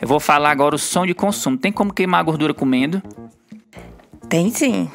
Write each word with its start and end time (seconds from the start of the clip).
Eu 0.00 0.08
vou 0.08 0.18
falar 0.18 0.50
agora 0.50 0.74
o 0.74 0.78
som 0.78 1.04
de 1.04 1.12
consumo. 1.12 1.58
Tem 1.58 1.70
como 1.70 1.92
queimar 1.92 2.20
a 2.20 2.22
gordura 2.22 2.54
comendo? 2.54 3.02
Tem 4.30 4.50
sim. 4.50 4.90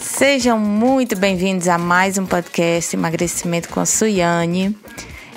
Sejam 0.00 0.56
muito 0.56 1.16
bem-vindos 1.16 1.66
a 1.66 1.76
mais 1.76 2.16
um 2.16 2.24
podcast 2.24 2.94
Emagrecimento 2.94 3.68
com 3.68 3.84
Suiane. 3.84 4.78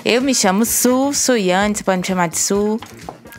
Eu 0.04 0.22
me 0.22 0.32
chamo 0.32 0.64
Su, 0.64 1.12
Suiane, 1.12 1.74
você 1.74 1.82
pode 1.82 1.98
me 1.98 2.06
chamar 2.06 2.28
de 2.28 2.38
Su. 2.38 2.78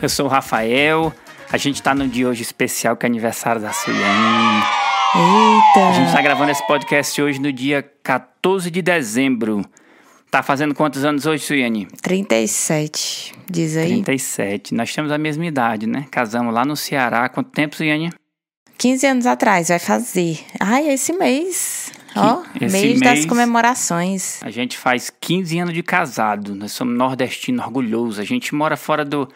Eu 0.01 0.09
sou 0.09 0.25
o 0.25 0.29
Rafael. 0.29 1.13
A 1.49 1.55
gente 1.55 1.81
tá 1.81 1.95
no 1.95 2.05
dia 2.05 2.27
hoje 2.27 2.41
especial 2.41 2.97
que 2.97 3.05
é 3.05 3.07
aniversário 3.07 3.61
da 3.61 3.71
Suiane. 3.71 4.86
Eita! 5.17 5.89
A 5.89 5.91
gente 5.93 6.11
tá 6.11 6.21
gravando 6.21 6.51
esse 6.51 6.65
podcast 6.67 7.19
hoje 7.21 7.39
no 7.39 7.51
dia 7.51 7.81
14 8.03 8.69
de 8.69 8.81
dezembro. 8.81 9.63
Tá 10.29 10.43
fazendo 10.43 10.75
quantos 10.75 11.03
anos 11.03 11.25
hoje, 11.25 11.43
Suiane? 11.43 11.87
37, 12.01 13.33
diz 13.49 13.75
aí. 13.77 13.87
37. 14.03 14.75
Nós 14.75 14.93
temos 14.93 15.11
a 15.11 15.17
mesma 15.17 15.45
idade, 15.45 15.87
né? 15.87 16.05
Casamos 16.11 16.53
lá 16.53 16.63
no 16.65 16.75
Ceará. 16.75 17.27
Quanto 17.29 17.49
tempo, 17.49 17.75
Suiane? 17.75 18.11
15 18.77 19.07
anos 19.07 19.25
atrás, 19.25 19.69
vai 19.69 19.79
fazer. 19.79 20.39
Ai, 20.59 20.87
esse 20.89 21.11
mês. 21.13 21.91
Ó, 22.15 22.43
esse 22.61 22.71
mês 22.79 22.99
das 22.99 23.13
mês- 23.13 23.25
comemorações. 23.25 24.39
A 24.43 24.51
gente 24.51 24.77
faz 24.77 25.09
15 25.09 25.57
anos 25.59 25.73
de 25.73 25.81
casado. 25.81 26.53
Nós 26.53 26.73
somos 26.73 26.95
nordestinos 26.95 27.65
orgulhosos. 27.65 28.19
A 28.19 28.23
gente 28.23 28.53
mora 28.53 28.77
fora 28.77 29.03
do 29.03 29.27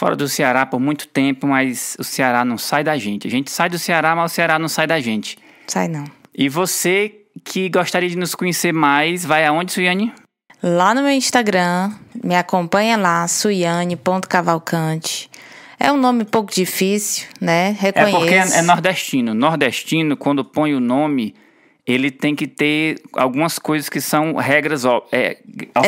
fora 0.00 0.16
do 0.16 0.26
Ceará 0.26 0.64
por 0.64 0.80
muito 0.80 1.06
tempo, 1.06 1.46
mas 1.46 1.94
o 1.98 2.04
Ceará 2.04 2.42
não 2.42 2.56
sai 2.56 2.82
da 2.82 2.96
gente. 2.96 3.28
A 3.28 3.30
gente 3.30 3.50
sai 3.50 3.68
do 3.68 3.78
Ceará, 3.78 4.16
mas 4.16 4.32
o 4.32 4.34
Ceará 4.34 4.58
não 4.58 4.66
sai 4.66 4.86
da 4.86 4.98
gente. 4.98 5.36
Sai 5.66 5.88
não. 5.88 6.04
E 6.34 6.48
você 6.48 7.16
que 7.44 7.68
gostaria 7.68 8.08
de 8.08 8.16
nos 8.16 8.34
conhecer 8.34 8.72
mais, 8.72 9.26
vai 9.26 9.44
aonde, 9.44 9.72
Suiane? 9.72 10.10
Lá 10.62 10.94
no 10.94 11.02
meu 11.02 11.10
Instagram, 11.10 11.92
me 12.24 12.34
acompanha 12.34 12.96
lá, 12.96 13.28
suiane.cavalcante. 13.28 15.28
É 15.78 15.92
um 15.92 15.98
nome 15.98 16.22
um 16.22 16.26
pouco 16.26 16.50
difícil, 16.50 17.26
né? 17.38 17.68
É 17.68 17.76
Reconheço. 17.78 18.18
porque 18.18 18.34
é, 18.34 18.58
é 18.58 18.62
nordestino. 18.62 19.34
Nordestino, 19.34 20.16
quando 20.16 20.42
põe 20.42 20.74
o 20.74 20.80
nome, 20.80 21.34
ele 21.86 22.10
tem 22.10 22.34
que 22.36 22.46
ter 22.46 23.00
algumas 23.14 23.58
coisas 23.58 23.88
que 23.88 24.00
são 24.00 24.34
regras 24.36 24.84
é. 25.12 25.38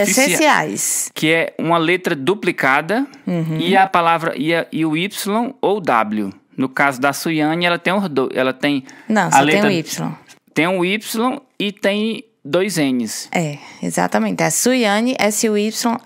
Essenciais. 0.01 1.11
que 1.15 1.31
é 1.33 1.55
uma 1.59 1.79
letra 1.79 2.15
duplicada 2.15 3.07
Uhum. 3.27 3.59
e 3.59 3.77
a 3.77 3.87
palavra 3.87 4.35
e, 4.37 4.55
a- 4.55 4.67
e 4.73 4.85
o 4.85 4.97
Y 4.97 5.55
ou 5.61 5.81
W. 5.81 6.31
No 6.57 6.69
caso 6.69 7.01
da 7.01 7.13
Suiane, 7.13 7.65
ela 7.65 7.79
tem 7.79 7.93
os 7.93 8.09
dois, 8.09 8.31
ela 8.35 8.53
tem 8.53 8.85
Não, 9.09 9.29
a 9.29 9.31
só 9.33 9.41
letra, 9.41 9.63
tem 9.63 9.71
o 9.71 9.73
Y. 9.73 10.13
Tem 10.55 10.67
um 10.69 10.85
Y 10.85 11.41
e 11.59 11.73
tem 11.73 12.25
dois 12.45 12.77
N's. 12.77 13.29
É, 13.33 13.57
exatamente. 13.83 14.43
É 14.43 14.51
Suiane, 14.51 15.17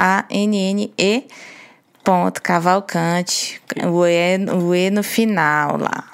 S-U-Y-A-N-N-E, 0.07 1.25
ponto, 2.05 2.41
Cavalcante, 2.43 3.61
o 3.85 4.07
E, 4.07 4.37
o 4.53 4.75
e 4.75 4.91
no 4.91 5.03
final 5.03 5.79
lá. 5.79 6.05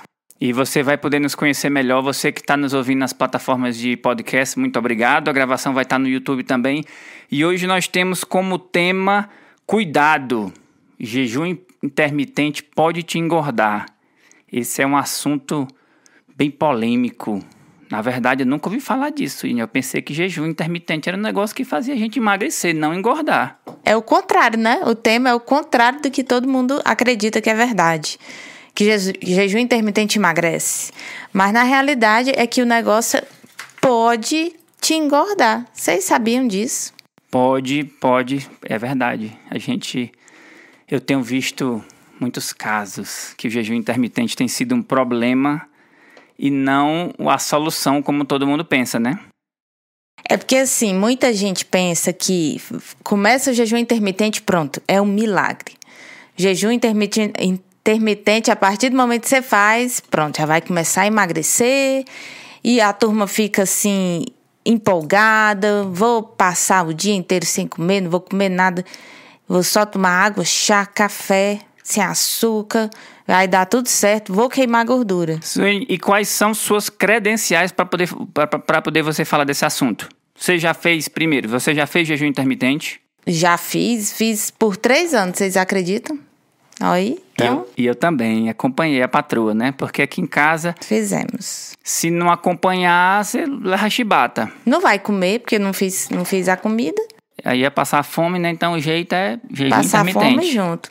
E 0.44 0.52
você 0.52 0.82
vai 0.82 0.98
poder 0.98 1.20
nos 1.20 1.36
conhecer 1.36 1.70
melhor. 1.70 2.02
Você 2.02 2.32
que 2.32 2.40
está 2.40 2.56
nos 2.56 2.74
ouvindo 2.74 2.98
nas 2.98 3.12
plataformas 3.12 3.78
de 3.78 3.96
podcast, 3.96 4.58
muito 4.58 4.76
obrigado. 4.76 5.28
A 5.28 5.32
gravação 5.32 5.72
vai 5.72 5.84
estar 5.84 6.00
no 6.00 6.08
YouTube 6.08 6.42
também. 6.42 6.82
E 7.30 7.44
hoje 7.44 7.64
nós 7.64 7.86
temos 7.86 8.24
como 8.24 8.58
tema 8.58 9.30
cuidado. 9.64 10.52
Jejum 10.98 11.56
intermitente 11.80 12.60
pode 12.60 13.04
te 13.04 13.20
engordar. 13.20 13.86
Esse 14.52 14.82
é 14.82 14.86
um 14.86 14.96
assunto 14.96 15.68
bem 16.36 16.50
polêmico. 16.50 17.40
Na 17.88 18.02
verdade, 18.02 18.42
eu 18.42 18.46
nunca 18.46 18.68
ouvi 18.68 18.80
falar 18.80 19.10
disso. 19.10 19.46
E 19.46 19.56
eu 19.56 19.68
pensei 19.68 20.02
que 20.02 20.12
jejum 20.12 20.46
intermitente 20.46 21.08
era 21.08 21.16
um 21.16 21.22
negócio 21.22 21.54
que 21.54 21.64
fazia 21.64 21.94
a 21.94 21.96
gente 21.96 22.18
emagrecer, 22.18 22.74
não 22.74 22.92
engordar. 22.92 23.60
É 23.84 23.94
o 23.94 24.02
contrário, 24.02 24.58
né? 24.58 24.80
O 24.86 24.96
tema 24.96 25.28
é 25.28 25.34
o 25.34 25.38
contrário 25.38 26.02
do 26.02 26.10
que 26.10 26.24
todo 26.24 26.48
mundo 26.48 26.82
acredita 26.84 27.40
que 27.40 27.48
é 27.48 27.54
verdade. 27.54 28.18
Que 28.82 28.98
jeju- 28.98 29.12
jejum 29.22 29.58
intermitente 29.58 30.18
emagrece. 30.18 30.92
Mas 31.32 31.52
na 31.52 31.62
realidade 31.62 32.32
é 32.34 32.46
que 32.46 32.60
o 32.60 32.66
negócio 32.66 33.22
pode 33.80 34.52
te 34.80 34.94
engordar. 34.94 35.66
Vocês 35.72 36.04
sabiam 36.04 36.46
disso? 36.48 36.92
Pode, 37.30 37.84
pode, 38.00 38.48
é 38.64 38.76
verdade. 38.78 39.32
A 39.50 39.56
gente. 39.58 40.10
Eu 40.90 41.00
tenho 41.00 41.22
visto 41.22 41.82
muitos 42.20 42.52
casos 42.52 43.32
que 43.36 43.46
o 43.48 43.50
jejum 43.50 43.74
intermitente 43.74 44.36
tem 44.36 44.48
sido 44.48 44.74
um 44.74 44.82
problema 44.82 45.66
e 46.38 46.50
não 46.50 47.12
a 47.20 47.38
solução 47.38 48.02
como 48.02 48.24
todo 48.24 48.46
mundo 48.46 48.64
pensa, 48.64 48.98
né? 48.98 49.18
É 50.28 50.36
porque 50.36 50.56
assim, 50.56 50.92
muita 50.94 51.32
gente 51.32 51.64
pensa 51.64 52.12
que 52.12 52.60
começa 53.02 53.50
o 53.50 53.54
jejum 53.54 53.76
intermitente, 53.76 54.42
pronto, 54.42 54.82
é 54.86 55.00
um 55.00 55.06
milagre. 55.06 55.74
Jejum 56.36 56.70
intermitente, 56.70 57.32
intermitente, 57.82 58.50
a 58.50 58.56
partir 58.56 58.90
do 58.90 58.96
momento 58.96 59.22
que 59.22 59.28
você 59.28 59.42
faz, 59.42 60.00
pronto, 60.00 60.38
já 60.38 60.46
vai 60.46 60.60
começar 60.60 61.02
a 61.02 61.06
emagrecer 61.06 62.04
e 62.62 62.80
a 62.80 62.92
turma 62.92 63.26
fica 63.26 63.62
assim 63.62 64.24
empolgada, 64.64 65.82
vou 65.84 66.22
passar 66.22 66.86
o 66.86 66.94
dia 66.94 67.14
inteiro 67.14 67.44
sem 67.44 67.66
comer, 67.66 68.00
não 68.00 68.10
vou 68.10 68.20
comer 68.20 68.48
nada, 68.48 68.84
vou 69.48 69.64
só 69.64 69.84
tomar 69.84 70.10
água, 70.10 70.44
chá, 70.44 70.86
café, 70.86 71.58
sem 71.82 72.02
açúcar, 72.02 72.88
vai 73.26 73.48
dar 73.48 73.66
tudo 73.66 73.88
certo, 73.88 74.32
vou 74.32 74.48
queimar 74.48 74.86
gordura. 74.86 75.40
Suene, 75.42 75.84
E 75.88 75.98
quais 75.98 76.28
são 76.28 76.54
suas 76.54 76.88
credenciais 76.88 77.72
para 77.72 77.84
poder, 77.84 78.08
para 78.32 78.80
poder 78.80 79.02
você 79.02 79.24
falar 79.24 79.42
desse 79.42 79.64
assunto? 79.64 80.08
Você 80.36 80.56
já 80.56 80.72
fez, 80.72 81.08
primeiro, 81.08 81.48
você 81.48 81.74
já 81.74 81.86
fez 81.86 82.06
jejum 82.06 82.26
intermitente? 82.26 83.00
Já 83.26 83.56
fiz, 83.56 84.12
fiz 84.12 84.50
por 84.50 84.76
três 84.76 85.14
anos, 85.14 85.38
vocês 85.38 85.56
acreditam? 85.56 86.18
Então, 87.34 87.58
Eu, 87.58 87.70
e 87.76 87.86
eu 87.86 87.94
também 87.94 88.50
acompanhei 88.50 89.02
a 89.02 89.08
patroa, 89.08 89.54
né? 89.54 89.72
Porque 89.72 90.02
aqui 90.02 90.20
em 90.20 90.26
casa, 90.26 90.74
fizemos. 90.80 91.74
se 91.82 92.10
não 92.10 92.30
acompanhar, 92.30 93.24
você 93.24 93.46
leva 93.46 93.88
chibata. 93.88 94.50
Não 94.66 94.80
vai 94.80 94.98
comer, 94.98 95.40
porque 95.40 95.58
não 95.58 95.72
fiz, 95.72 96.08
não 96.10 96.24
fiz 96.24 96.48
a 96.48 96.56
comida. 96.56 97.00
Aí 97.44 97.60
ia 97.60 97.70
passar 97.70 98.02
fome, 98.02 98.38
né? 98.38 98.50
Então 98.50 98.74
o 98.74 98.80
jeito 98.80 99.14
é 99.14 99.38
jejum 99.50 99.70
Passar 99.70 100.06
fome 100.12 100.50
junto. 100.50 100.90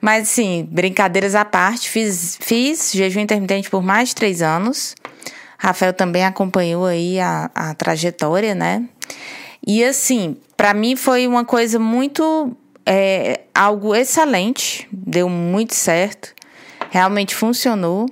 Mas, 0.00 0.28
assim, 0.28 0.66
brincadeiras 0.70 1.34
à 1.34 1.44
parte, 1.44 1.88
fiz, 1.88 2.38
fiz 2.40 2.92
jejum 2.92 3.20
intermitente 3.20 3.68
por 3.68 3.82
mais 3.82 4.10
de 4.10 4.14
três 4.14 4.42
anos. 4.42 4.94
Rafael 5.58 5.92
também 5.92 6.24
acompanhou 6.24 6.86
aí 6.86 7.18
a, 7.18 7.50
a 7.54 7.74
trajetória, 7.74 8.54
né? 8.54 8.84
E, 9.66 9.82
assim, 9.84 10.36
para 10.56 10.72
mim 10.72 10.94
foi 10.94 11.26
uma 11.26 11.44
coisa 11.44 11.78
muito. 11.78 12.56
É, 12.90 13.40
algo 13.54 13.94
excelente, 13.94 14.88
deu 14.90 15.28
muito 15.28 15.74
certo, 15.74 16.34
realmente 16.90 17.34
funcionou. 17.34 18.06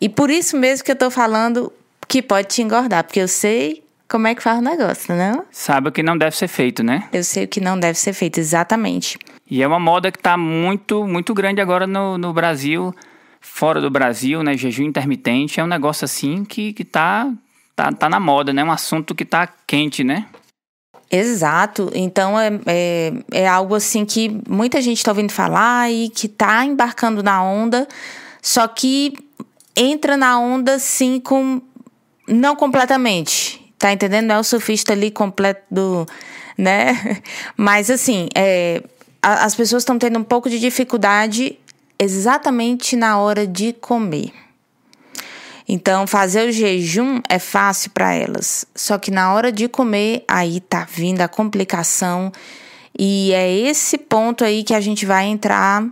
E 0.00 0.08
por 0.08 0.30
isso 0.30 0.56
mesmo 0.56 0.84
que 0.84 0.92
eu 0.92 0.96
tô 0.96 1.10
falando 1.10 1.72
que 2.06 2.22
pode 2.22 2.46
te 2.46 2.62
engordar, 2.62 3.02
porque 3.02 3.18
eu 3.18 3.26
sei 3.26 3.82
como 4.08 4.28
é 4.28 4.36
que 4.36 4.42
faz 4.42 4.60
o 4.60 4.62
negócio, 4.62 5.16
não? 5.16 5.44
Sabe 5.50 5.88
o 5.88 5.92
que 5.92 6.02
não 6.02 6.16
deve 6.16 6.36
ser 6.36 6.46
feito, 6.46 6.84
né? 6.84 7.08
Eu 7.12 7.24
sei 7.24 7.44
o 7.44 7.48
que 7.48 7.60
não 7.60 7.78
deve 7.78 7.98
ser 7.98 8.12
feito, 8.12 8.38
exatamente. 8.38 9.18
E 9.50 9.64
é 9.64 9.66
uma 9.66 9.80
moda 9.80 10.12
que 10.12 10.18
tá 10.18 10.36
muito, 10.36 11.04
muito 11.04 11.34
grande 11.34 11.60
agora 11.60 11.84
no, 11.84 12.16
no 12.16 12.32
Brasil, 12.32 12.94
fora 13.40 13.80
do 13.80 13.90
Brasil, 13.90 14.44
né? 14.44 14.56
Jejum 14.56 14.84
intermitente 14.84 15.58
é 15.58 15.64
um 15.64 15.66
negócio 15.66 16.04
assim 16.04 16.44
que, 16.44 16.72
que 16.72 16.84
tá, 16.84 17.30
tá, 17.74 17.90
tá 17.90 18.08
na 18.08 18.20
moda, 18.20 18.52
né? 18.52 18.62
Um 18.62 18.70
assunto 18.70 19.12
que 19.12 19.24
tá 19.24 19.48
quente, 19.66 20.04
né? 20.04 20.26
Exato. 21.10 21.90
Então 21.94 22.38
é, 22.38 22.50
é, 22.66 23.12
é 23.32 23.48
algo 23.48 23.74
assim 23.74 24.04
que 24.04 24.40
muita 24.48 24.80
gente 24.82 24.98
está 24.98 25.10
ouvindo 25.10 25.32
falar 25.32 25.90
e 25.90 26.08
que 26.10 26.26
está 26.26 26.64
embarcando 26.64 27.22
na 27.22 27.42
onda, 27.42 27.88
só 28.42 28.68
que 28.68 29.14
entra 29.76 30.16
na 30.16 30.38
onda 30.38 30.78
sim 30.78 31.18
com. 31.20 31.60
Não 32.26 32.54
completamente. 32.54 33.64
Tá 33.78 33.92
entendendo? 33.92 34.26
Não 34.26 34.34
é 34.34 34.38
o 34.38 34.44
surfista 34.44 34.92
ali 34.92 35.10
completo 35.10 35.62
do. 35.70 36.06
né? 36.58 37.22
Mas 37.56 37.90
assim, 37.90 38.28
é, 38.34 38.82
a- 39.22 39.44
as 39.44 39.54
pessoas 39.54 39.82
estão 39.82 39.98
tendo 39.98 40.18
um 40.18 40.24
pouco 40.24 40.50
de 40.50 40.58
dificuldade 40.58 41.58
exatamente 41.98 42.96
na 42.96 43.18
hora 43.18 43.46
de 43.46 43.72
comer. 43.72 44.30
Então, 45.68 46.06
fazer 46.06 46.48
o 46.48 46.52
jejum 46.52 47.20
é 47.28 47.38
fácil 47.38 47.90
para 47.90 48.14
elas. 48.14 48.64
Só 48.74 48.96
que 48.98 49.10
na 49.10 49.34
hora 49.34 49.52
de 49.52 49.68
comer, 49.68 50.24
aí 50.26 50.60
tá 50.60 50.86
vindo 50.90 51.20
a 51.20 51.28
complicação. 51.28 52.32
E 52.98 53.32
é 53.34 53.52
esse 53.52 53.98
ponto 53.98 54.44
aí 54.44 54.64
que 54.64 54.72
a 54.72 54.80
gente 54.80 55.04
vai 55.04 55.26
entrar 55.26 55.86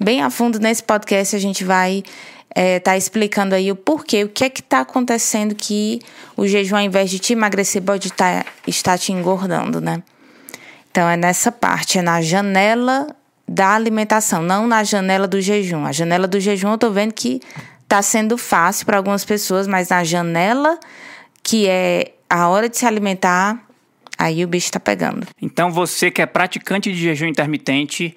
bem 0.00 0.22
a 0.22 0.30
fundo 0.30 0.58
nesse 0.58 0.82
podcast. 0.82 1.36
A 1.36 1.38
gente 1.38 1.62
vai 1.62 2.02
é, 2.54 2.80
tá 2.80 2.96
explicando 2.96 3.54
aí 3.54 3.70
o 3.70 3.76
porquê, 3.76 4.24
o 4.24 4.28
que 4.28 4.44
é 4.44 4.50
que 4.50 4.62
tá 4.62 4.80
acontecendo 4.80 5.54
que 5.54 6.00
o 6.36 6.46
jejum, 6.46 6.76
ao 6.76 6.82
invés 6.82 7.10
de 7.10 7.18
te 7.18 7.34
emagrecer, 7.34 7.82
pode 7.82 8.10
tá, 8.12 8.44
estar 8.66 8.98
te 8.98 9.12
engordando, 9.12 9.80
né? 9.80 10.02
Então, 10.90 11.08
é 11.08 11.16
nessa 11.16 11.52
parte, 11.52 11.98
é 11.98 12.02
na 12.02 12.22
janela 12.22 13.14
da 13.46 13.74
alimentação, 13.74 14.42
não 14.42 14.66
na 14.66 14.82
janela 14.82 15.28
do 15.28 15.40
jejum. 15.40 15.84
A 15.86 15.92
janela 15.92 16.26
do 16.26 16.40
jejum 16.40 16.72
eu 16.72 16.78
tô 16.78 16.90
vendo 16.90 17.12
que 17.12 17.40
tá 17.88 18.02
sendo 18.02 18.36
fácil 18.36 18.84
para 18.84 18.98
algumas 18.98 19.24
pessoas, 19.24 19.66
mas 19.66 19.88
na 19.88 20.04
janela 20.04 20.78
que 21.42 21.66
é 21.66 22.12
a 22.28 22.48
hora 22.48 22.68
de 22.68 22.76
se 22.76 22.84
alimentar, 22.84 23.66
aí 24.18 24.44
o 24.44 24.48
bicho 24.48 24.70
tá 24.70 24.78
pegando. 24.78 25.26
Então 25.40 25.70
você 25.70 26.10
que 26.10 26.20
é 26.20 26.26
praticante 26.26 26.92
de 26.92 26.98
jejum 26.98 27.26
intermitente 27.26 28.14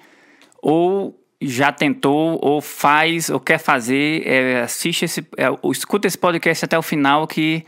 ou 0.60 1.18
já 1.40 1.72
tentou 1.72 2.38
ou 2.42 2.60
faz 2.60 3.30
ou 3.30 3.40
quer 3.40 3.58
fazer, 3.58 4.26
é, 4.26 4.60
assiste 4.60 5.06
esse, 5.06 5.20
é, 5.36 5.46
escuta 5.70 6.06
esse 6.06 6.18
podcast 6.18 6.64
até 6.64 6.78
o 6.78 6.82
final 6.82 7.26
que 7.26 7.64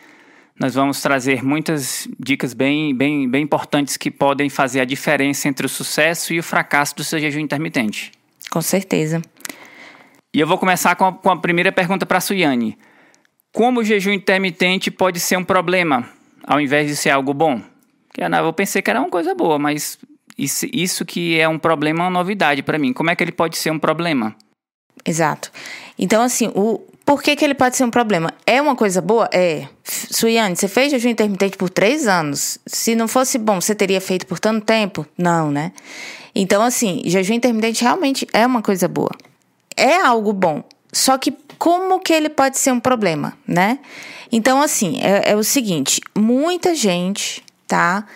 nós 0.60 0.74
vamos 0.74 1.00
trazer 1.00 1.42
muitas 1.42 2.06
dicas 2.20 2.54
bem, 2.54 2.94
bem, 2.94 3.28
bem 3.28 3.42
importantes 3.42 3.96
que 3.96 4.10
podem 4.10 4.48
fazer 4.48 4.80
a 4.80 4.84
diferença 4.84 5.48
entre 5.48 5.66
o 5.66 5.68
sucesso 5.68 6.32
e 6.32 6.38
o 6.38 6.42
fracasso 6.42 6.94
do 6.94 7.02
seu 7.02 7.18
jejum 7.18 7.40
intermitente. 7.40 8.12
Com 8.50 8.60
certeza. 8.60 9.20
E 10.34 10.40
eu 10.40 10.48
vou 10.48 10.58
começar 10.58 10.96
com 10.96 11.04
a, 11.04 11.12
com 11.12 11.30
a 11.30 11.36
primeira 11.36 11.70
pergunta 11.70 12.04
para 12.04 12.18
a 12.18 12.20
Suiane. 12.20 12.76
Como 13.52 13.78
o 13.78 13.84
jejum 13.84 14.10
intermitente 14.10 14.90
pode 14.90 15.20
ser 15.20 15.36
um 15.36 15.44
problema, 15.44 16.08
ao 16.44 16.60
invés 16.60 16.88
de 16.88 16.96
ser 16.96 17.10
algo 17.10 17.32
bom? 17.32 17.62
Eu 18.18 18.52
pensei 18.52 18.82
que 18.82 18.90
era 18.90 18.98
uma 18.98 19.08
coisa 19.08 19.32
boa, 19.32 19.60
mas 19.60 19.96
isso, 20.36 20.66
isso 20.72 21.04
que 21.04 21.38
é 21.38 21.48
um 21.48 21.56
problema 21.56 22.00
é 22.00 22.02
uma 22.02 22.10
novidade 22.10 22.64
para 22.64 22.80
mim. 22.80 22.92
Como 22.92 23.10
é 23.10 23.14
que 23.14 23.22
ele 23.22 23.30
pode 23.30 23.56
ser 23.56 23.70
um 23.70 23.78
problema? 23.78 24.34
Exato. 25.06 25.52
Então, 25.96 26.20
assim, 26.20 26.50
o, 26.52 26.80
por 27.04 27.22
que, 27.22 27.36
que 27.36 27.44
ele 27.44 27.54
pode 27.54 27.76
ser 27.76 27.84
um 27.84 27.90
problema? 27.90 28.32
É 28.44 28.60
uma 28.60 28.74
coisa 28.74 29.00
boa? 29.00 29.30
É. 29.32 29.68
Suiane, 29.84 30.56
você 30.56 30.66
fez 30.66 30.90
jejum 30.90 31.10
intermitente 31.10 31.56
por 31.56 31.70
três 31.70 32.08
anos. 32.08 32.58
Se 32.66 32.96
não 32.96 33.06
fosse 33.06 33.38
bom, 33.38 33.60
você 33.60 33.72
teria 33.72 34.00
feito 34.00 34.26
por 34.26 34.40
tanto 34.40 34.64
tempo? 34.66 35.06
Não, 35.16 35.52
né? 35.52 35.70
Então, 36.34 36.60
assim, 36.60 37.02
jejum 37.04 37.34
intermitente 37.34 37.84
realmente 37.84 38.26
é 38.32 38.44
uma 38.44 38.62
coisa 38.62 38.88
boa. 38.88 39.12
É 39.76 39.96
algo 40.00 40.32
bom. 40.32 40.62
Só 40.92 41.18
que 41.18 41.32
como 41.58 42.00
que 42.00 42.12
ele 42.12 42.28
pode 42.28 42.58
ser 42.58 42.72
um 42.72 42.80
problema, 42.80 43.36
né? 43.46 43.78
Então, 44.30 44.60
assim, 44.62 45.00
é, 45.00 45.32
é 45.32 45.36
o 45.36 45.42
seguinte: 45.42 46.00
muita 46.14 46.74
gente, 46.74 47.42
tá? 47.66 48.06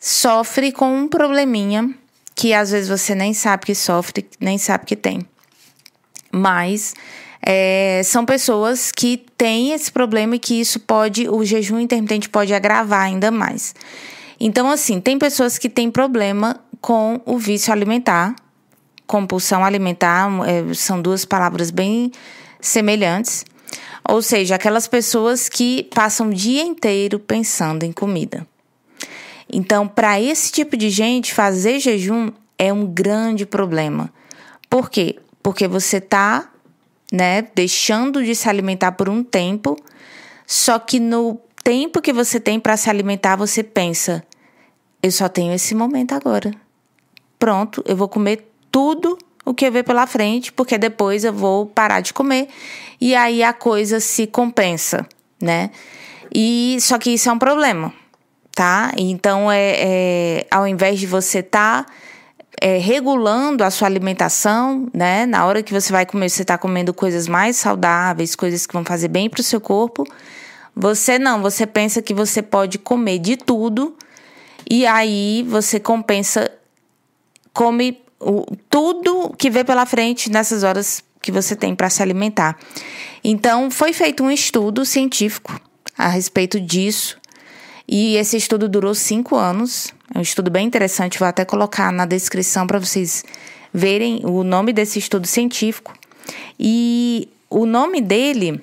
Sofre 0.00 0.70
com 0.70 0.94
um 0.94 1.08
probleminha 1.08 1.92
que 2.34 2.52
às 2.52 2.70
vezes 2.70 2.88
você 2.88 3.14
nem 3.14 3.32
sabe 3.32 3.66
que 3.66 3.74
sofre, 3.74 4.28
nem 4.40 4.58
sabe 4.58 4.84
que 4.84 4.96
tem. 4.96 5.26
Mas 6.30 6.94
é, 7.40 8.00
são 8.04 8.24
pessoas 8.24 8.90
que 8.90 9.18
têm 9.36 9.72
esse 9.72 9.92
problema 9.92 10.36
e 10.36 10.38
que 10.38 10.60
isso 10.60 10.80
pode, 10.80 11.28
o 11.28 11.44
jejum 11.44 11.78
intermitente 11.78 12.28
pode 12.28 12.52
agravar 12.52 13.02
ainda 13.02 13.30
mais. 13.30 13.74
Então, 14.40 14.70
assim, 14.70 15.00
tem 15.00 15.18
pessoas 15.18 15.58
que 15.58 15.68
têm 15.68 15.90
problema 15.90 16.60
com 16.80 17.20
o 17.24 17.38
vício 17.38 17.72
alimentar, 17.72 18.34
compulsão 19.06 19.64
alimentar, 19.64 20.30
é, 20.46 20.74
são 20.74 21.00
duas 21.00 21.24
palavras 21.24 21.70
bem 21.70 22.10
semelhantes. 22.60 23.44
Ou 24.08 24.20
seja, 24.20 24.54
aquelas 24.54 24.86
pessoas 24.86 25.48
que 25.48 25.84
passam 25.94 26.28
o 26.28 26.34
dia 26.34 26.62
inteiro 26.62 27.18
pensando 27.18 27.84
em 27.84 27.92
comida. 27.92 28.46
Então, 29.50 29.88
para 29.88 30.20
esse 30.20 30.52
tipo 30.52 30.76
de 30.76 30.90
gente, 30.90 31.32
fazer 31.32 31.78
jejum 31.78 32.30
é 32.58 32.72
um 32.72 32.86
grande 32.86 33.46
problema. 33.46 34.12
Por 34.68 34.90
quê? 34.90 35.16
Porque 35.42 35.68
você 35.68 35.98
está 35.98 36.50
né? 37.14 37.42
Deixando 37.54 38.24
de 38.24 38.34
se 38.34 38.48
alimentar 38.48 38.92
por 38.92 39.08
um 39.08 39.22
tempo, 39.22 39.76
só 40.46 40.80
que 40.80 40.98
no 40.98 41.40
tempo 41.62 42.02
que 42.02 42.12
você 42.12 42.40
tem 42.40 42.58
para 42.58 42.76
se 42.76 42.90
alimentar, 42.90 43.36
você 43.36 43.62
pensa: 43.62 44.24
eu 45.00 45.12
só 45.12 45.28
tenho 45.28 45.52
esse 45.52 45.74
momento 45.74 46.12
agora. 46.12 46.50
Pronto, 47.38 47.84
eu 47.86 47.96
vou 47.96 48.08
comer 48.08 48.50
tudo 48.74 49.16
o 49.44 49.54
que 49.54 49.64
eu 49.64 49.70
ver 49.70 49.84
pela 49.84 50.04
frente, 50.04 50.52
porque 50.52 50.76
depois 50.76 51.22
eu 51.22 51.32
vou 51.32 51.64
parar 51.64 52.00
de 52.00 52.12
comer 52.12 52.48
e 53.00 53.14
aí 53.14 53.40
a 53.40 53.52
coisa 53.52 54.00
se 54.00 54.26
compensa, 54.26 55.06
né? 55.40 55.70
E 56.34 56.76
só 56.80 56.98
que 56.98 57.10
isso 57.10 57.28
é 57.28 57.32
um 57.32 57.38
problema, 57.38 57.92
tá? 58.52 58.90
Então 58.96 59.52
é, 59.52 59.76
é 59.76 60.46
ao 60.50 60.66
invés 60.66 60.98
de 60.98 61.06
você 61.06 61.38
estar 61.38 61.84
tá 61.84 61.92
é, 62.60 62.78
regulando 62.78 63.62
a 63.62 63.70
sua 63.70 63.86
alimentação, 63.86 64.88
né? 64.92 65.24
Na 65.24 65.46
hora 65.46 65.62
que 65.62 65.72
você 65.72 65.92
vai 65.92 66.04
comer, 66.04 66.28
você 66.28 66.42
está 66.42 66.58
comendo 66.58 66.92
coisas 66.92 67.28
mais 67.28 67.56
saudáveis, 67.56 68.34
coisas 68.34 68.66
que 68.66 68.72
vão 68.72 68.84
fazer 68.84 69.06
bem 69.06 69.30
para 69.30 69.40
o 69.40 69.44
seu 69.44 69.60
corpo. 69.60 70.04
Você 70.74 71.16
não, 71.16 71.40
você 71.40 71.64
pensa 71.64 72.02
que 72.02 72.12
você 72.12 72.42
pode 72.42 72.78
comer 72.78 73.20
de 73.20 73.36
tudo 73.36 73.96
e 74.68 74.84
aí 74.84 75.46
você 75.48 75.78
compensa, 75.78 76.50
come 77.52 78.02
o, 78.24 78.44
tudo 78.70 79.34
que 79.36 79.50
vê 79.50 79.62
pela 79.62 79.84
frente 79.86 80.30
nessas 80.30 80.62
horas 80.62 81.04
que 81.20 81.30
você 81.30 81.54
tem 81.54 81.74
para 81.74 81.90
se 81.90 82.02
alimentar. 82.02 82.58
Então, 83.22 83.70
foi 83.70 83.92
feito 83.92 84.22
um 84.22 84.30
estudo 84.30 84.84
científico 84.84 85.58
a 85.96 86.08
respeito 86.08 86.60
disso 86.60 87.18
e 87.88 88.16
esse 88.16 88.36
estudo 88.36 88.68
durou 88.68 88.94
cinco 88.94 89.36
anos. 89.36 89.92
É 90.14 90.18
um 90.18 90.22
estudo 90.22 90.50
bem 90.50 90.66
interessante, 90.66 91.18
vou 91.18 91.28
até 91.28 91.44
colocar 91.44 91.92
na 91.92 92.06
descrição 92.06 92.66
para 92.66 92.78
vocês 92.78 93.24
verem 93.72 94.20
o 94.24 94.42
nome 94.42 94.72
desse 94.72 94.98
estudo 94.98 95.26
científico. 95.26 95.92
E 96.58 97.28
o 97.50 97.66
nome 97.66 98.00
dele 98.00 98.60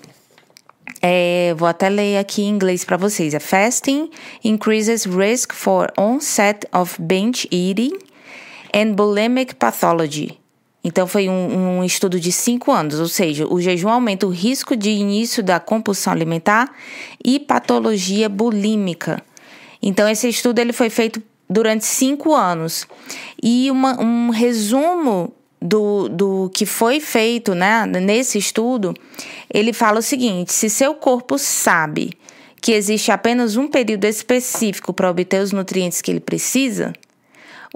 é, 1.01 1.53
vou 1.57 1.67
até 1.67 1.89
ler 1.89 2.17
aqui 2.17 2.43
em 2.43 2.49
inglês 2.49 2.83
para 2.83 2.97
vocês. 2.97 3.33
É 3.33 3.39
Fasting 3.39 4.09
increases 4.43 5.05
risk 5.05 5.53
for 5.53 5.91
onset 5.97 6.67
of 6.73 7.01
binge 7.01 7.47
eating 7.51 7.97
and 8.73 8.93
bulimic 8.93 9.55
pathology. 9.55 10.39
Então, 10.83 11.05
foi 11.05 11.29
um, 11.29 11.79
um, 11.79 11.83
estudo 11.83 12.19
de 12.19 12.31
cinco 12.31 12.71
anos, 12.71 12.99
ou 12.99 13.07
seja, 13.07 13.45
o 13.47 13.61
jejum 13.61 13.89
aumenta 13.89 14.25
o 14.25 14.31
risco 14.31 14.75
de 14.75 14.89
início 14.89 15.43
da 15.43 15.59
compulsão 15.59 16.11
alimentar 16.11 16.73
e 17.23 17.39
patologia 17.39 18.27
bulímica. 18.27 19.21
Então, 19.81 20.09
esse 20.09 20.27
estudo 20.27 20.57
ele 20.59 20.73
foi 20.73 20.89
feito 20.89 21.21
durante 21.47 21.85
cinco 21.85 22.33
anos. 22.33 22.87
E 23.41 23.69
uma, 23.69 23.99
um 24.01 24.29
resumo 24.31 25.31
do, 25.61 26.09
do 26.09 26.51
que 26.53 26.65
foi 26.65 26.99
feito 26.99 27.53
né, 27.53 27.85
nesse 27.85 28.39
estudo, 28.39 28.95
ele 29.53 29.73
fala 29.73 29.99
o 29.99 30.01
seguinte: 30.03 30.51
se 30.51 30.69
seu 30.69 30.95
corpo 30.95 31.37
sabe 31.37 32.11
que 32.59 32.71
existe 32.71 33.11
apenas 33.11 33.55
um 33.55 33.67
período 33.67 34.05
específico 34.05 34.93
para 34.93 35.09
obter 35.09 35.41
os 35.41 35.51
nutrientes 35.51 36.01
que 36.01 36.11
ele 36.11 36.19
precisa, 36.19 36.93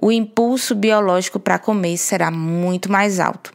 o 0.02 0.12
impulso 0.12 0.76
biológico 0.76 1.40
para 1.40 1.60
comer 1.60 1.98
será 1.98 2.30
muito 2.30 2.92
mais 2.92 3.20
alto. 3.20 3.54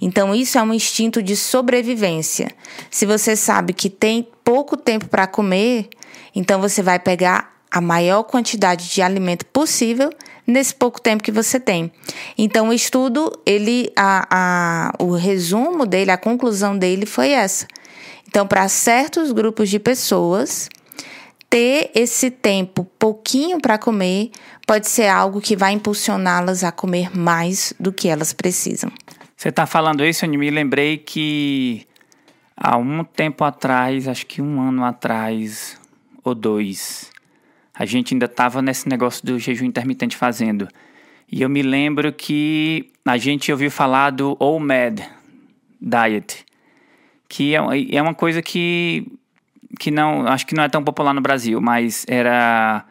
Então, 0.00 0.34
isso 0.34 0.58
é 0.58 0.62
um 0.62 0.74
instinto 0.74 1.22
de 1.22 1.36
sobrevivência. 1.36 2.50
Se 2.90 3.06
você 3.06 3.36
sabe 3.36 3.72
que 3.72 3.88
tem 3.88 4.26
pouco 4.42 4.76
tempo 4.76 5.08
para 5.08 5.28
comer, 5.28 5.88
então 6.34 6.60
você 6.60 6.82
vai 6.82 6.98
pegar 6.98 7.52
a 7.70 7.80
maior 7.80 8.24
quantidade 8.24 8.90
de 8.90 9.00
alimento 9.00 9.46
possível 9.46 10.10
nesse 10.46 10.74
pouco 10.74 11.00
tempo 11.00 11.22
que 11.22 11.30
você 11.30 11.60
tem. 11.60 11.90
Então, 12.36 12.68
o 12.68 12.72
estudo, 12.72 13.32
ele, 13.46 13.92
a, 13.96 14.26
a, 14.28 14.92
o 14.98 15.12
resumo 15.12 15.86
dele, 15.86 16.10
a 16.10 16.18
conclusão 16.18 16.76
dele 16.76 17.06
foi 17.06 17.30
essa. 17.30 17.66
Então, 18.28 18.46
para 18.46 18.68
certos 18.68 19.30
grupos 19.30 19.70
de 19.70 19.78
pessoas, 19.78 20.68
ter 21.52 21.90
esse 21.94 22.30
tempo 22.30 22.82
pouquinho 22.98 23.60
para 23.60 23.76
comer 23.76 24.30
pode 24.66 24.88
ser 24.88 25.08
algo 25.08 25.38
que 25.38 25.54
vai 25.54 25.74
impulsioná-las 25.74 26.64
a 26.64 26.72
comer 26.72 27.14
mais 27.14 27.74
do 27.78 27.92
que 27.92 28.08
elas 28.08 28.32
precisam. 28.32 28.90
Você 29.36 29.50
está 29.50 29.66
falando 29.66 30.02
isso, 30.02 30.24
eu 30.24 30.30
me 30.30 30.48
lembrei 30.48 30.96
que 30.96 31.86
há 32.56 32.78
um 32.78 33.04
tempo 33.04 33.44
atrás, 33.44 34.08
acho 34.08 34.24
que 34.24 34.40
um 34.40 34.62
ano 34.62 34.82
atrás 34.82 35.78
ou 36.24 36.34
dois, 36.34 37.10
a 37.74 37.84
gente 37.84 38.14
ainda 38.14 38.24
estava 38.24 38.62
nesse 38.62 38.88
negócio 38.88 39.26
do 39.26 39.38
jejum 39.38 39.66
intermitente 39.66 40.16
fazendo. 40.16 40.66
E 41.30 41.42
eu 41.42 41.50
me 41.50 41.60
lembro 41.60 42.14
que 42.14 42.90
a 43.04 43.18
gente 43.18 43.52
ouviu 43.52 43.70
falar 43.70 44.08
do 44.08 44.38
OMAD 44.40 45.06
Diet, 45.78 46.46
que 47.28 47.54
é, 47.54 47.58
é 47.90 48.00
uma 48.00 48.14
coisa 48.14 48.40
que 48.40 49.06
que 49.82 49.90
não, 49.90 50.28
acho 50.28 50.46
que 50.46 50.54
não 50.54 50.62
é 50.62 50.68
tão 50.68 50.84
popular 50.84 51.12
no 51.12 51.20
Brasil, 51.20 51.60
mas 51.60 52.06
era 52.08 52.84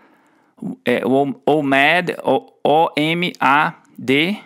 é, 0.84 1.02
OMAD, 1.46 2.18
O-M-A-D, 2.62 4.38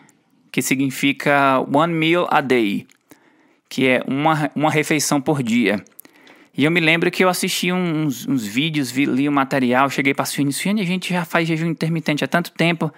que 0.52 0.62
significa 0.62 1.60
One 1.74 1.92
Meal 1.92 2.28
a 2.30 2.42
Day, 2.42 2.86
que 3.68 3.88
é 3.88 4.04
uma, 4.06 4.52
uma 4.56 4.70
refeição 4.70 5.20
por 5.20 5.42
dia. 5.42 5.84
E 6.56 6.66
eu 6.66 6.70
me 6.70 6.80
lembro 6.80 7.10
que 7.10 7.24
eu 7.24 7.30
assisti 7.30 7.72
uns, 7.72 8.28
uns 8.28 8.46
vídeos, 8.46 8.92
vi, 8.92 9.06
li 9.06 9.28
o 9.28 9.32
um 9.32 9.34
material, 9.34 9.90
cheguei 9.90 10.14
para 10.14 10.22
a 10.22 10.28
Suíne, 10.28 10.52
a 10.82 10.86
gente 10.86 11.12
já 11.12 11.25
faz 11.25 11.48
jejum 11.48 11.66
intermitente 11.66 12.24
há 12.24 12.28
tanto 12.28 12.52
tempo, 12.52 12.94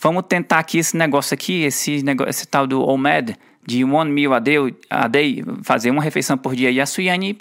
vamos 0.00 0.24
tentar 0.26 0.58
aqui 0.58 0.78
esse 0.78 0.96
negócio 0.96 1.34
aqui, 1.34 1.64
esse, 1.64 2.02
negócio, 2.02 2.30
esse 2.30 2.48
tal 2.48 2.66
do 2.66 2.82
OMAD, 2.82 3.36
de 3.62 3.84
One 3.84 4.10
Meal 4.10 4.32
a 4.32 4.38
Day, 4.38 4.56
a 4.88 5.06
day 5.06 5.44
fazer 5.62 5.90
uma 5.90 6.00
refeição 6.00 6.38
por 6.38 6.56
dia. 6.56 6.70
E 6.70 6.80
a 6.80 6.86
Suiane 6.86 7.36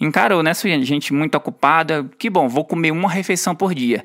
encarou, 0.00 0.42
né? 0.42 0.52
Gente 0.54 1.12
muito 1.12 1.34
ocupada. 1.34 2.08
Que 2.18 2.28
bom, 2.28 2.48
vou 2.48 2.64
comer 2.64 2.90
uma 2.90 3.10
refeição 3.10 3.54
por 3.54 3.74
dia. 3.74 4.02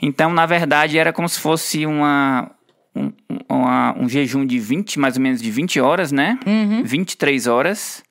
Então, 0.00 0.32
na 0.32 0.46
verdade, 0.46 0.98
era 0.98 1.12
como 1.12 1.28
se 1.28 1.40
fosse 1.40 1.86
uma, 1.86 2.50
um, 2.94 3.12
uma, 3.48 3.98
um 3.98 4.08
jejum 4.08 4.44
de 4.44 4.58
20, 4.58 4.98
mais 4.98 5.16
ou 5.16 5.22
menos 5.22 5.40
de 5.40 5.50
20 5.50 5.80
horas, 5.80 6.12
né? 6.12 6.38
Uhum. 6.46 6.82
23 6.84 7.46
horas. 7.46 8.02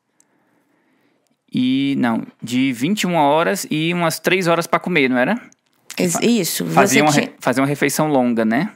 E, 1.54 1.96
não, 2.00 2.26
de 2.42 2.74
21 2.74 3.14
horas 3.14 3.68
e 3.70 3.94
umas 3.94 4.20
3 4.20 4.48
horas 4.48 4.66
para 4.66 4.80
comer, 4.80 5.10
não 5.10 5.18
era? 5.18 5.40
Isso. 6.24 6.66
Fazia, 6.66 7.04
uma, 7.04 7.12
tinha... 7.12 7.32
fazia 7.40 7.62
uma 7.62 7.68
refeição 7.68 8.08
longa, 8.08 8.44
né? 8.44 8.72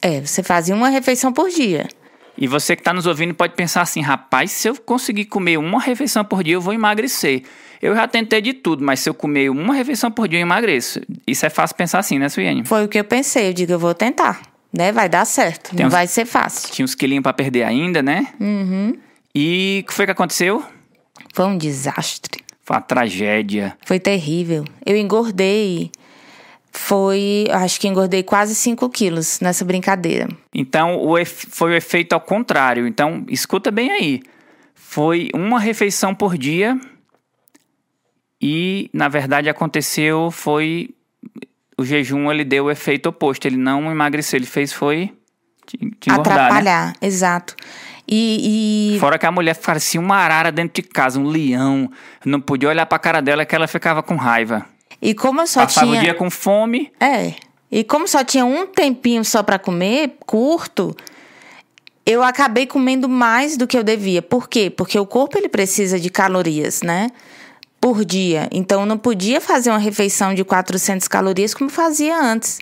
É, 0.00 0.20
você 0.20 0.42
fazia 0.42 0.74
uma 0.74 0.88
refeição 0.88 1.32
por 1.32 1.50
dia. 1.50 1.86
E 2.36 2.46
você 2.46 2.74
que 2.74 2.80
está 2.80 2.92
nos 2.92 3.06
ouvindo 3.06 3.34
pode 3.34 3.54
pensar 3.54 3.82
assim, 3.82 4.00
rapaz, 4.00 4.50
se 4.50 4.68
eu 4.68 4.74
conseguir 4.76 5.26
comer 5.26 5.58
uma 5.58 5.80
refeição 5.80 6.24
por 6.24 6.42
dia, 6.42 6.54
eu 6.54 6.60
vou 6.60 6.72
emagrecer. 6.72 7.42
Eu 7.80 7.94
já 7.94 8.06
tentei 8.06 8.40
de 8.40 8.52
tudo, 8.52 8.84
mas 8.84 9.00
se 9.00 9.08
eu 9.08 9.14
comer 9.14 9.50
uma 9.50 9.74
refeição 9.74 10.10
por 10.10 10.28
dia, 10.28 10.38
eu 10.38 10.42
emagreço. 10.42 11.00
Isso 11.26 11.44
é 11.44 11.50
fácil 11.50 11.76
pensar 11.76 11.98
assim, 11.98 12.18
né, 12.18 12.28
Suiane? 12.28 12.64
Foi 12.64 12.84
o 12.84 12.88
que 12.88 12.98
eu 12.98 13.04
pensei. 13.04 13.48
Eu 13.48 13.52
digo, 13.52 13.72
eu 13.72 13.78
vou 13.78 13.92
tentar. 13.92 14.40
Né? 14.72 14.92
Vai 14.92 15.08
dar 15.08 15.24
certo. 15.24 15.70
Tem 15.70 15.80
não 15.80 15.88
uns... 15.88 15.92
vai 15.92 16.06
ser 16.06 16.24
fácil. 16.24 16.70
Tinha 16.70 16.84
uns 16.84 16.94
quilinhos 16.94 17.22
para 17.22 17.32
perder 17.32 17.64
ainda, 17.64 18.00
né? 18.02 18.28
Uhum. 18.40 18.96
E 19.34 19.82
o 19.82 19.88
que 19.88 19.94
foi 19.94 20.06
que 20.06 20.12
aconteceu? 20.12 20.64
Foi 21.34 21.44
um 21.46 21.58
desastre. 21.58 22.42
Foi 22.64 22.76
uma 22.76 22.82
tragédia. 22.82 23.76
Foi 23.84 23.98
terrível. 23.98 24.64
Eu 24.86 24.96
engordei 24.96 25.90
foi, 26.72 27.46
acho 27.50 27.78
que 27.78 27.86
engordei 27.86 28.22
quase 28.22 28.54
5 28.54 28.88
quilos 28.88 29.40
nessa 29.40 29.64
brincadeira. 29.64 30.26
Então, 30.54 30.96
o 30.96 31.14
foi 31.24 31.72
o 31.72 31.74
efeito 31.74 32.14
ao 32.14 32.20
contrário. 32.20 32.86
Então, 32.86 33.24
escuta 33.28 33.70
bem 33.70 33.90
aí. 33.90 34.22
Foi 34.74 35.28
uma 35.34 35.60
refeição 35.60 36.14
por 36.14 36.36
dia 36.36 36.78
e, 38.40 38.90
na 38.92 39.08
verdade, 39.08 39.48
aconteceu, 39.48 40.30
foi... 40.30 40.90
O 41.78 41.84
jejum, 41.84 42.30
ele 42.30 42.44
deu 42.44 42.66
o 42.66 42.70
efeito 42.70 43.08
oposto. 43.08 43.46
Ele 43.46 43.56
não 43.56 43.90
emagreceu, 43.90 44.38
ele 44.38 44.46
fez 44.46 44.72
foi 44.72 45.12
te, 45.66 45.78
te 45.98 46.10
engordar, 46.10 46.36
né? 46.36 46.42
Atrapalhar, 46.42 46.86
né? 46.88 46.92
exato. 47.00 47.56
E, 48.06 48.94
e, 48.94 48.98
Fora 48.98 49.18
que 49.18 49.26
a 49.26 49.32
mulher 49.32 49.56
parecia 49.56 50.00
uma 50.00 50.16
arara 50.16 50.52
dentro 50.52 50.82
de 50.82 50.88
casa, 50.88 51.18
um 51.18 51.24
leão. 51.24 51.90
Não 52.24 52.40
podia 52.40 52.68
olhar 52.68 52.84
pra 52.86 52.98
cara 52.98 53.20
dela 53.22 53.44
que 53.44 53.54
ela 53.54 53.66
ficava 53.66 54.02
com 54.02 54.16
raiva. 54.16 54.66
E 55.02 55.14
como 55.14 55.40
eu 55.40 55.46
só 55.48 55.62
Passava 55.62 55.88
tinha. 55.88 55.98
o 55.98 56.04
dia 56.04 56.14
com 56.14 56.30
fome. 56.30 56.92
É. 57.00 57.34
E 57.70 57.82
como 57.82 58.06
só 58.06 58.22
tinha 58.22 58.44
um 58.44 58.66
tempinho 58.66 59.24
só 59.24 59.42
para 59.42 59.58
comer, 59.58 60.16
curto, 60.24 60.94
eu 62.06 62.22
acabei 62.22 62.66
comendo 62.66 63.08
mais 63.08 63.56
do 63.56 63.66
que 63.66 63.76
eu 63.76 63.82
devia. 63.82 64.22
Por 64.22 64.48
quê? 64.48 64.70
Porque 64.70 64.96
o 64.96 65.04
corpo 65.04 65.36
ele 65.36 65.48
precisa 65.48 65.98
de 65.98 66.08
calorias, 66.08 66.82
né? 66.82 67.08
Por 67.80 68.04
dia. 68.04 68.48
Então 68.52 68.82
eu 68.82 68.86
não 68.86 68.96
podia 68.96 69.40
fazer 69.40 69.70
uma 69.70 69.78
refeição 69.78 70.34
de 70.34 70.44
400 70.44 71.08
calorias 71.08 71.52
como 71.52 71.68
fazia 71.68 72.16
antes. 72.16 72.60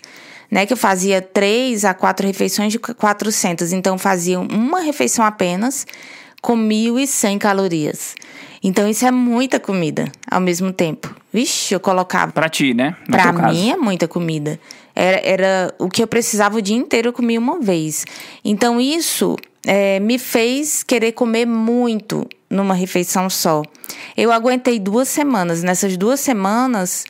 Né, 0.49 0.65
que 0.65 0.73
eu 0.73 0.77
fazia 0.77 1.21
três 1.21 1.85
a 1.85 1.93
quatro 1.93 2.27
refeições 2.27 2.73
de 2.73 2.77
400. 2.77 3.71
Então, 3.71 3.97
fazia 3.97 4.37
uma 4.37 4.81
refeição 4.81 5.23
apenas 5.23 5.87
com 6.41 6.57
1.100 6.57 7.37
calorias. 7.37 8.15
Então 8.63 8.87
isso 8.87 9.05
é 9.05 9.11
muita 9.11 9.59
comida 9.59 10.11
ao 10.29 10.39
mesmo 10.39 10.71
tempo. 10.71 11.13
Vixe, 11.33 11.73
eu 11.73 11.79
colocava. 11.79 12.31
Pra 12.31 12.49
ti, 12.49 12.73
né? 12.73 12.95
No 13.07 13.17
pra 13.17 13.31
mim 13.31 13.39
caso. 13.39 13.71
é 13.71 13.77
muita 13.77 14.07
comida. 14.07 14.59
Era, 14.95 15.21
era 15.23 15.75
o 15.79 15.89
que 15.89 16.03
eu 16.03 16.07
precisava 16.07 16.57
o 16.57 16.61
dia 16.61 16.75
inteiro, 16.75 17.09
eu 17.09 17.13
comia 17.13 17.39
uma 17.39 17.59
vez. 17.59 18.05
Então 18.43 18.79
isso 18.79 19.35
é, 19.65 19.99
me 19.99 20.19
fez 20.19 20.83
querer 20.83 21.13
comer 21.13 21.45
muito 21.45 22.27
numa 22.49 22.73
refeição 22.73 23.29
só. 23.29 23.63
Eu 24.15 24.31
aguentei 24.31 24.79
duas 24.79 25.07
semanas. 25.07 25.63
Nessas 25.63 25.97
duas 25.97 26.19
semanas, 26.19 27.05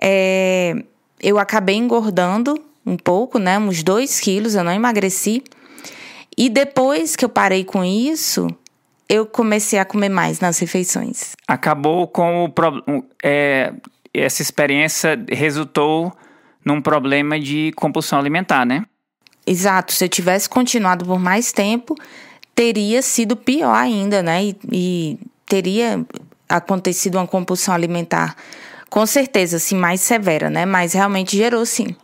é, 0.00 0.74
eu 1.20 1.38
acabei 1.38 1.76
engordando 1.76 2.54
um 2.84 2.96
pouco, 2.96 3.38
né? 3.38 3.58
Uns 3.58 3.82
dois 3.82 4.20
quilos, 4.20 4.54
eu 4.54 4.62
não 4.62 4.72
emagreci. 4.72 5.42
E 6.36 6.48
depois 6.48 7.16
que 7.16 7.24
eu 7.24 7.28
parei 7.28 7.64
com 7.64 7.84
isso, 7.84 8.48
eu 9.12 9.26
comecei 9.26 9.78
a 9.78 9.84
comer 9.84 10.08
mais 10.08 10.40
nas 10.40 10.58
refeições. 10.58 11.34
Acabou 11.46 12.08
com 12.08 12.46
o 12.46 13.04
é, 13.22 13.74
essa 14.14 14.40
experiência 14.40 15.22
resultou 15.28 16.10
num 16.64 16.80
problema 16.80 17.38
de 17.38 17.72
compulsão 17.76 18.18
alimentar, 18.18 18.64
né? 18.64 18.86
Exato. 19.46 19.92
Se 19.92 20.02
eu 20.02 20.08
tivesse 20.08 20.48
continuado 20.48 21.04
por 21.04 21.18
mais 21.18 21.52
tempo, 21.52 21.94
teria 22.54 23.02
sido 23.02 23.36
pior 23.36 23.74
ainda, 23.74 24.22
né? 24.22 24.44
E, 24.44 24.56
e 24.72 25.18
teria 25.44 26.02
acontecido 26.48 27.16
uma 27.16 27.26
compulsão 27.26 27.74
alimentar, 27.74 28.34
com 28.88 29.04
certeza, 29.04 29.58
assim, 29.58 29.76
mais 29.76 30.00
severa, 30.00 30.48
né? 30.48 30.64
Mas 30.64 30.94
realmente 30.94 31.36
gerou, 31.36 31.66
sim. 31.66 31.94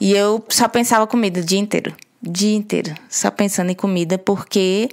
E 0.00 0.12
eu 0.12 0.44
só 0.48 0.66
pensava 0.66 1.06
comida 1.06 1.38
o 1.38 1.44
dia 1.44 1.60
inteiro. 1.60 1.94
Dia 2.20 2.56
inteiro. 2.56 2.92
Só 3.08 3.30
pensando 3.30 3.70
em 3.70 3.74
comida, 3.76 4.18
porque 4.18 4.88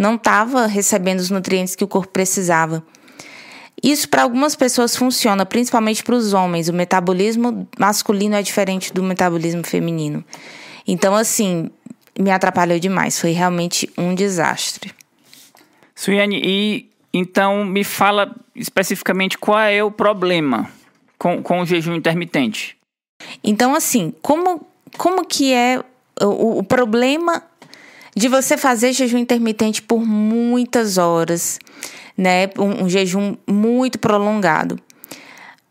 não 0.00 0.14
estava 0.14 0.66
recebendo 0.66 1.20
os 1.20 1.28
nutrientes 1.28 1.76
que 1.76 1.84
o 1.84 1.88
corpo 1.88 2.10
precisava. 2.10 2.82
Isso 3.82 4.08
para 4.08 4.22
algumas 4.22 4.56
pessoas 4.56 4.96
funciona, 4.96 5.44
principalmente 5.44 6.02
para 6.02 6.14
os 6.14 6.32
homens. 6.32 6.70
O 6.70 6.72
metabolismo 6.72 7.68
masculino 7.78 8.34
é 8.34 8.42
diferente 8.42 8.94
do 8.94 9.02
metabolismo 9.02 9.62
feminino. 9.62 10.24
Então, 10.86 11.14
assim, 11.14 11.70
me 12.18 12.30
atrapalhou 12.30 12.78
demais. 12.78 13.20
Foi 13.20 13.32
realmente 13.32 13.90
um 13.96 14.14
desastre. 14.14 14.94
Suiane, 15.94 16.40
e 16.42 16.90
então 17.12 17.62
me 17.62 17.84
fala 17.84 18.34
especificamente 18.56 19.36
qual 19.36 19.58
é 19.58 19.84
o 19.84 19.90
problema 19.90 20.70
com, 21.18 21.42
com 21.42 21.60
o 21.60 21.66
jejum 21.66 21.94
intermitente. 21.94 22.74
Então, 23.44 23.74
assim, 23.74 24.14
como, 24.22 24.66
como 24.96 25.26
que 25.26 25.52
é 25.52 25.78
o, 26.22 26.58
o 26.58 26.62
problema 26.62 27.42
de 28.20 28.28
você 28.28 28.58
fazer 28.58 28.92
jejum 28.92 29.16
intermitente 29.16 29.80
por 29.80 30.04
muitas 30.04 30.98
horas, 30.98 31.58
né? 32.14 32.50
Um, 32.58 32.84
um 32.84 32.88
jejum 32.88 33.34
muito 33.48 33.98
prolongado. 33.98 34.78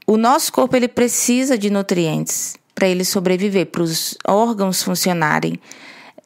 O 0.07 0.17
nosso 0.17 0.51
corpo 0.51 0.75
ele 0.75 0.87
precisa 0.87 1.55
de 1.55 1.69
nutrientes 1.69 2.55
para 2.73 2.87
ele 2.87 3.05
sobreviver, 3.05 3.67
para 3.67 3.83
os 3.83 4.17
órgãos 4.27 4.81
funcionarem 4.81 5.59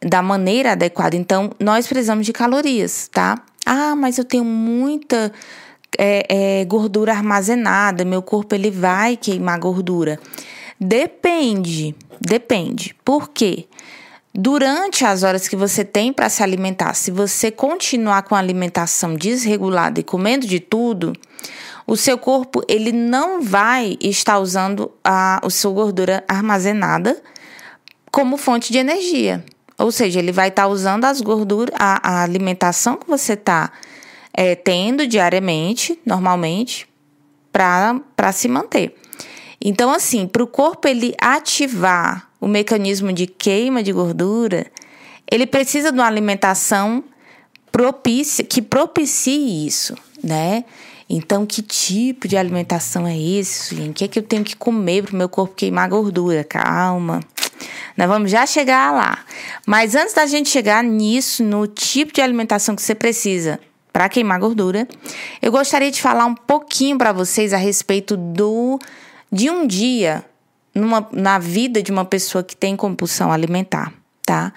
da 0.02 0.22
maneira 0.22 0.72
adequada. 0.72 1.18
Então, 1.18 1.52
nós 1.60 1.88
precisamos 1.88 2.26
de 2.26 2.32
calorias, 2.32 3.10
tá? 3.12 3.44
Ah, 3.66 3.94
mas 3.94 4.18
eu 4.18 4.24
tenho 4.24 4.46
muita 4.46 5.30
é, 5.98 6.62
é, 6.62 6.66
gordura 6.66 7.12
armazenada, 7.12 8.06
meu 8.06 8.22
corpo 8.22 8.56
ele 8.56 8.72
vai 8.72 9.18
queimar 9.18 9.60
gordura. 9.60 10.18
Depende, 10.80 11.94
depende. 12.22 12.96
Por 13.04 13.30
quê? 13.30 13.68
Durante 14.36 15.06
as 15.06 15.22
horas 15.22 15.48
que 15.48 15.56
você 15.56 15.86
tem 15.86 16.12
para 16.12 16.28
se 16.28 16.42
alimentar, 16.42 16.96
se 16.96 17.12
você 17.12 17.52
continuar 17.52 18.24
com 18.24 18.34
a 18.34 18.40
alimentação 18.40 19.14
desregulada 19.14 20.00
e 20.00 20.04
comendo 20.04 20.48
de 20.48 20.60
tudo, 20.60 21.14
o 21.86 21.96
seu 21.96 22.18
corpo 22.18 22.64
ele 22.68 22.92
não 22.92 23.44
vai 23.44 23.96
estar 24.02 24.40
usando 24.40 24.92
a, 25.04 25.46
a 25.46 25.50
sua 25.52 25.72
gordura 25.72 26.24
armazenada 26.28 27.22
como 28.12 28.36
fonte 28.38 28.72
de 28.72 28.80
energia. 28.80 29.46
Ou 29.78 29.92
seja, 29.92 30.18
ele 30.18 30.32
vai 30.32 30.48
estar 30.48 30.68
usando 30.68 31.06
as 31.06 31.22
gorduras, 31.22 31.76
a, 31.78 32.22
a 32.22 32.24
alimentação 32.24 32.98
que 32.98 33.08
você 33.08 33.34
está 33.34 33.72
é, 34.34 34.56
tendo 34.56 35.06
diariamente, 35.06 36.00
normalmente, 36.04 36.88
para 37.52 38.32
se 38.32 38.48
manter. 38.48 38.96
Então, 39.62 39.92
assim, 39.92 40.28
para 40.28 40.44
o 40.44 40.48
corpo 40.48 40.88
ele 40.88 41.14
ativar 41.22 42.30
o 42.44 42.48
mecanismo 42.48 43.14
de 43.14 43.26
queima 43.26 43.82
de 43.82 43.94
gordura, 43.94 44.66
ele 45.32 45.48
precisa 45.48 45.94
de 45.94 45.98
uma 45.98 46.06
alimentação 46.06 47.02
propícia, 47.72 48.44
que 48.44 48.62
propicie 48.62 49.66
isso, 49.66 49.96
né? 50.22 50.66
Então, 51.10 51.46
que 51.46 51.62
tipo 51.62 52.28
de 52.28 52.36
alimentação 52.36 53.08
é 53.08 53.18
esse, 53.18 53.74
gente? 53.74 53.92
O 53.92 53.94
que 53.94 54.04
é 54.04 54.08
que 54.10 54.20
eu 54.20 54.24
tenho 54.24 54.44
que 54.44 54.58
comer 54.58 55.04
para 55.04 55.14
o 55.14 55.16
meu 55.16 55.30
corpo 55.30 55.56
queimar 55.56 55.88
gordura? 55.88 56.44
Calma. 56.44 57.22
Nós 57.96 58.10
vamos 58.10 58.30
já 58.30 58.46
chegar 58.46 58.92
lá. 58.92 59.20
Mas 59.66 59.96
antes 59.96 60.14
da 60.14 60.26
gente 60.26 60.50
chegar 60.50 60.84
nisso, 60.84 61.46
no 61.46 61.66
tipo 61.66 62.12
de 62.12 62.22
alimentação 62.22 62.76
que 62.76 62.82
você 62.82 62.94
precisa 62.94 63.58
para 63.94 64.10
queimar 64.10 64.42
gordura, 64.42 64.86
eu 65.42 65.50
gostaria 65.50 65.90
de 65.90 66.02
falar 66.02 66.26
um 66.26 66.36
pouquinho 66.36 66.98
para 66.98 67.14
vocês 67.14 67.54
a 67.54 67.58
respeito 67.58 68.18
do 68.18 68.80
de 69.32 69.50
um 69.50 69.66
dia 69.66 70.26
numa, 70.74 71.08
na 71.12 71.38
vida 71.38 71.82
de 71.82 71.92
uma 71.92 72.06
pessoa 72.06 72.44
que 72.44 72.56
tem 72.56 72.76
compulsão 72.76 73.32
alimentar, 73.32 73.94
tá? 74.26 74.54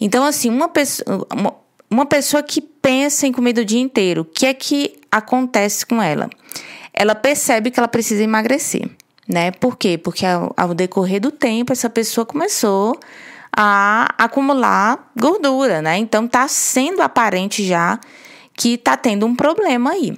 Então, 0.00 0.24
assim, 0.24 0.50
uma 0.50 0.68
pessoa, 0.68 1.26
uma, 1.32 1.54
uma 1.90 2.06
pessoa 2.06 2.42
que 2.42 2.60
pensa 2.60 3.26
em 3.26 3.32
comida 3.32 3.60
o 3.60 3.64
dia 3.64 3.80
inteiro, 3.80 4.22
o 4.22 4.24
que 4.24 4.46
é 4.46 4.54
que 4.54 4.98
acontece 5.10 5.86
com 5.86 6.02
ela? 6.02 6.28
Ela 6.92 7.14
percebe 7.14 7.70
que 7.70 7.78
ela 7.78 7.88
precisa 7.88 8.22
emagrecer, 8.22 8.88
né? 9.28 9.50
Por 9.52 9.76
quê? 9.76 9.96
Porque 9.96 10.26
ao, 10.26 10.52
ao 10.56 10.74
decorrer 10.74 11.20
do 11.20 11.30
tempo, 11.30 11.72
essa 11.72 11.88
pessoa 11.88 12.26
começou 12.26 12.98
a 13.56 14.12
acumular 14.18 15.10
gordura, 15.16 15.80
né? 15.80 15.96
Então, 15.98 16.26
tá 16.26 16.48
sendo 16.48 17.00
aparente 17.00 17.64
já 17.64 17.98
que 18.56 18.76
tá 18.76 18.96
tendo 18.96 19.26
um 19.26 19.34
problema 19.34 19.92
aí. 19.92 20.16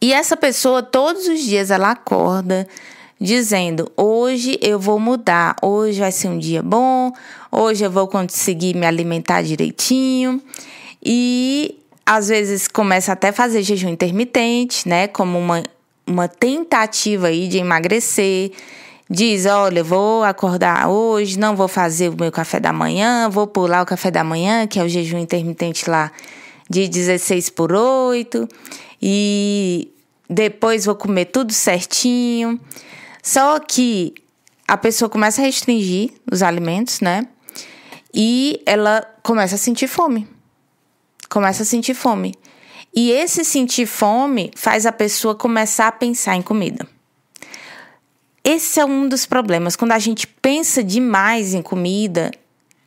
E 0.00 0.12
essa 0.12 0.36
pessoa, 0.36 0.82
todos 0.82 1.26
os 1.26 1.40
dias, 1.40 1.70
ela 1.70 1.92
acorda 1.92 2.68
dizendo: 3.24 3.90
hoje 3.96 4.58
eu 4.60 4.78
vou 4.78 5.00
mudar, 5.00 5.56
hoje 5.62 5.98
vai 5.98 6.12
ser 6.12 6.28
um 6.28 6.38
dia 6.38 6.62
bom, 6.62 7.10
hoje 7.50 7.82
eu 7.82 7.90
vou 7.90 8.06
conseguir 8.06 8.76
me 8.76 8.86
alimentar 8.86 9.42
direitinho. 9.42 10.40
E 11.02 11.78
às 12.04 12.28
vezes 12.28 12.68
começa 12.68 13.12
até 13.12 13.28
a 13.28 13.32
fazer 13.32 13.62
jejum 13.62 13.88
intermitente, 13.88 14.86
né? 14.86 15.08
Como 15.08 15.38
uma, 15.38 15.62
uma 16.06 16.28
tentativa 16.28 17.28
aí 17.28 17.48
de 17.48 17.56
emagrecer. 17.56 18.52
diz: 19.08 19.46
olha, 19.46 19.82
vou 19.82 20.22
acordar 20.22 20.88
hoje, 20.88 21.38
não 21.38 21.56
vou 21.56 21.66
fazer 21.66 22.10
o 22.10 22.16
meu 22.16 22.30
café 22.30 22.60
da 22.60 22.74
manhã, 22.74 23.30
vou 23.30 23.46
pular 23.46 23.82
o 23.82 23.86
café 23.86 24.10
da 24.10 24.22
manhã, 24.22 24.66
que 24.66 24.78
é 24.78 24.84
o 24.84 24.88
jejum 24.88 25.18
intermitente 25.18 25.88
lá 25.88 26.12
de 26.68 26.88
16 26.88 27.50
por 27.50 27.72
8, 27.72 28.48
e 29.00 29.88
depois 30.28 30.84
vou 30.84 30.94
comer 30.94 31.26
tudo 31.26 31.52
certinho. 31.52 32.60
Só 33.24 33.58
que 33.58 34.12
a 34.68 34.76
pessoa 34.76 35.08
começa 35.08 35.40
a 35.40 35.46
restringir 35.46 36.10
os 36.30 36.42
alimentos, 36.42 37.00
né? 37.00 37.26
E 38.12 38.62
ela 38.66 39.00
começa 39.22 39.54
a 39.54 39.58
sentir 39.58 39.88
fome. 39.88 40.28
Começa 41.30 41.62
a 41.62 41.66
sentir 41.66 41.94
fome. 41.94 42.34
E 42.94 43.10
esse 43.10 43.42
sentir 43.42 43.86
fome 43.86 44.50
faz 44.54 44.84
a 44.84 44.92
pessoa 44.92 45.34
começar 45.34 45.88
a 45.88 45.92
pensar 45.92 46.36
em 46.36 46.42
comida. 46.42 46.86
Esse 48.44 48.78
é 48.78 48.84
um 48.84 49.08
dos 49.08 49.24
problemas. 49.24 49.74
Quando 49.74 49.92
a 49.92 49.98
gente 49.98 50.26
pensa 50.26 50.84
demais 50.84 51.54
em 51.54 51.62
comida, 51.62 52.30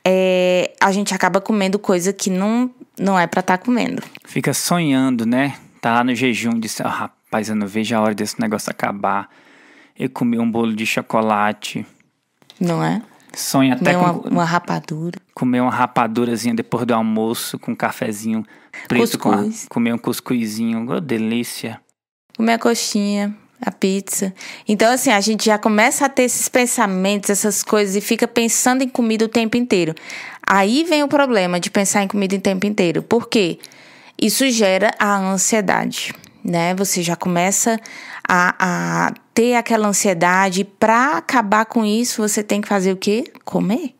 é, 0.05 0.71
a 0.79 0.91
gente 0.91 1.15
acaba 1.15 1.41
comendo 1.41 1.79
coisa 1.79 2.13
que 2.13 2.29
não, 2.29 2.69
não 2.97 3.19
é 3.19 3.25
para 3.25 3.39
estar 3.39 3.57
tá 3.57 3.65
comendo. 3.65 4.03
Fica 4.23 4.53
sonhando, 4.53 5.25
né? 5.25 5.57
Tá 5.81 5.95
lá 5.95 6.03
no 6.03 6.13
jejum, 6.13 6.59
disse, 6.59 6.83
oh, 6.83 6.87
rapaz, 6.87 7.49
eu 7.49 7.55
não 7.55 7.65
vejo 7.65 7.95
a 7.95 8.01
hora 8.01 8.13
desse 8.13 8.39
negócio 8.39 8.69
acabar. 8.69 9.27
Eu 9.99 10.09
comi 10.09 10.37
um 10.39 10.49
bolo 10.49 10.75
de 10.75 10.85
chocolate. 10.85 11.85
Não 12.59 12.83
é? 12.83 13.01
Sonha 13.33 13.75
até 13.75 13.93
comer 13.93 14.13
com... 14.13 14.19
Uma, 14.19 14.29
uma 14.29 14.45
rapadura. 14.45 15.19
Comer 15.33 15.61
uma 15.61 15.71
rapadurazinha 15.71 16.55
depois 16.55 16.85
do 16.85 16.93
almoço, 16.93 17.59
com 17.59 17.71
um 17.71 17.75
cafezinho 17.75 18.43
preto. 18.87 19.17
Cuscuz. 19.17 19.61
Com 19.61 19.65
a, 19.65 19.69
comer 19.69 19.93
um 19.93 19.97
cuscuzinho. 19.97 20.85
Oh, 20.89 20.99
delícia. 20.99 21.79
Comer 22.35 22.53
a 22.53 22.59
coxinha 22.59 23.35
a 23.61 23.71
pizza. 23.71 24.33
Então, 24.67 24.91
assim, 24.91 25.09
a 25.09 25.19
gente 25.19 25.45
já 25.45 25.57
começa 25.57 26.05
a 26.05 26.09
ter 26.09 26.23
esses 26.23 26.47
pensamentos, 26.47 27.29
essas 27.29 27.63
coisas, 27.63 27.95
e 27.95 28.01
fica 28.01 28.27
pensando 28.27 28.83
em 28.83 28.89
comida 28.89 29.25
o 29.25 29.27
tempo 29.27 29.57
inteiro. 29.57 29.95
Aí 30.45 30.83
vem 30.83 31.03
o 31.03 31.07
problema 31.07 31.59
de 31.59 31.69
pensar 31.69 32.03
em 32.03 32.07
comida 32.07 32.35
o 32.35 32.41
tempo 32.41 32.65
inteiro. 32.65 33.01
Por 33.01 33.27
quê? 33.27 33.59
Isso 34.19 34.49
gera 34.49 34.91
a 34.97 35.17
ansiedade, 35.17 36.13
né? 36.43 36.73
Você 36.75 37.03
já 37.03 37.15
começa 37.15 37.79
a, 38.27 38.55
a 39.07 39.13
ter 39.33 39.55
aquela 39.55 39.87
ansiedade. 39.87 40.63
Para 40.63 41.17
acabar 41.17 41.65
com 41.65 41.85
isso, 41.85 42.21
você 42.21 42.43
tem 42.43 42.61
que 42.61 42.67
fazer 42.67 42.91
o 42.91 42.97
quê? 42.97 43.31
Comer. 43.45 43.95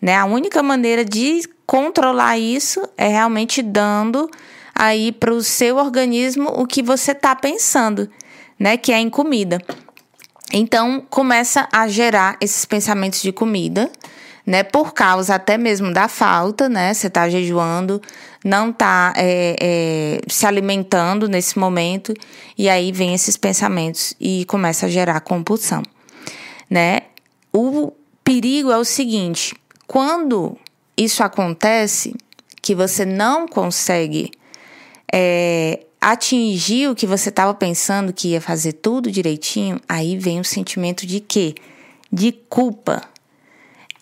Né? 0.00 0.16
A 0.16 0.24
única 0.24 0.62
maneira 0.62 1.04
de 1.04 1.42
controlar 1.66 2.38
isso 2.38 2.86
é 2.96 3.08
realmente 3.08 3.62
dando 3.62 4.30
aí 4.74 5.12
para 5.12 5.32
o 5.32 5.42
seu 5.42 5.76
organismo 5.76 6.48
o 6.48 6.66
que 6.66 6.82
você 6.82 7.12
está 7.12 7.34
pensando 7.34 8.10
né, 8.58 8.76
que 8.76 8.92
é 8.92 8.98
em 8.98 9.10
comida. 9.10 9.60
Então 10.52 11.04
começa 11.10 11.68
a 11.72 11.88
gerar 11.88 12.36
esses 12.40 12.64
pensamentos 12.64 13.22
de 13.22 13.32
comida, 13.32 13.90
né, 14.46 14.62
por 14.62 14.92
causa 14.92 15.34
até 15.34 15.56
mesmo 15.56 15.92
da 15.92 16.06
falta, 16.06 16.68
né, 16.68 16.92
você 16.92 17.06
está 17.08 17.28
jejuando, 17.28 18.00
não 18.44 18.68
está 18.68 19.14
é, 19.16 19.56
é, 19.58 20.20
se 20.28 20.46
alimentando 20.46 21.26
nesse 21.26 21.58
momento 21.58 22.12
e 22.58 22.68
aí 22.68 22.92
vem 22.92 23.14
esses 23.14 23.38
pensamentos 23.38 24.14
e 24.20 24.44
começa 24.44 24.84
a 24.84 24.88
gerar 24.88 25.18
compulsão, 25.22 25.82
né? 26.68 27.00
O 27.50 27.90
perigo 28.22 28.70
é 28.70 28.76
o 28.76 28.84
seguinte: 28.84 29.56
quando 29.86 30.58
isso 30.94 31.22
acontece, 31.22 32.14
que 32.60 32.74
você 32.74 33.04
não 33.04 33.48
consegue 33.48 34.30
é, 35.12 35.80
atingir 36.00 36.88
o 36.88 36.94
que 36.94 37.06
você 37.06 37.30
estava 37.30 37.54
pensando 37.54 38.12
que 38.12 38.28
ia 38.28 38.40
fazer 38.40 38.74
tudo 38.74 39.10
direitinho, 39.10 39.80
aí 39.88 40.18
vem 40.18 40.38
o 40.38 40.44
sentimento 40.44 41.06
de 41.06 41.20
quê? 41.20 41.54
De 42.12 42.32
culpa. 42.32 43.02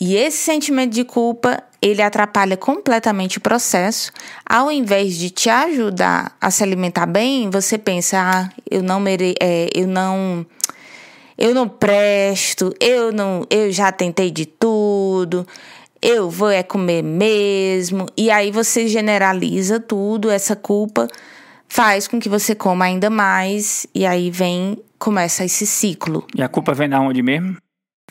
E 0.04 0.16
esse 0.16 0.38
sentimento 0.38 0.92
de 0.92 1.04
culpa, 1.04 1.62
ele 1.80 2.02
atrapalha 2.02 2.56
completamente 2.56 3.38
o 3.38 3.40
processo. 3.40 4.10
Ao 4.44 4.68
invés 4.68 5.16
de 5.16 5.30
te 5.30 5.48
ajudar 5.48 6.36
a 6.40 6.50
se 6.50 6.64
alimentar 6.64 7.06
bem, 7.06 7.48
você 7.48 7.78
pensa, 7.78 8.18
ah, 8.18 8.48
eu 8.68 8.82
não 8.82 8.98
mere 8.98 9.36
é, 9.40 9.70
eu 9.72 9.86
não 9.86 10.44
eu 11.38 11.54
não 11.54 11.68
presto, 11.68 12.74
eu 12.80 13.12
não, 13.12 13.46
eu 13.48 13.70
já 13.70 13.92
tentei 13.92 14.32
de 14.32 14.44
tudo, 14.44 15.46
eu 16.02 16.28
vou 16.28 16.50
é 16.50 16.64
comer 16.64 17.04
mesmo. 17.04 18.08
E 18.16 18.28
aí 18.28 18.50
você 18.50 18.88
generaliza 18.88 19.78
tudo, 19.78 20.30
essa 20.30 20.56
culpa 20.56 21.06
faz 21.68 22.08
com 22.08 22.18
que 22.18 22.28
você 22.28 22.56
coma 22.56 22.86
ainda 22.86 23.08
mais 23.08 23.86
e 23.94 24.04
aí 24.04 24.32
vem 24.32 24.76
começa 24.98 25.44
esse 25.44 25.64
ciclo. 25.64 26.26
E 26.34 26.42
a 26.42 26.48
culpa 26.48 26.74
vem 26.74 26.88
da 26.88 27.00
onde 27.00 27.22
mesmo? 27.22 27.56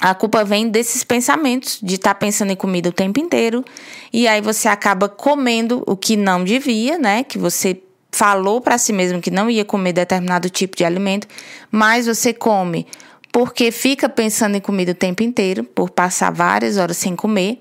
A 0.02 0.16
culpa 0.16 0.44
vem 0.44 0.68
desses 0.68 1.04
pensamentos 1.04 1.80
de 1.82 1.96
estar 1.96 2.16
tá 2.16 2.20
pensando 2.20 2.52
em 2.52 2.56
comida 2.56 2.90
o 2.90 2.92
tempo 2.92 3.20
inteiro 3.20 3.64
e 4.12 4.28
aí 4.28 4.42
você 4.42 4.68
acaba 4.68 5.08
comendo 5.08 5.84
o 5.86 5.96
que 5.96 6.18
não 6.18 6.44
devia, 6.44 6.98
né? 6.98 7.24
Que 7.24 7.38
você 7.38 7.80
falou 8.12 8.60
para 8.60 8.78
si 8.78 8.92
mesmo 8.92 9.22
que 9.22 9.30
não 9.30 9.50
ia 9.50 9.64
comer 9.64 9.94
determinado 9.94 10.50
tipo 10.50 10.76
de 10.76 10.84
alimento, 10.84 11.28
mas 11.70 12.08
você 12.08 12.34
come 12.34 12.88
porque 13.32 13.72
fica 13.72 14.10
pensando 14.10 14.56
em 14.56 14.60
comida 14.60 14.92
o 14.92 14.96
tempo 14.96 15.24
inteiro, 15.24 15.64
por 15.64 15.90
passar 15.90 16.32
várias 16.32 16.78
horas 16.78 16.98
sem 16.98 17.16
comer. 17.16 17.60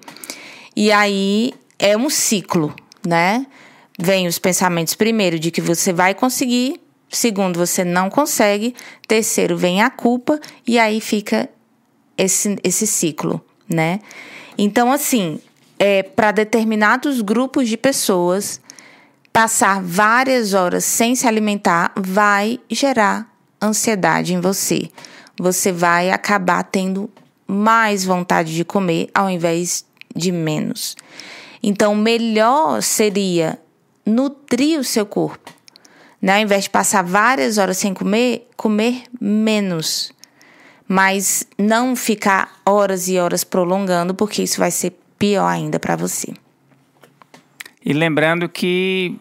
E 0.74 0.90
aí 0.90 1.52
é 1.78 1.96
um 1.96 2.10
ciclo, 2.10 2.74
né? 3.06 3.46
vem 4.00 4.26
os 4.26 4.38
pensamentos, 4.38 4.94
primeiro, 4.94 5.38
de 5.38 5.50
que 5.50 5.60
você 5.60 5.92
vai 5.92 6.14
conseguir, 6.14 6.80
segundo, 7.10 7.58
você 7.58 7.84
não 7.84 8.08
consegue, 8.08 8.74
terceiro, 9.06 9.56
vem 9.56 9.82
a 9.82 9.90
culpa, 9.90 10.40
e 10.66 10.78
aí 10.78 11.00
fica 11.00 11.48
esse, 12.20 12.58
esse 12.62 12.86
ciclo, 12.86 13.40
né? 13.68 14.00
Então, 14.58 14.92
assim, 14.92 15.40
é, 15.78 16.02
para 16.02 16.30
determinados 16.32 17.20
grupos 17.20 17.68
de 17.68 17.76
pessoas, 17.76 18.60
passar 19.32 19.82
várias 19.82 20.52
horas 20.52 20.84
sem 20.84 21.14
se 21.14 21.26
alimentar 21.26 21.92
vai 21.96 22.60
gerar 22.68 23.30
ansiedade 23.62 24.34
em 24.34 24.40
você. 24.40 24.90
Você 25.38 25.72
vai 25.72 26.10
acabar 26.10 26.62
tendo 26.64 27.10
mais 27.46 28.04
vontade 28.04 28.54
de 28.54 28.64
comer 28.64 29.08
ao 29.14 29.30
invés 29.30 29.84
de 30.14 30.30
menos. 30.30 30.96
Então, 31.62 31.94
melhor 31.94 32.82
seria 32.82 33.58
nutrir 34.04 34.78
o 34.78 34.84
seu 34.84 35.06
corpo. 35.06 35.50
Né? 36.20 36.36
Ao 36.36 36.40
invés 36.40 36.64
de 36.64 36.70
passar 36.70 37.02
várias 37.02 37.58
horas 37.58 37.78
sem 37.78 37.94
comer, 37.94 38.48
comer 38.56 39.04
menos. 39.20 40.12
Mas 40.92 41.46
não 41.56 41.94
ficar 41.94 42.60
horas 42.66 43.08
e 43.08 43.16
horas 43.16 43.44
prolongando, 43.44 44.12
porque 44.12 44.42
isso 44.42 44.58
vai 44.58 44.72
ser 44.72 44.92
pior 45.16 45.46
ainda 45.46 45.78
para 45.78 45.94
você. 45.94 46.34
E 47.84 47.92
lembrando 47.92 48.48
que 48.48 49.16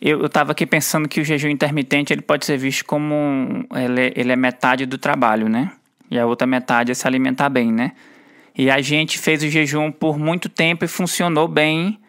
eu 0.00 0.26
estava 0.26 0.52
aqui 0.52 0.64
pensando 0.64 1.08
que 1.08 1.20
o 1.20 1.24
jejum 1.24 1.48
intermitente 1.48 2.12
ele 2.12 2.22
pode 2.22 2.46
ser 2.46 2.56
visto 2.56 2.84
como 2.84 3.14
um, 3.14 3.64
ele, 3.74 4.12
ele 4.14 4.32
é 4.32 4.36
metade 4.36 4.86
do 4.86 4.96
trabalho, 4.96 5.48
né? 5.48 5.72
E 6.10 6.16
a 6.18 6.24
outra 6.24 6.46
metade 6.46 6.92
é 6.92 6.94
se 6.94 7.06
alimentar 7.06 7.48
bem, 7.48 7.72
né? 7.72 7.92
E 8.56 8.70
a 8.70 8.80
gente 8.80 9.18
fez 9.18 9.42
o 9.42 9.48
jejum 9.48 9.90
por 9.90 10.18
muito 10.18 10.48
tempo 10.48 10.84
e 10.84 10.88
funcionou 10.88 11.48
bem 11.48 11.99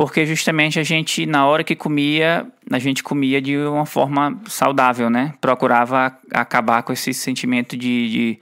porque 0.00 0.24
justamente 0.24 0.80
a 0.80 0.82
gente, 0.82 1.26
na 1.26 1.46
hora 1.46 1.62
que 1.62 1.76
comia, 1.76 2.46
a 2.70 2.78
gente 2.78 3.02
comia 3.02 3.38
de 3.38 3.58
uma 3.58 3.84
forma 3.84 4.40
saudável, 4.48 5.10
né? 5.10 5.34
Procurava 5.42 6.16
acabar 6.32 6.82
com 6.82 6.90
esse 6.90 7.12
sentimento 7.12 7.76
de, 7.76 8.08
de, 8.08 8.38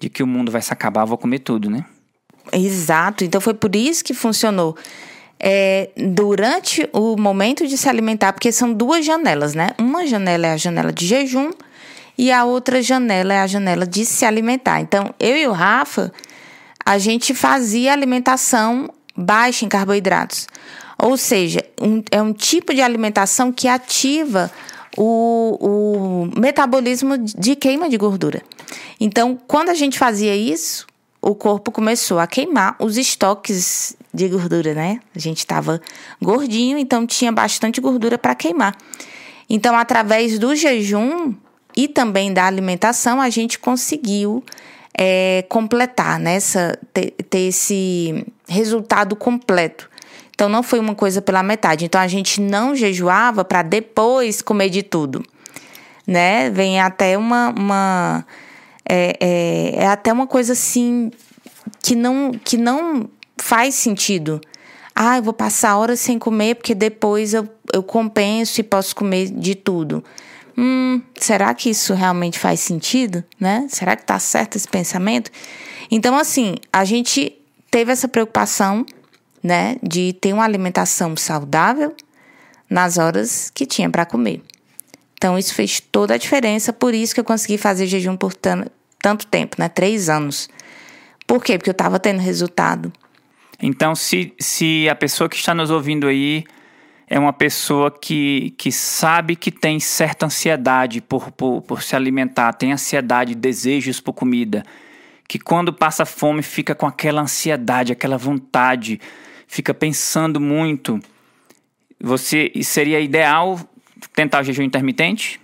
de 0.00 0.10
que 0.10 0.24
o 0.24 0.26
mundo 0.26 0.50
vai 0.50 0.60
se 0.60 0.72
acabar, 0.72 1.04
vou 1.04 1.16
comer 1.16 1.38
tudo, 1.38 1.70
né? 1.70 1.84
Exato, 2.52 3.22
então 3.22 3.40
foi 3.40 3.54
por 3.54 3.76
isso 3.76 4.02
que 4.02 4.12
funcionou. 4.12 4.76
É, 5.38 5.90
durante 5.96 6.88
o 6.92 7.16
momento 7.16 7.64
de 7.64 7.78
se 7.78 7.88
alimentar, 7.88 8.32
porque 8.32 8.50
são 8.50 8.72
duas 8.72 9.06
janelas, 9.06 9.54
né? 9.54 9.68
Uma 9.78 10.04
janela 10.04 10.48
é 10.48 10.52
a 10.54 10.56
janela 10.56 10.92
de 10.92 11.06
jejum 11.06 11.52
e 12.18 12.32
a 12.32 12.44
outra 12.44 12.82
janela 12.82 13.32
é 13.32 13.38
a 13.38 13.46
janela 13.46 13.86
de 13.86 14.04
se 14.04 14.24
alimentar. 14.24 14.80
Então, 14.80 15.14
eu 15.20 15.36
e 15.36 15.46
o 15.46 15.52
Rafa, 15.52 16.12
a 16.84 16.98
gente 16.98 17.34
fazia 17.34 17.92
alimentação 17.92 18.90
baixa 19.16 19.64
em 19.64 19.68
carboidratos. 19.68 20.46
Ou 20.98 21.16
seja, 21.16 21.64
um, 21.80 22.02
é 22.10 22.22
um 22.22 22.32
tipo 22.32 22.72
de 22.72 22.80
alimentação 22.80 23.52
que 23.52 23.66
ativa 23.66 24.50
o, 24.96 25.58
o 25.60 26.40
metabolismo 26.40 27.18
de 27.18 27.56
queima 27.56 27.88
de 27.88 27.96
gordura. 27.96 28.42
Então, 29.00 29.38
quando 29.46 29.70
a 29.70 29.74
gente 29.74 29.98
fazia 29.98 30.34
isso, 30.36 30.86
o 31.20 31.34
corpo 31.34 31.70
começou 31.70 32.18
a 32.18 32.26
queimar 32.26 32.76
os 32.78 32.96
estoques 32.96 33.96
de 34.12 34.28
gordura, 34.28 34.74
né? 34.74 35.00
A 35.14 35.18
gente 35.18 35.38
estava 35.38 35.80
gordinho, 36.20 36.76
então 36.78 37.06
tinha 37.06 37.32
bastante 37.32 37.80
gordura 37.80 38.18
para 38.18 38.34
queimar. 38.34 38.76
Então, 39.48 39.76
através 39.76 40.38
do 40.38 40.54
jejum 40.54 41.34
e 41.76 41.88
também 41.88 42.32
da 42.32 42.44
alimentação, 42.44 43.20
a 43.20 43.30
gente 43.30 43.58
conseguiu 43.58 44.44
é, 44.96 45.44
completar, 45.48 46.18
nessa 46.18 46.68
né, 46.68 46.74
ter, 46.92 47.10
ter 47.28 47.48
esse 47.48 48.26
resultado 48.52 49.16
completo. 49.16 49.90
Então 50.34 50.48
não 50.48 50.62
foi 50.62 50.78
uma 50.78 50.94
coisa 50.94 51.20
pela 51.20 51.42
metade. 51.42 51.84
Então 51.84 52.00
a 52.00 52.08
gente 52.08 52.40
não 52.40 52.74
jejuava 52.74 53.44
para 53.44 53.62
depois 53.62 54.42
comer 54.42 54.70
de 54.70 54.82
tudo, 54.82 55.22
né? 56.06 56.50
Vem 56.50 56.80
até 56.80 57.16
uma, 57.18 57.50
uma 57.50 58.26
É, 58.88 59.16
é, 59.20 59.84
é 59.84 59.86
até 59.86 60.12
uma 60.12 60.26
coisa 60.26 60.52
assim 60.52 61.10
que 61.82 61.94
não, 61.94 62.32
que 62.44 62.56
não 62.56 63.08
faz 63.36 63.74
sentido. 63.74 64.40
Ah, 64.94 65.16
eu 65.16 65.22
vou 65.22 65.32
passar 65.32 65.76
horas 65.78 66.00
sem 66.00 66.18
comer 66.18 66.56
porque 66.56 66.74
depois 66.74 67.32
eu, 67.32 67.48
eu 67.72 67.82
compenso 67.82 68.60
e 68.60 68.64
posso 68.64 68.94
comer 68.94 69.30
de 69.30 69.54
tudo. 69.54 70.04
Hum, 70.56 71.00
será 71.18 71.54
que 71.54 71.70
isso 71.70 71.94
realmente 71.94 72.38
faz 72.38 72.60
sentido, 72.60 73.24
né? 73.40 73.66
Será 73.70 73.96
que 73.96 74.04
tá 74.04 74.18
certo 74.18 74.56
esse 74.56 74.68
pensamento? 74.68 75.30
Então, 75.90 76.16
assim, 76.16 76.56
a 76.72 76.84
gente 76.84 77.38
teve 77.72 77.90
essa 77.90 78.06
preocupação, 78.06 78.84
né, 79.42 79.76
de 79.82 80.12
ter 80.12 80.32
uma 80.34 80.44
alimentação 80.44 81.16
saudável 81.16 81.96
nas 82.68 82.98
horas 82.98 83.50
que 83.52 83.66
tinha 83.66 83.88
para 83.90 84.04
comer. 84.04 84.42
Então, 85.14 85.38
isso 85.38 85.54
fez 85.54 85.80
toda 85.80 86.14
a 86.14 86.18
diferença, 86.18 86.72
por 86.72 86.92
isso 86.92 87.14
que 87.14 87.20
eu 87.20 87.24
consegui 87.24 87.56
fazer 87.56 87.86
jejum 87.86 88.16
por 88.16 88.34
tanto 88.34 89.26
tempo, 89.26 89.56
né? 89.58 89.68
Três 89.68 90.08
anos. 90.08 90.50
Por 91.26 91.42
quê? 91.42 91.56
Porque 91.56 91.70
eu 91.70 91.72
estava 91.72 91.98
tendo 91.98 92.20
resultado. 92.20 92.92
Então, 93.60 93.94
se, 93.94 94.34
se 94.38 94.88
a 94.88 94.94
pessoa 94.94 95.28
que 95.28 95.36
está 95.36 95.54
nos 95.54 95.70
ouvindo 95.70 96.08
aí 96.08 96.44
é 97.08 97.18
uma 97.18 97.32
pessoa 97.32 97.90
que, 97.90 98.52
que 98.58 98.70
sabe 98.70 99.34
que 99.34 99.50
tem 99.50 99.80
certa 99.80 100.26
ansiedade 100.26 101.00
por, 101.00 101.30
por, 101.30 101.62
por 101.62 101.82
se 101.82 101.96
alimentar, 101.96 102.52
tem 102.52 102.72
ansiedade, 102.72 103.34
desejos 103.34 104.00
por 104.00 104.12
comida, 104.12 104.62
que 105.32 105.38
quando 105.38 105.72
passa 105.72 106.04
fome 106.04 106.42
fica 106.42 106.74
com 106.74 106.86
aquela 106.86 107.22
ansiedade, 107.22 107.90
aquela 107.90 108.18
vontade, 108.18 109.00
fica 109.46 109.72
pensando 109.72 110.38
muito. 110.38 111.00
Você 111.98 112.52
seria 112.62 113.00
ideal 113.00 113.58
tentar 114.14 114.42
o 114.42 114.44
jejum 114.44 114.62
intermitente? 114.62 115.40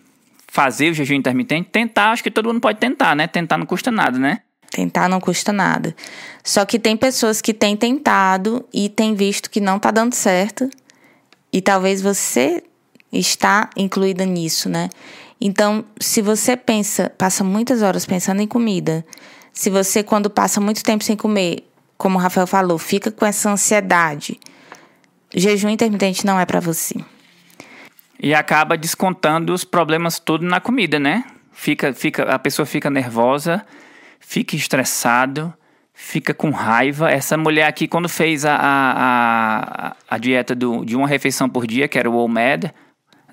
Fazer 0.46 0.90
o 0.90 0.94
jejum 0.94 1.14
intermitente? 1.14 1.70
Tentar, 1.70 2.10
acho 2.10 2.22
que 2.22 2.30
todo 2.30 2.48
mundo 2.50 2.60
pode 2.60 2.78
tentar, 2.78 3.16
né? 3.16 3.26
Tentar 3.26 3.56
não 3.56 3.64
custa 3.64 3.90
nada, 3.90 4.18
né? 4.18 4.40
Tentar 4.70 5.08
não 5.08 5.22
custa 5.22 5.54
nada. 5.54 5.96
Só 6.44 6.66
que 6.66 6.78
tem 6.78 6.94
pessoas 6.94 7.40
que 7.40 7.54
têm 7.54 7.74
tentado 7.74 8.62
e 8.70 8.90
têm 8.90 9.14
visto 9.14 9.48
que 9.48 9.58
não 9.58 9.78
tá 9.78 9.90
dando 9.90 10.12
certo. 10.12 10.68
E 11.50 11.62
talvez 11.62 12.02
você 12.02 12.62
está 13.10 13.70
incluída 13.74 14.26
nisso, 14.26 14.68
né? 14.68 14.90
Então, 15.40 15.82
se 15.98 16.20
você 16.20 16.58
pensa, 16.58 17.10
passa 17.16 17.42
muitas 17.42 17.80
horas 17.80 18.04
pensando 18.04 18.42
em 18.42 18.46
comida, 18.46 19.02
se 19.58 19.70
você 19.70 20.04
quando 20.04 20.30
passa 20.30 20.60
muito 20.60 20.84
tempo 20.84 21.02
sem 21.02 21.16
comer, 21.16 21.64
como 21.96 22.16
o 22.16 22.22
Rafael 22.22 22.46
falou, 22.46 22.78
fica 22.78 23.10
com 23.10 23.26
essa 23.26 23.50
ansiedade, 23.50 24.38
jejum 25.34 25.68
intermitente 25.68 26.24
não 26.24 26.38
é 26.38 26.46
para 26.46 26.60
você. 26.60 26.94
E 28.20 28.32
acaba 28.32 28.78
descontando 28.78 29.52
os 29.52 29.64
problemas 29.64 30.20
tudo 30.20 30.46
na 30.46 30.60
comida, 30.60 31.00
né? 31.00 31.24
Fica, 31.52 31.92
fica, 31.92 32.22
a 32.32 32.38
pessoa 32.38 32.64
fica 32.64 32.88
nervosa, 32.88 33.66
fica 34.20 34.54
estressado, 34.54 35.52
fica 35.92 36.32
com 36.32 36.50
raiva. 36.50 37.10
Essa 37.10 37.36
mulher 37.36 37.66
aqui, 37.66 37.88
quando 37.88 38.08
fez 38.08 38.44
a, 38.44 38.56
a, 38.56 39.96
a, 40.08 40.18
dieta 40.18 40.54
do, 40.54 40.84
de 40.84 40.94
uma 40.94 41.08
refeição 41.08 41.48
por 41.48 41.66
dia, 41.66 41.88
que 41.88 41.98
era 41.98 42.08
o 42.08 42.14
OMAD, 42.14 42.72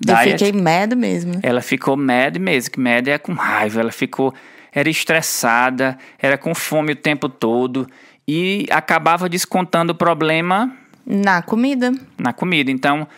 eu 0.04 0.16
fiquei 0.32 0.50
mad 0.50 0.92
mesmo. 0.94 1.34
Ela 1.40 1.62
ficou 1.62 1.96
mad 1.96 2.36
mesmo, 2.36 2.72
que 2.72 2.80
mad 2.80 3.06
é 3.06 3.16
com 3.16 3.32
raiva. 3.32 3.78
Ela 3.78 3.92
ficou, 3.92 4.34
era 4.76 4.90
estressada, 4.90 5.96
era 6.18 6.36
com 6.36 6.54
fome 6.54 6.92
o 6.92 6.96
tempo 6.96 7.30
todo 7.30 7.88
e 8.28 8.66
acabava 8.70 9.26
descontando 9.26 9.94
o 9.94 9.96
problema 9.96 10.70
na 11.06 11.40
comida. 11.40 11.94
Na 12.18 12.34
comida. 12.34 12.70
Então, 12.70 13.08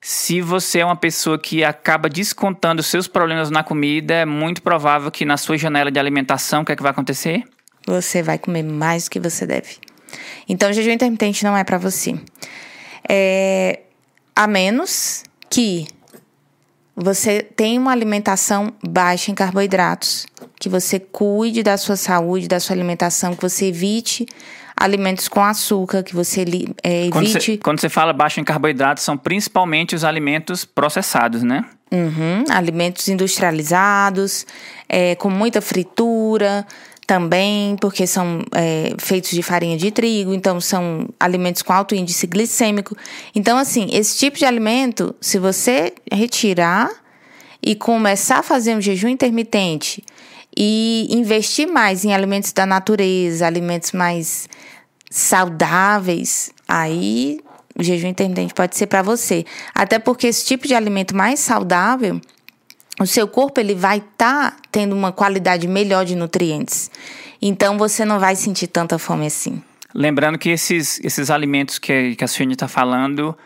se 0.00 0.40
você 0.40 0.80
é 0.80 0.84
uma 0.84 0.96
pessoa 0.96 1.38
que 1.38 1.62
acaba 1.62 2.08
descontando 2.08 2.82
seus 2.82 3.06
problemas 3.06 3.50
na 3.50 3.62
comida, 3.62 4.14
é 4.14 4.24
muito 4.24 4.60
provável 4.60 5.08
que 5.08 5.24
na 5.24 5.36
sua 5.36 5.56
janela 5.56 5.92
de 5.92 5.98
alimentação, 6.00 6.62
o 6.62 6.64
que 6.64 6.72
é 6.72 6.76
que 6.76 6.82
vai 6.82 6.90
acontecer? 6.90 7.44
Você 7.86 8.20
vai 8.20 8.36
comer 8.36 8.64
mais 8.64 9.04
do 9.04 9.10
que 9.10 9.20
você 9.20 9.46
deve. 9.46 9.76
Então, 10.48 10.72
jejum 10.72 10.90
intermitente 10.90 11.44
não 11.44 11.56
é 11.56 11.62
para 11.62 11.78
você. 11.78 12.16
É, 13.08 13.80
a 14.34 14.48
menos 14.48 15.22
que 15.48 15.86
você 16.96 17.42
tenha 17.42 17.78
uma 17.78 17.92
alimentação 17.92 18.72
baixa 18.82 19.30
em 19.30 19.34
carboidratos, 19.34 20.26
que 20.58 20.68
você 20.68 20.98
cuide 20.98 21.62
da 21.62 21.76
sua 21.76 21.94
saúde, 21.94 22.48
da 22.48 22.58
sua 22.58 22.74
alimentação, 22.74 23.36
que 23.36 23.42
você 23.42 23.66
evite 23.66 24.26
alimentos 24.74 25.28
com 25.28 25.42
açúcar, 25.42 26.02
que 26.02 26.14
você 26.14 26.44
é, 26.82 27.06
evite. 27.06 27.10
Quando 27.10 27.28
você, 27.28 27.56
quando 27.58 27.80
você 27.80 27.88
fala 27.88 28.12
baixo 28.12 28.40
em 28.40 28.44
carboidratos, 28.44 29.04
são 29.04 29.16
principalmente 29.16 29.94
os 29.94 30.04
alimentos 30.04 30.64
processados, 30.64 31.42
né? 31.42 31.64
Uhum, 31.92 32.44
alimentos 32.50 33.08
industrializados, 33.08 34.46
é, 34.88 35.14
com 35.14 35.30
muita 35.30 35.60
fritura 35.60 36.66
também, 37.06 37.76
porque 37.80 38.06
são 38.06 38.42
é, 38.52 38.94
feitos 38.98 39.30
de 39.30 39.42
farinha 39.42 39.76
de 39.76 39.90
trigo, 39.90 40.34
então 40.34 40.60
são 40.60 41.08
alimentos 41.20 41.62
com 41.62 41.72
alto 41.72 41.94
índice 41.94 42.26
glicêmico. 42.26 42.96
Então, 43.34 43.56
assim, 43.56 43.88
esse 43.92 44.18
tipo 44.18 44.36
de 44.36 44.44
alimento, 44.44 45.14
se 45.20 45.38
você 45.38 45.94
retirar 46.10 46.90
e 47.62 47.74
começar 47.74 48.38
a 48.38 48.42
fazer 48.42 48.74
um 48.74 48.80
jejum 48.80 49.08
intermitente 49.08 50.02
e 50.56 51.06
investir 51.10 51.68
mais 51.68 52.04
em 52.04 52.12
alimentos 52.12 52.52
da 52.52 52.66
natureza, 52.66 53.46
alimentos 53.46 53.92
mais 53.92 54.48
saudáveis, 55.08 56.50
aí 56.66 57.38
o 57.78 57.82
jejum 57.82 58.08
intermitente 58.08 58.54
pode 58.54 58.76
ser 58.76 58.86
para 58.86 59.02
você. 59.02 59.44
Até 59.74 59.98
porque 59.98 60.26
esse 60.26 60.44
tipo 60.44 60.66
de 60.66 60.74
alimento 60.74 61.14
mais 61.14 61.38
saudável, 61.38 62.20
o 63.00 63.06
seu 63.06 63.28
corpo 63.28 63.60
ele 63.60 63.74
vai 63.74 63.98
estar 63.98 64.52
tá 64.52 64.56
tendo 64.70 64.94
uma 64.94 65.12
qualidade 65.12 65.68
melhor 65.68 66.04
de 66.04 66.16
nutrientes. 66.16 66.90
Então 67.40 67.76
você 67.76 68.04
não 68.04 68.18
vai 68.18 68.34
sentir 68.36 68.66
tanta 68.66 68.98
fome 68.98 69.26
assim. 69.26 69.62
Lembrando 69.94 70.38
que 70.38 70.50
esses, 70.50 71.00
esses 71.02 71.30
alimentos 71.30 71.78
que, 71.78 72.14
que 72.16 72.24
a 72.24 72.28
Suene 72.28 72.52
está 72.52 72.68
falando, 72.68 73.36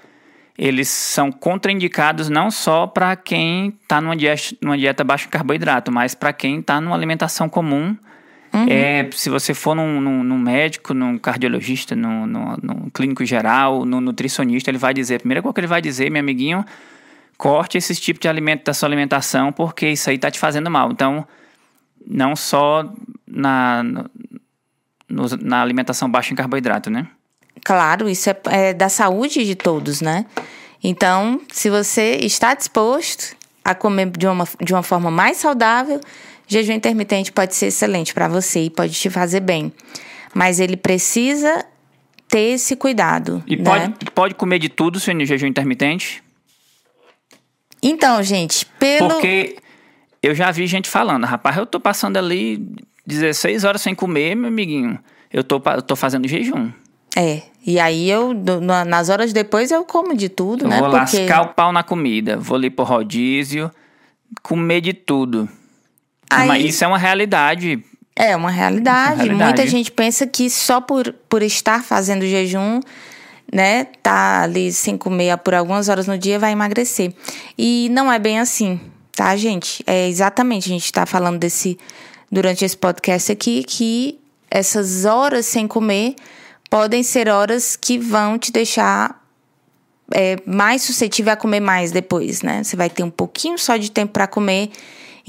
eles 0.59 0.89
são 0.89 1.31
contraindicados 1.31 2.29
não 2.29 2.51
só 2.51 2.87
para 2.87 3.15
quem 3.17 3.75
está 3.83 4.01
numa 4.01 4.17
dieta, 4.17 4.57
numa 4.61 4.77
dieta 4.77 5.05
baixa 5.05 5.27
em 5.27 5.31
carboidrato, 5.31 5.93
mas 5.93 6.15
para 6.15 6.33
quem 6.33 6.59
está 6.59 6.81
numa 6.81 6.95
alimentação 6.95 7.49
comum. 7.49 7.97
Uhum. 8.53 8.67
É, 8.69 9.09
se 9.13 9.31
você 9.31 9.55
for 9.55 9.77
num, 9.77 10.01
num, 10.01 10.25
num 10.25 10.39
médico, 10.39 10.93
num 10.93 11.17
cardiologista, 11.17 11.95
num, 11.95 12.27
num, 12.27 12.57
num, 12.61 12.91
clínico 12.93 13.25
geral, 13.25 13.85
num 13.85 14.01
nutricionista, 14.01 14.71
ele 14.71 14.79
vai 14.79 14.93
dizer, 14.93 15.17
a 15.17 15.19
primeira 15.21 15.41
coisa 15.41 15.55
que 15.55 15.61
ele 15.61 15.67
vai 15.69 15.81
dizer, 15.81 16.11
meu 16.11 16.21
amiguinho, 16.21 16.65
corte 17.41 17.79
esse 17.79 17.97
tipo 17.97 18.21
de 18.21 18.29
alimento 18.29 18.65
da 18.65 18.75
sua 18.75 18.87
alimentação, 18.87 19.51
porque 19.51 19.89
isso 19.89 20.11
aí 20.11 20.17
está 20.17 20.31
te 20.31 20.39
fazendo 20.39 20.71
mal. 20.71 20.93
Então, 20.93 21.27
não 22.07 22.37
só 22.37 22.85
na, 23.27 23.83
no, 25.09 25.25
na 25.41 25.63
alimentação 25.63 26.11
baixa 26.11 26.35
em 26.35 26.37
carboidrato, 26.37 26.91
né? 26.91 27.09
Claro, 27.65 28.11
isso 28.11 28.29
é, 28.29 28.37
é 28.51 28.75
da 28.75 28.91
saúde 28.91 29.43
de 29.43 29.55
todos, 29.55 30.03
né? 30.03 30.27
Então, 30.85 31.41
se 31.51 31.71
você 31.71 32.19
está 32.21 32.55
disposto 32.55 33.35
a 33.65 33.75
comer 33.75 34.11
de 34.11 34.27
uma, 34.27 34.47
de 34.63 34.75
uma 34.75 34.83
forma 34.83 35.11
mais 35.11 35.39
saudável, 35.39 35.99
jejum 36.47 36.75
intermitente 36.75 37.33
pode 37.33 37.55
ser 37.55 37.67
excelente 37.67 38.13
para 38.13 38.29
você 38.29 38.65
e 38.65 38.71
pode 38.71 38.93
te 38.93 39.09
fazer 39.09 39.41
bem. 39.41 39.73
Mas 40.35 40.61
ele 40.61 40.77
precisa 40.77 41.65
ter 42.29 42.53
esse 42.55 42.77
cuidado. 42.77 43.43
E 43.47 43.57
né? 43.57 43.65
pode, 43.65 44.11
pode 44.11 44.35
comer 44.35 44.59
de 44.59 44.69
tudo 44.69 45.01
se 45.01 45.25
jejum 45.25 45.47
intermitente? 45.47 46.23
Então, 47.83 48.23
gente, 48.23 48.67
pelo. 48.79 49.09
Porque 49.09 49.57
eu 50.23 50.35
já 50.35 50.51
vi 50.51 50.67
gente 50.67 50.89
falando, 50.89 51.25
rapaz, 51.25 51.57
eu 51.57 51.67
tô 51.67 51.81
passando 51.81 52.17
ali 52.17 52.67
16 53.07 53.65
horas 53.65 53.81
sem 53.81 53.95
comer, 53.95 54.35
meu 54.35 54.49
amiguinho. 54.49 54.99
Eu 55.33 55.43
tô, 55.43 55.63
eu 55.75 55.83
tô 55.83 55.97
fazendo 55.97 56.29
jejum. 56.29 56.71
É. 57.17 57.43
E 57.67 57.79
aí 57.79 58.09
eu, 58.09 58.33
nas 58.87 59.09
horas 59.09 59.33
depois, 59.33 59.71
eu 59.71 59.85
como 59.85 60.15
de 60.15 60.29
tudo, 60.29 60.65
eu 60.65 60.69
né? 60.69 60.79
Vou 60.79 60.91
Porque... 60.91 61.19
lascar 61.19 61.43
o 61.43 61.49
pau 61.49 61.73
na 61.73 61.83
comida, 61.83 62.37
vou 62.37 62.57
ali 62.57 62.71
pro 62.71 62.85
rodízio, 62.85 63.71
comer 64.43 64.81
de 64.81 64.93
tudo. 64.93 65.49
Aí... 66.31 66.49
Mas 66.49 66.65
isso 66.65 66.85
é 66.85 66.87
uma 66.87 66.99
realidade. 66.99 67.83
É 68.17 68.37
uma 68.37 68.51
realidade. 68.51 69.15
uma 69.15 69.23
realidade. 69.23 69.45
Muita 69.45 69.67
gente 69.67 69.91
pensa 69.91 70.27
que 70.27 70.49
só 70.51 70.81
por, 70.81 71.15
por 71.29 71.43
estar 71.43 71.83
fazendo 71.83 72.25
jejum, 72.27 72.81
né, 73.53 73.85
tá 74.03 74.43
ali 74.43 74.73
sem 74.73 74.97
comer 74.97 75.37
por 75.39 75.55
algumas 75.55 75.89
horas 75.89 76.07
no 76.07 76.17
dia, 76.17 76.39
vai 76.39 76.53
emagrecer. 76.53 77.13
E 77.59 77.89
não 77.91 78.11
é 78.11 78.19
bem 78.19 78.39
assim, 78.39 78.81
tá, 79.13 79.37
gente? 79.37 79.83
É 79.87 80.09
exatamente, 80.09 80.67
a 80.67 80.73
gente 80.73 80.93
tá 80.93 81.05
falando 81.05 81.39
desse, 81.39 81.79
durante 82.31 82.65
esse 82.65 82.77
podcast 82.77 83.33
aqui, 83.33 83.65
que 83.65 84.19
essas 84.51 85.05
horas 85.05 85.47
sem 85.47 85.67
comer 85.67 86.15
podem 86.69 87.03
ser 87.03 87.29
horas 87.29 87.77
que 87.77 87.99
vão 87.99 88.39
te 88.39 88.53
deixar 88.53 89.21
é, 90.13 90.37
mais 90.47 90.83
suscetível 90.83 91.33
a 91.33 91.37
comer 91.37 91.61
mais 91.61 91.91
depois, 91.93 92.43
né? 92.43 92.63
Você 92.63 92.77
vai 92.77 92.89
ter 92.89 93.03
um 93.03 93.11
pouquinho 93.11 93.59
só 93.59 93.77
de 93.77 93.91
tempo 93.91 94.13
para 94.13 94.27
comer, 94.27 94.71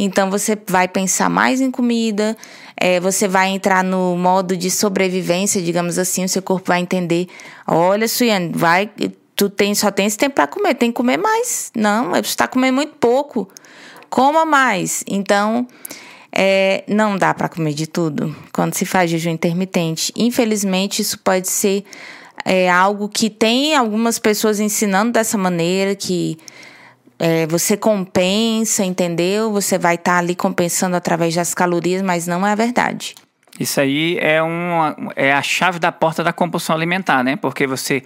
então 0.04 0.30
você 0.30 0.58
vai 0.68 0.88
pensar 0.88 1.30
mais 1.30 1.62
em 1.62 1.72
comida, 1.72 2.36
é, 2.76 3.00
você 3.00 3.28
vai 3.28 3.50
entrar 3.50 3.84
no 3.84 4.16
modo 4.18 4.58
de 4.58 4.70
sobrevivência, 4.72 5.62
digamos 5.62 5.98
assim, 5.98 6.24
o 6.26 6.30
seu 6.30 6.42
corpo 6.42 6.68
vai 6.68 6.80
entender: 6.82 7.28
olha, 7.68 8.08
Suiane, 8.08 8.52
vai, 8.54 8.90
tu 9.36 9.50
tem, 9.50 9.76
só 9.76 9.92
tem 9.92 10.06
esse 10.06 10.18
tempo 10.18 10.36
para 10.36 10.48
comer, 10.48 10.76
tem 10.76 10.92
que 10.92 10.98
comer 10.98 11.18
mais. 11.18 11.72
Não, 11.76 12.10
você 12.10 12.20
está 12.22 12.48
comendo 12.48 12.76
muito 12.76 12.94
pouco, 13.00 13.48
coma 14.10 14.46
mais. 14.46 15.04
Então, 15.08 15.68
É, 16.34 16.86
não 16.88 17.18
dá 17.18 17.34
para 17.34 17.50
comer 17.50 17.74
de 17.74 17.86
tudo 17.86 18.34
quando 18.54 18.74
se 18.74 18.86
faz 18.86 19.12
jejum 19.12 19.32
intermitente. 19.32 20.14
Infelizmente, 20.16 21.02
isso 21.02 21.20
pode 21.20 21.50
ser 21.50 21.84
é, 22.46 22.72
algo 22.72 23.10
que 23.10 23.30
tem 23.30 23.76
algumas 23.76 24.18
pessoas 24.18 24.58
ensinando 24.62 25.12
dessa 25.12 25.38
maneira, 25.38 25.94
que 25.94 26.38
é, 27.24 27.46
você 27.46 27.78
compensa, 27.78 28.84
entendeu? 28.84 29.52
Você 29.52 29.78
vai 29.78 29.94
estar 29.94 30.14
tá 30.14 30.18
ali 30.18 30.34
compensando 30.34 30.96
através 30.96 31.36
das 31.36 31.54
calorias, 31.54 32.02
mas 32.02 32.26
não 32.26 32.46
é 32.48 32.52
a 32.52 32.56
verdade. 32.56 33.14
Isso 33.60 33.80
aí 33.80 34.18
é, 34.20 34.42
uma, 34.42 34.96
é 35.16 35.32
a 35.32 35.42
chave 35.44 35.78
da 35.78 35.92
porta 35.92 36.24
da 36.24 36.34
compulsão 36.34 36.76
alimentar, 36.76 37.24
né? 37.24 37.36
Porque 37.36 37.68
você 37.68 38.02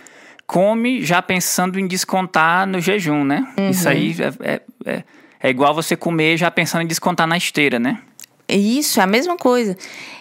come 0.46 1.02
já 1.02 1.22
pensando 1.22 1.80
em 1.80 1.88
descontar 1.88 2.68
no 2.68 2.82
jejum, 2.82 3.24
né? 3.24 3.48
Uhum. 3.58 3.70
Isso 3.70 3.88
aí 3.88 4.14
é, 4.20 4.52
é, 4.52 4.62
é, 4.86 5.04
é 5.40 5.50
igual 5.50 5.74
você 5.74 5.96
comer 5.96 6.36
já 6.36 6.52
pensando 6.52 6.82
em 6.82 6.88
descontar 6.88 7.26
na 7.26 7.38
esteira, 7.38 7.80
né? 7.80 8.02
Isso, 8.50 9.00
é 9.00 9.04
a 9.04 9.08
mesma 9.08 9.38
coisa. 9.38 9.78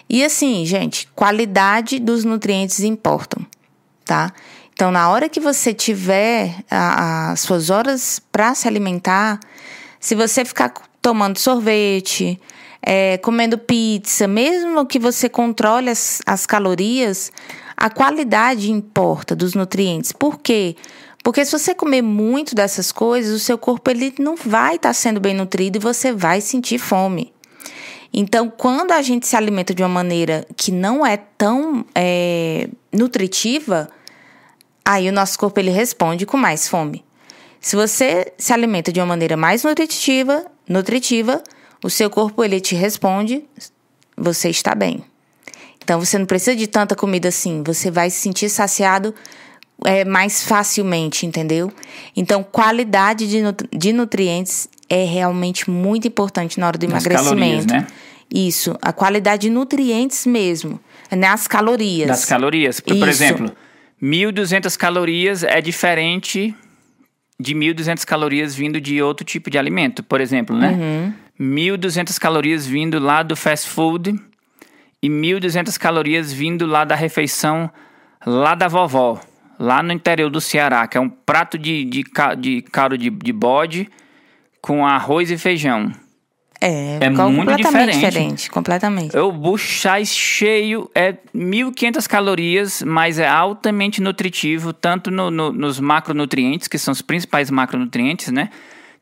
E 0.09 0.23
assim, 0.23 0.65
gente, 0.65 1.09
qualidade 1.13 1.99
dos 1.99 2.23
nutrientes 2.23 2.79
importam, 2.79 3.45
tá? 4.05 4.31
Então, 4.75 4.91
na 4.91 5.09
hora 5.09 5.29
que 5.29 5.39
você 5.39 5.73
tiver 5.73 6.53
as 6.69 7.39
suas 7.39 7.69
horas 7.69 8.21
para 8.29 8.53
se 8.53 8.67
alimentar, 8.67 9.39
se 10.01 10.15
você 10.15 10.43
ficar 10.43 10.73
tomando 11.01 11.39
sorvete, 11.39 12.37
é, 12.81 13.17
comendo 13.19 13.57
pizza, 13.57 14.27
mesmo 14.27 14.85
que 14.85 14.99
você 14.99 15.29
controle 15.29 15.89
as, 15.89 16.21
as 16.25 16.45
calorias, 16.45 17.31
a 17.77 17.89
qualidade 17.89 18.69
importa 18.69 19.33
dos 19.33 19.53
nutrientes. 19.53 20.11
Por 20.11 20.39
quê? 20.41 20.75
Porque 21.23 21.45
se 21.45 21.53
você 21.53 21.73
comer 21.73 22.01
muito 22.01 22.53
dessas 22.53 22.91
coisas, 22.91 23.33
o 23.33 23.39
seu 23.39 23.57
corpo 23.57 23.89
ele 23.89 24.13
não 24.19 24.35
vai 24.35 24.75
estar 24.75 24.89
tá 24.89 24.93
sendo 24.93 25.21
bem 25.21 25.33
nutrido 25.33 25.77
e 25.77 25.79
você 25.79 26.11
vai 26.11 26.41
sentir 26.41 26.79
fome. 26.79 27.33
Então, 28.13 28.49
quando 28.49 28.91
a 28.91 29.01
gente 29.01 29.25
se 29.25 29.37
alimenta 29.37 29.73
de 29.73 29.81
uma 29.81 29.89
maneira 29.89 30.45
que 30.57 30.69
não 30.69 31.05
é 31.05 31.15
tão 31.15 31.85
é, 31.95 32.67
nutritiva, 32.91 33.89
aí 34.85 35.09
o 35.09 35.11
nosso 35.11 35.37
corpo 35.39 35.59
ele 35.59 35.71
responde 35.71 36.25
com 36.25 36.37
mais 36.37 36.67
fome. 36.67 37.03
Se 37.59 37.75
você 37.75 38.31
se 38.37 38.53
alimenta 38.53 38.91
de 38.91 38.99
uma 38.99 39.07
maneira 39.07 39.35
mais 39.35 39.63
nutritiva, 39.63 40.45
nutritiva, 40.69 41.41
o 41.83 41.89
seu 41.89 42.09
corpo 42.09 42.43
ele 42.43 42.61
te 42.61 42.75
responde, 42.75 43.43
você 44.15 44.49
está 44.49 44.75
bem. 44.75 45.03
Então 45.83 45.99
você 45.99 46.17
não 46.17 46.25
precisa 46.25 46.55
de 46.55 46.67
tanta 46.67 46.95
comida 46.95 47.29
assim, 47.29 47.63
você 47.65 47.89
vai 47.89 48.09
se 48.09 48.17
sentir 48.17 48.49
saciado 48.49 49.13
é, 49.83 50.05
mais 50.05 50.43
facilmente, 50.43 51.25
entendeu? 51.25 51.71
Então 52.15 52.43
qualidade 52.43 53.27
de, 53.27 53.41
nutri 53.41 53.67
de 53.71 53.91
nutrientes 53.91 54.69
é 54.89 55.03
realmente 55.03 55.69
muito 55.69 56.07
importante 56.07 56.59
na 56.59 56.67
hora 56.67 56.77
do 56.77 56.87
Nas 56.87 57.05
emagrecimento. 57.05 57.67
Calorias, 57.67 57.87
né? 57.87 57.87
Isso, 58.33 58.75
a 58.81 58.91
qualidade 58.91 59.43
de 59.43 59.49
nutrientes 59.49 60.25
mesmo, 60.25 60.79
nas 61.11 61.47
calorias. 61.47 62.07
Das 62.07 62.25
calorias. 62.25 62.79
Por, 62.79 62.97
por 62.97 63.07
exemplo, 63.07 63.51
1.200 64.05 64.77
calorias 64.77 65.43
é 65.43 65.59
diferente 65.59 66.55
de 67.39 67.55
1.200 67.55 68.05
calorias 68.05 68.55
vindo 68.55 68.79
de 68.79 69.01
outro 69.01 69.25
tipo 69.25 69.49
de 69.49 69.57
alimento, 69.57 70.03
por 70.03 70.21
exemplo, 70.21 70.55
né? 70.55 70.69
Uhum. 70.71 71.13
1.200 71.39 72.19
calorias 72.19 72.67
vindo 72.67 72.99
lá 72.99 73.23
do 73.23 73.35
fast 73.35 73.67
food 73.67 74.15
e 75.01 75.09
1.200 75.09 75.77
calorias 75.79 76.31
vindo 76.31 76.67
lá 76.67 76.85
da 76.85 76.95
refeição 76.95 77.69
lá 78.25 78.53
da 78.53 78.67
vovó, 78.67 79.19
lá 79.59 79.81
no 79.81 79.91
interior 79.91 80.29
do 80.29 80.39
Ceará, 80.39 80.87
que 80.87 80.97
é 80.97 81.01
um 81.01 81.09
prato 81.09 81.57
de, 81.57 81.83
de, 81.85 82.03
de 82.37 82.61
caldo 82.61 82.97
de, 82.97 83.09
de 83.09 83.33
bode 83.33 83.89
com 84.61 84.85
arroz 84.85 85.31
e 85.31 85.37
feijão. 85.37 85.91
É, 86.61 86.97
é 87.01 87.09
muito 87.09 87.55
diferente. 87.55 87.99
diferente. 87.99 88.49
Completamente. 88.49 89.17
O 89.17 89.31
buchais 89.31 90.09
cheio 90.09 90.89
é 90.95 91.13
1.500 91.35 92.07
calorias, 92.07 92.81
mas 92.81 93.19
é 93.19 93.27
altamente 93.27 94.01
nutritivo, 94.01 94.73
tanto 94.73 95.11
no, 95.11 95.29
no, 95.29 95.51
nos 95.51 95.79
macronutrientes, 95.79 96.67
que 96.67 96.77
são 96.77 96.91
os 96.91 97.01
principais 97.01 97.51
macronutrientes, 97.51 98.31
né? 98.31 98.49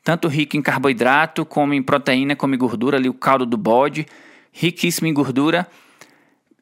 tanto 0.04 0.28
rico 0.28 0.58
em 0.58 0.62
carboidrato, 0.62 1.46
como 1.46 1.74
em 1.74 1.82
proteína, 1.82 2.36
como 2.36 2.54
em 2.54 2.58
gordura, 2.58 2.98
ali 2.98 3.08
o 3.08 3.14
caldo 3.14 3.46
do 3.46 3.58
bode, 3.58 4.06
riquíssimo 4.52 5.08
em 5.08 5.14
gordura. 5.14 5.66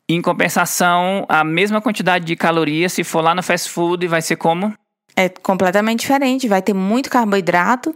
Em 0.07 0.21
compensação, 0.21 1.25
a 1.27 1.43
mesma 1.43 1.81
quantidade 1.81 2.25
de 2.25 2.35
calorias, 2.35 2.93
se 2.93 3.03
for 3.03 3.21
lá 3.21 3.33
no 3.33 3.41
fast 3.41 3.69
food, 3.69 4.07
vai 4.07 4.21
ser 4.21 4.35
como? 4.35 4.73
É 5.15 5.27
completamente 5.27 6.01
diferente, 6.01 6.47
vai 6.47 6.61
ter 6.61 6.73
muito 6.73 7.09
carboidrato. 7.09 7.95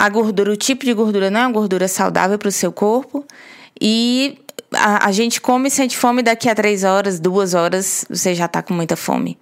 A 0.00 0.08
gordura, 0.08 0.52
o 0.52 0.56
tipo 0.56 0.84
de 0.84 0.94
gordura 0.94 1.28
não 1.28 1.40
é 1.40 1.46
uma 1.46 1.52
gordura 1.52 1.88
saudável 1.88 2.38
para 2.38 2.48
o 2.48 2.52
seu 2.52 2.70
corpo. 2.70 3.26
E 3.80 4.38
a, 4.72 5.08
a, 5.08 5.12
gente 5.12 5.40
come 5.40 5.66
e 5.66 5.70
sente 5.72 5.96
fome 5.96 6.22
daqui 6.22 6.48
a 6.48 6.54
três 6.54 6.84
horas, 6.84 7.18
duas 7.18 7.52
horas, 7.52 8.04
você 8.08 8.32
já 8.32 8.44
está 8.44 8.62
com 8.62 8.72
muita 8.72 8.96
fome. 8.96 9.36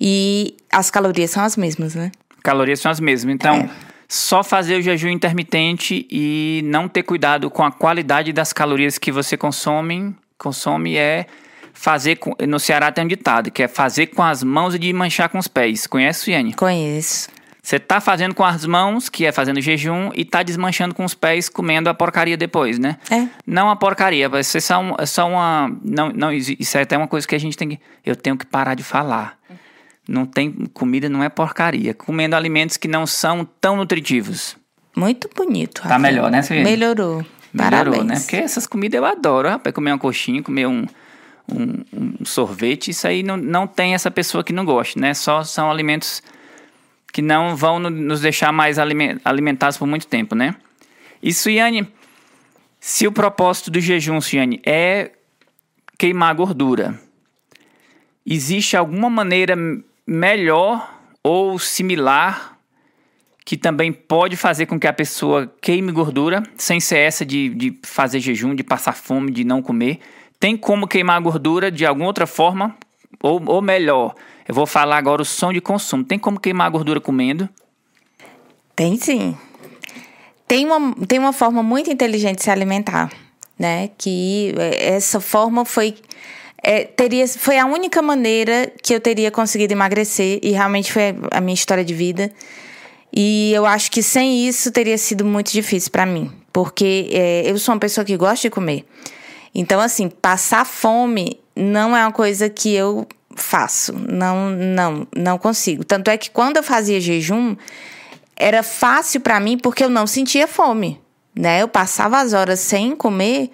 E 0.00 0.56
as 0.72 0.90
calorias 0.90 1.30
são 1.30 1.44
as 1.44 1.56
mesmas, 1.56 1.94
né? 1.94 2.10
Calorias 2.42 2.80
são 2.80 2.90
as 2.90 2.98
mesmas. 2.98 3.32
Então, 3.32 3.54
é 3.54 3.70
só 4.08 4.42
fazer 4.42 4.76
o 4.78 4.82
jejum 4.82 5.10
intermitente 5.10 6.08
e 6.10 6.62
não 6.64 6.88
ter 6.88 7.04
cuidado 7.04 7.48
com 7.48 7.62
a 7.62 7.70
qualidade 7.70 8.32
das 8.32 8.52
calorias 8.52 8.98
que 8.98 9.12
você 9.12 9.36
consome, 9.36 10.12
consome 10.36 10.96
é 10.96 11.26
fazer 11.72 12.16
com, 12.16 12.34
no 12.48 12.58
Ceará 12.58 12.90
tem 12.90 13.04
um 13.04 13.08
ditado 13.08 13.52
que 13.52 13.62
é 13.62 13.68
fazer 13.68 14.08
com 14.08 14.24
as 14.24 14.42
mãos 14.42 14.74
e 14.74 14.78
de 14.80 14.92
manchar 14.92 15.28
com 15.28 15.38
os 15.38 15.46
pés. 15.46 15.86
Conhece, 15.86 16.32
Yane? 16.32 16.54
Conheço. 16.54 17.28
Você 17.62 17.78
tá 17.78 18.00
fazendo 18.00 18.34
com 18.34 18.44
as 18.44 18.64
mãos, 18.64 19.08
que 19.08 19.26
é 19.26 19.32
fazendo 19.32 19.60
jejum, 19.60 20.10
e 20.14 20.24
tá 20.24 20.42
desmanchando 20.42 20.94
com 20.94 21.04
os 21.04 21.14
pés, 21.14 21.48
comendo 21.48 21.90
a 21.90 21.94
porcaria 21.94 22.36
depois, 22.36 22.78
né? 22.78 22.96
É. 23.10 23.28
Não 23.46 23.70
a 23.70 23.76
porcaria, 23.76 24.28
vai 24.28 24.42
ser 24.42 24.60
só, 24.60 24.80
um, 24.80 24.94
só 25.06 25.28
uma. 25.28 25.70
Não, 25.84 26.10
não, 26.10 26.32
isso 26.32 26.78
é 26.78 26.82
até 26.82 26.96
uma 26.96 27.06
coisa 27.06 27.26
que 27.28 27.34
a 27.34 27.38
gente 27.38 27.56
tem 27.56 27.70
que. 27.70 27.80
Eu 28.04 28.16
tenho 28.16 28.36
que 28.36 28.46
parar 28.46 28.74
de 28.74 28.82
falar. 28.82 29.38
Não 30.08 30.26
tem 30.26 30.50
comida, 30.72 31.08
não 31.08 31.22
é 31.22 31.28
porcaria. 31.28 31.94
Comendo 31.94 32.34
alimentos 32.34 32.76
que 32.76 32.88
não 32.88 33.06
são 33.06 33.44
tão 33.60 33.76
nutritivos. 33.76 34.56
Muito 34.96 35.30
bonito. 35.36 35.82
Tá 35.82 35.98
melhor, 35.98 36.30
né, 36.30 36.42
Celina? 36.42 36.68
Melhorou. 36.68 37.24
Melhorou, 37.52 37.92
Parabéns. 37.92 38.04
né? 38.04 38.14
Porque 38.18 38.36
essas 38.36 38.66
comidas 38.66 38.98
eu 38.98 39.04
adoro. 39.04 39.48
Rapaz, 39.48 39.74
comer 39.74 39.92
uma 39.92 39.98
coxinha, 39.98 40.42
comer 40.42 40.66
um, 40.66 40.86
um, 41.48 41.84
um, 41.92 42.24
sorvete, 42.24 42.90
isso 42.90 43.06
aí 43.06 43.22
não, 43.22 43.36
não 43.36 43.66
tem 43.66 43.94
essa 43.94 44.10
pessoa 44.10 44.42
que 44.42 44.52
não 44.52 44.64
goste, 44.64 44.98
né? 44.98 45.14
Só 45.14 45.44
são 45.44 45.70
alimentos 45.70 46.22
que 47.12 47.22
não 47.22 47.56
vão 47.56 47.78
nos 47.78 48.20
deixar 48.20 48.52
mais 48.52 48.78
alimentados 48.78 49.76
por 49.76 49.86
muito 49.86 50.06
tempo, 50.06 50.34
né? 50.34 50.54
Isso, 51.22 51.50
Yane, 51.50 51.88
se 52.78 53.06
o 53.06 53.12
propósito 53.12 53.70
do 53.70 53.80
jejum, 53.80 54.18
Yane, 54.32 54.60
é 54.64 55.10
queimar 55.98 56.34
gordura, 56.34 56.98
existe 58.24 58.76
alguma 58.76 59.10
maneira 59.10 59.54
melhor 60.06 60.98
ou 61.22 61.58
similar 61.58 62.58
que 63.44 63.56
também 63.56 63.92
pode 63.92 64.36
fazer 64.36 64.66
com 64.66 64.78
que 64.78 64.86
a 64.86 64.92
pessoa 64.92 65.52
queime 65.60 65.90
gordura, 65.90 66.42
sem 66.56 66.78
ser 66.78 66.98
essa 66.98 67.26
de, 67.26 67.48
de 67.48 67.78
fazer 67.82 68.20
jejum, 68.20 68.54
de 68.54 68.62
passar 68.62 68.92
fome, 68.92 69.32
de 69.32 69.42
não 69.42 69.60
comer. 69.60 69.98
Tem 70.38 70.56
como 70.56 70.86
queimar 70.86 71.20
gordura 71.20 71.70
de 71.70 71.84
alguma 71.84 72.06
outra 72.06 72.26
forma? 72.26 72.76
Ou, 73.22 73.42
ou 73.46 73.62
melhor, 73.62 74.14
eu 74.48 74.54
vou 74.54 74.66
falar 74.66 74.96
agora 74.96 75.22
o 75.22 75.24
som 75.24 75.52
de 75.52 75.60
consumo. 75.60 76.04
Tem 76.04 76.18
como 76.18 76.40
queimar 76.40 76.66
a 76.66 76.70
gordura 76.70 77.00
comendo? 77.00 77.48
Tem 78.74 78.96
sim. 78.96 79.36
Tem 80.48 80.66
uma, 80.66 80.94
tem 81.06 81.18
uma 81.18 81.32
forma 81.32 81.62
muito 81.62 81.90
inteligente 81.90 82.38
de 82.38 82.44
se 82.44 82.50
alimentar, 82.50 83.10
né? 83.58 83.90
Que 83.96 84.54
é, 84.58 84.94
essa 84.94 85.20
forma 85.20 85.64
foi 85.64 85.94
é, 86.62 86.84
teria, 86.84 87.26
foi 87.26 87.58
a 87.58 87.66
única 87.66 88.02
maneira 88.02 88.70
que 88.82 88.94
eu 88.94 89.00
teria 89.00 89.30
conseguido 89.30 89.72
emagrecer 89.72 90.38
e 90.42 90.50
realmente 90.50 90.92
foi 90.92 91.14
a 91.30 91.40
minha 91.40 91.54
história 91.54 91.84
de 91.84 91.94
vida. 91.94 92.32
E 93.12 93.52
eu 93.52 93.66
acho 93.66 93.90
que 93.90 94.02
sem 94.02 94.46
isso 94.46 94.70
teria 94.70 94.96
sido 94.96 95.24
muito 95.24 95.52
difícil 95.52 95.90
para 95.90 96.06
mim, 96.06 96.30
porque 96.52 97.08
é, 97.12 97.50
eu 97.50 97.58
sou 97.58 97.74
uma 97.74 97.80
pessoa 97.80 98.04
que 98.04 98.16
gosta 98.16 98.48
de 98.48 98.50
comer. 98.50 98.84
Então, 99.54 99.80
assim, 99.80 100.08
passar 100.08 100.64
fome 100.64 101.39
não 101.54 101.96
é 101.96 102.04
uma 102.04 102.12
coisa 102.12 102.48
que 102.48 102.72
eu 102.74 103.06
faço. 103.36 103.92
Não, 103.92 104.50
não, 104.50 105.06
não 105.16 105.38
consigo. 105.38 105.84
Tanto 105.84 106.08
é 106.08 106.16
que 106.16 106.30
quando 106.30 106.58
eu 106.58 106.62
fazia 106.62 107.00
jejum, 107.00 107.56
era 108.36 108.62
fácil 108.62 109.20
para 109.20 109.40
mim 109.40 109.58
porque 109.58 109.84
eu 109.84 109.90
não 109.90 110.06
sentia 110.06 110.46
fome, 110.46 111.00
né? 111.34 111.62
Eu 111.62 111.68
passava 111.68 112.18
as 112.20 112.32
horas 112.32 112.60
sem 112.60 112.96
comer 112.96 113.50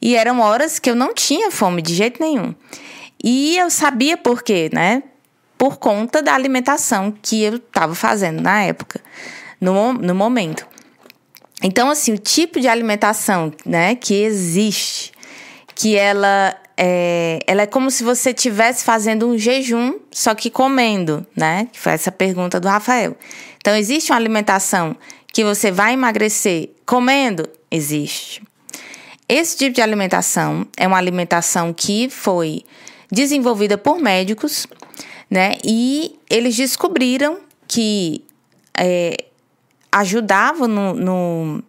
e 0.00 0.16
eram 0.16 0.40
horas 0.40 0.78
que 0.78 0.90
eu 0.90 0.94
não 0.94 1.14
tinha 1.14 1.50
fome 1.50 1.82
de 1.82 1.94
jeito 1.94 2.22
nenhum. 2.22 2.54
E 3.22 3.56
eu 3.56 3.70
sabia 3.70 4.16
por 4.16 4.42
quê, 4.42 4.68
né? 4.72 5.02
Por 5.56 5.76
conta 5.76 6.20
da 6.20 6.34
alimentação 6.34 7.14
que 7.22 7.42
eu 7.42 7.56
estava 7.56 7.94
fazendo 7.94 8.40
na 8.40 8.62
época, 8.62 9.00
no, 9.60 9.92
no 9.92 10.14
momento. 10.14 10.66
Então, 11.62 11.88
assim, 11.88 12.12
o 12.12 12.18
tipo 12.18 12.58
de 12.58 12.66
alimentação 12.66 13.52
né, 13.64 13.94
que 13.94 14.14
existe, 14.14 15.12
que 15.76 15.94
ela 15.94 16.56
é, 16.84 17.38
ela 17.46 17.62
é 17.62 17.66
como 17.66 17.92
se 17.92 18.02
você 18.02 18.30
estivesse 18.30 18.84
fazendo 18.84 19.28
um 19.28 19.38
jejum, 19.38 20.00
só 20.10 20.34
que 20.34 20.50
comendo, 20.50 21.24
né? 21.36 21.68
Que 21.70 21.78
foi 21.78 21.92
essa 21.92 22.10
pergunta 22.10 22.58
do 22.58 22.66
Rafael. 22.66 23.16
Então, 23.58 23.76
existe 23.76 24.10
uma 24.10 24.18
alimentação 24.18 24.96
que 25.32 25.44
você 25.44 25.70
vai 25.70 25.92
emagrecer 25.92 26.70
comendo? 26.84 27.48
Existe. 27.70 28.42
esse 29.28 29.56
tipo 29.56 29.76
de 29.76 29.80
alimentação 29.80 30.66
é 30.76 30.88
uma 30.88 30.98
alimentação 30.98 31.72
que 31.72 32.10
foi 32.10 32.64
desenvolvida 33.12 33.78
por 33.78 34.00
médicos, 34.00 34.66
né? 35.30 35.54
E 35.64 36.18
eles 36.28 36.56
descobriram 36.56 37.38
que 37.68 38.24
é, 38.76 39.26
ajudava 39.92 40.66
no, 40.66 40.94
no 40.94 41.62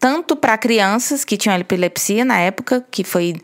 tanto 0.00 0.34
para 0.34 0.58
crianças 0.58 1.24
que 1.24 1.36
tinham 1.36 1.56
epilepsia 1.56 2.24
na 2.24 2.40
época, 2.40 2.84
que 2.90 3.04
foi 3.04 3.36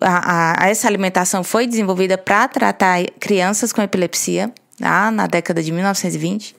a, 0.00 0.64
a, 0.64 0.68
essa 0.68 0.86
alimentação 0.86 1.42
foi 1.42 1.66
desenvolvida 1.66 2.18
para 2.18 2.46
tratar 2.48 3.02
crianças 3.18 3.72
com 3.72 3.82
epilepsia 3.82 4.52
tá? 4.78 5.10
na 5.10 5.26
década 5.26 5.62
de 5.62 5.72
1920. 5.72 6.54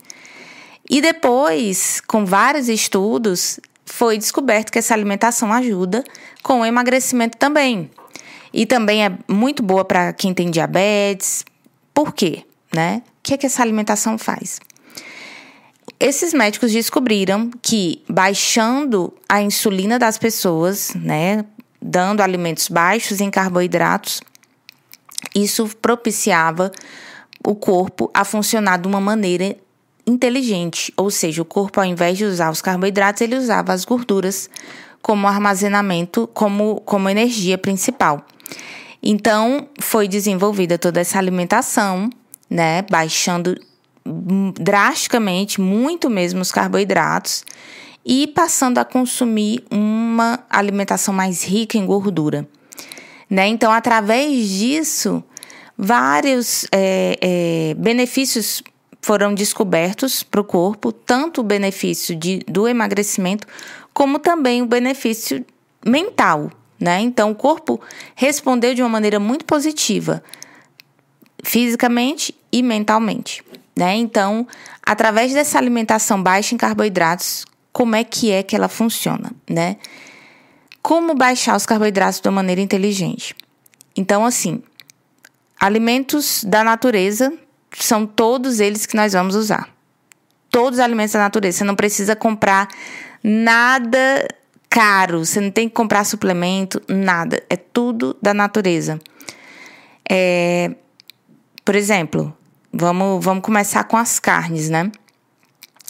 E 0.90 1.02
depois, 1.02 2.02
com 2.08 2.26
vários 2.26 2.68
estudos, 2.68 3.60
foi 3.86 4.18
descoberto 4.18 4.72
que 4.72 4.80
essa 4.80 4.94
alimentação 4.94 5.54
ajuda 5.54 6.04
com 6.42 6.62
o 6.62 6.66
emagrecimento 6.66 7.38
também. 7.38 7.90
E 8.54 8.66
também 8.66 9.06
é 9.06 9.12
muito 9.28 9.64
boa 9.64 9.86
para 9.86 10.12
quem 10.12 10.34
tem 10.34 10.50
diabetes. 10.50 11.46
Por 11.94 12.14
quê? 12.14 12.44
Né? 12.74 13.02
O 13.06 13.12
que, 13.24 13.34
é 13.34 13.38
que 13.38 13.46
essa 13.46 13.62
alimentação 13.62 14.18
faz? 14.18 14.60
Esses 16.00 16.34
médicos 16.34 16.72
descobriram 16.72 17.52
que 17.62 18.02
baixando 18.10 19.14
a 19.30 19.42
insulina 19.42 20.00
das 20.00 20.18
pessoas, 20.18 20.94
né, 20.96 21.46
dando 21.82 22.22
alimentos 22.22 22.68
baixos 22.68 23.20
em 23.20 23.32
carboidratos, 23.32 24.22
isso 25.34 25.68
propiciava 25.82 26.72
o 27.46 27.56
corpo 27.56 28.12
a 28.14 28.24
funcionar 28.24 28.78
de 28.78 28.88
uma 28.88 29.02
maneira 29.02 29.56
inteligente, 30.06 30.94
ou 30.98 31.10
seja, 31.10 31.42
o 31.42 31.46
corpo 31.46 31.80
ao 31.80 31.86
invés 31.86 32.18
de 32.18 32.26
usar 32.26 32.52
os 32.52 32.62
carboidratos, 32.62 33.22
ele 33.22 33.36
usava 33.36 33.74
as 33.74 33.86
gorduras 33.86 34.50
como 35.02 35.28
armazenamento, 35.28 36.30
como, 36.34 36.82
como 36.82 37.10
energia 37.10 37.58
principal. 37.58 38.26
Então, 39.02 39.68
foi 39.80 40.08
desenvolvida 40.08 40.78
toda 40.78 41.00
essa 41.00 41.18
alimentação, 41.18 42.10
né, 42.50 42.84
baixando 42.84 43.56
drasticamente, 44.60 45.60
muito 45.62 46.10
mesmo, 46.10 46.42
os 46.42 46.52
carboidratos 46.52 47.44
e 48.06 48.28
passando 48.28 48.78
a 48.78 48.86
consumir 48.86 49.64
uma 49.70 50.40
alimentação 50.50 51.14
mais 51.14 51.44
rica 51.44 51.78
em 51.78 51.86
gordura. 51.86 52.48
Né? 53.30 53.48
Então, 53.48 53.72
através 53.72 54.50
disso, 54.50 55.24
vários 55.78 56.66
é, 56.72 57.18
é, 57.22 57.74
benefícios 57.76 58.64
foram 59.02 59.34
descobertos 59.34 60.24
para 60.24 60.42
o 60.42 60.44
corpo, 60.44 60.92
tanto 60.92 61.42
o 61.42 61.44
benefício 61.44 62.16
de, 62.16 62.40
do 62.48 62.68
emagrecimento, 62.68 63.48
como 63.94 64.20
também 64.20 64.62
o 64.62 64.66
benefício 64.66 65.46
mental. 65.86 66.52
Né? 66.80 67.00
Então, 67.02 67.32
o 67.32 67.36
corpo 67.36 67.80
respondeu 68.16 68.74
de 68.74 68.82
uma 68.82 68.90
maneira 68.90 69.20
muito 69.20 69.46
positiva, 69.46 70.24
fisicamente 71.44 72.36
e 72.52 72.62
mentalmente 72.62 73.44
né? 73.76 73.96
Então, 73.96 74.48
através 74.84 75.34
dessa 75.34 75.58
alimentação 75.58 76.22
baixa 76.22 76.54
em 76.54 76.58
carboidratos, 76.58 77.46
como 77.72 77.96
é 77.96 78.04
que 78.04 78.32
é 78.32 78.44
que 78.44 78.56
ela 78.56 78.68
funciona, 78.68 79.32
né? 79.50 79.78
Como 80.82 81.14
baixar 81.14 81.56
os 81.56 81.66
carboidratos 81.66 82.20
de 82.20 82.28
uma 82.28 82.36
maneira 82.36 82.62
inteligente? 82.62 83.36
Então, 83.96 84.26
assim, 84.26 84.64
alimentos 85.60 86.44
da 86.44 86.64
natureza 86.64 87.32
são 87.78 88.06
todos 88.06 88.60
eles 88.60 88.86
que 88.86 88.96
nós 88.96 89.14
vamos 89.14 89.36
usar. 89.36 89.70
Todos 90.50 90.80
os 90.80 90.84
alimentos 90.84 91.14
da 91.14 91.20
natureza. 91.20 91.60
Você 91.60 91.64
não 91.64 91.76
precisa 91.76 92.16
comprar 92.16 92.68
nada 93.24 94.28
caro, 94.70 95.26
você 95.26 95.40
não 95.40 95.52
tem 95.52 95.70
que 95.70 95.76
comprar 95.76 96.04
suplemento, 96.04 96.82
nada. 96.88 97.44
É 97.50 97.56
tudo 97.56 98.18
da 98.22 98.34
natureza. 98.34 99.00
É, 100.10 100.76
por 101.64 101.76
exemplo, 101.76 102.36
Vamos, 102.74 103.24
vamos 103.24 103.44
começar 103.44 103.84
com 103.84 103.98
as 103.98 104.18
carnes, 104.18 104.70
né? 104.70 104.90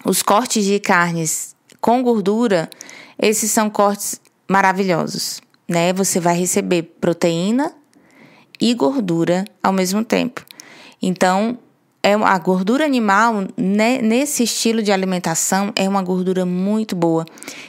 Os 0.04 0.24
cortes 0.24 0.66
de 0.66 0.80
carnes 0.80 1.56
com 1.82 2.02
gordura, 2.04 2.70
esses 3.20 3.52
são 3.52 3.70
cortes 3.70 4.22
maravilhosos, 4.48 5.42
né? 5.68 5.92
Você 5.92 6.20
vai 6.20 6.38
receber 6.38 6.84
proteína 7.02 7.74
e 8.60 8.74
gordura 8.76 9.44
ao 9.64 9.74
mesmo 9.74 10.06
tempo. 10.06 10.46
Então, 11.02 11.58
é 12.04 12.14
a 12.14 12.38
gordura 12.38 12.86
animal 12.86 13.48
né, 13.56 14.00
nesse 14.02 14.44
estilo 14.44 14.82
de 14.82 14.92
alimentação 14.92 15.72
é 15.76 15.88
uma 15.88 16.02
gordura 16.02 16.46
muito 16.46 16.96
boa 16.96 17.26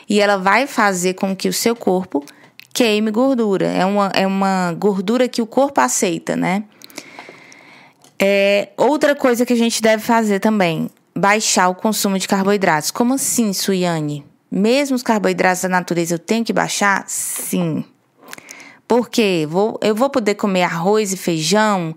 e 0.08 0.20
ela 0.20 0.38
vai 0.38 0.66
fazer 0.66 1.14
com 1.14 1.36
que 1.36 1.48
o 1.48 1.52
seu 1.52 1.76
corpo 1.76 2.24
queime 2.72 3.10
gordura. 3.10 3.66
É 3.66 3.84
uma, 3.84 4.10
é 4.14 4.26
uma 4.26 4.74
gordura 4.78 5.28
que 5.28 5.42
o 5.42 5.46
corpo 5.46 5.80
aceita, 5.80 6.34
né? 6.34 6.64
É, 8.18 8.68
outra 8.76 9.14
coisa 9.14 9.44
que 9.44 9.52
a 9.52 9.56
gente 9.56 9.82
deve 9.82 10.02
fazer 10.02 10.38
também, 10.38 10.88
baixar 11.14 11.68
o 11.68 11.74
consumo 11.74 12.18
de 12.18 12.26
carboidratos. 12.26 12.90
Como 12.90 13.14
assim, 13.14 13.52
Suiane? 13.52 14.24
Mesmo 14.50 14.96
os 14.96 15.02
carboidratos 15.02 15.62
da 15.62 15.68
natureza 15.68 16.14
eu 16.14 16.18
tenho 16.18 16.44
que 16.44 16.52
baixar? 16.52 17.04
Sim. 17.06 17.84
Porque 18.86 19.46
vou, 19.48 19.78
eu 19.82 19.94
vou 19.94 20.10
poder 20.10 20.34
comer 20.34 20.64
arroz 20.64 21.12
e 21.12 21.16
feijão? 21.16 21.94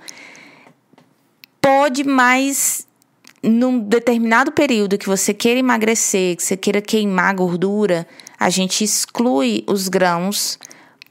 Pode, 1.60 2.04
mas 2.04 2.88
num 3.43 3.80
determinado 3.80 4.51
período 4.51 4.97
que 4.97 5.08
você 5.08 5.34
queira 5.34 5.60
emagrecer, 5.60 6.36
que 6.36 6.43
você 6.43 6.56
queira 6.56 6.82
queimar 6.82 7.36
gordura, 7.36 8.08
a 8.39 8.49
gente 8.49 8.84
exclui 8.84 9.63
os 9.67 9.88
grãos 9.88 10.58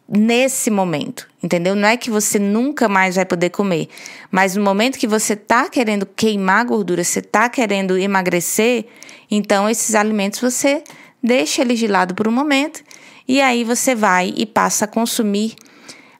nesse 0.09 0.71
momento, 0.71 1.27
entendeu? 1.43 1.75
Não 1.75 1.88
é 1.88 1.97
que 1.97 2.11
você 2.11 2.38
nunca 2.38 2.88
mais 2.88 3.17
vai 3.17 3.25
poder 3.25 3.51
comer, 3.51 3.88
mas 4.31 4.55
no 4.55 4.62
momento 4.62 4.99
que 4.99 5.07
você 5.07 5.35
tá 5.35 5.69
querendo 5.69 6.07
queimar 6.07 6.64
gordura, 6.67 7.03
você 7.03 7.23
tá 7.23 7.49
querendo 7.49 7.99
emagrecer, 7.99 8.85
então 9.31 9.69
esses 9.69 9.95
alimentos 9.95 10.40
você 10.40 10.85
deixa 11.23 11.62
eles 11.62 11.79
de 11.79 11.87
lado 11.87 12.14
por 12.14 12.29
um 12.29 12.33
momento 12.33 12.83
e 13.27 13.40
aí 13.40 13.64
você 13.64 13.95
vai 13.95 14.33
e 14.37 14.45
passa 14.45 14.85
a 14.85 14.88
consumir 14.88 15.55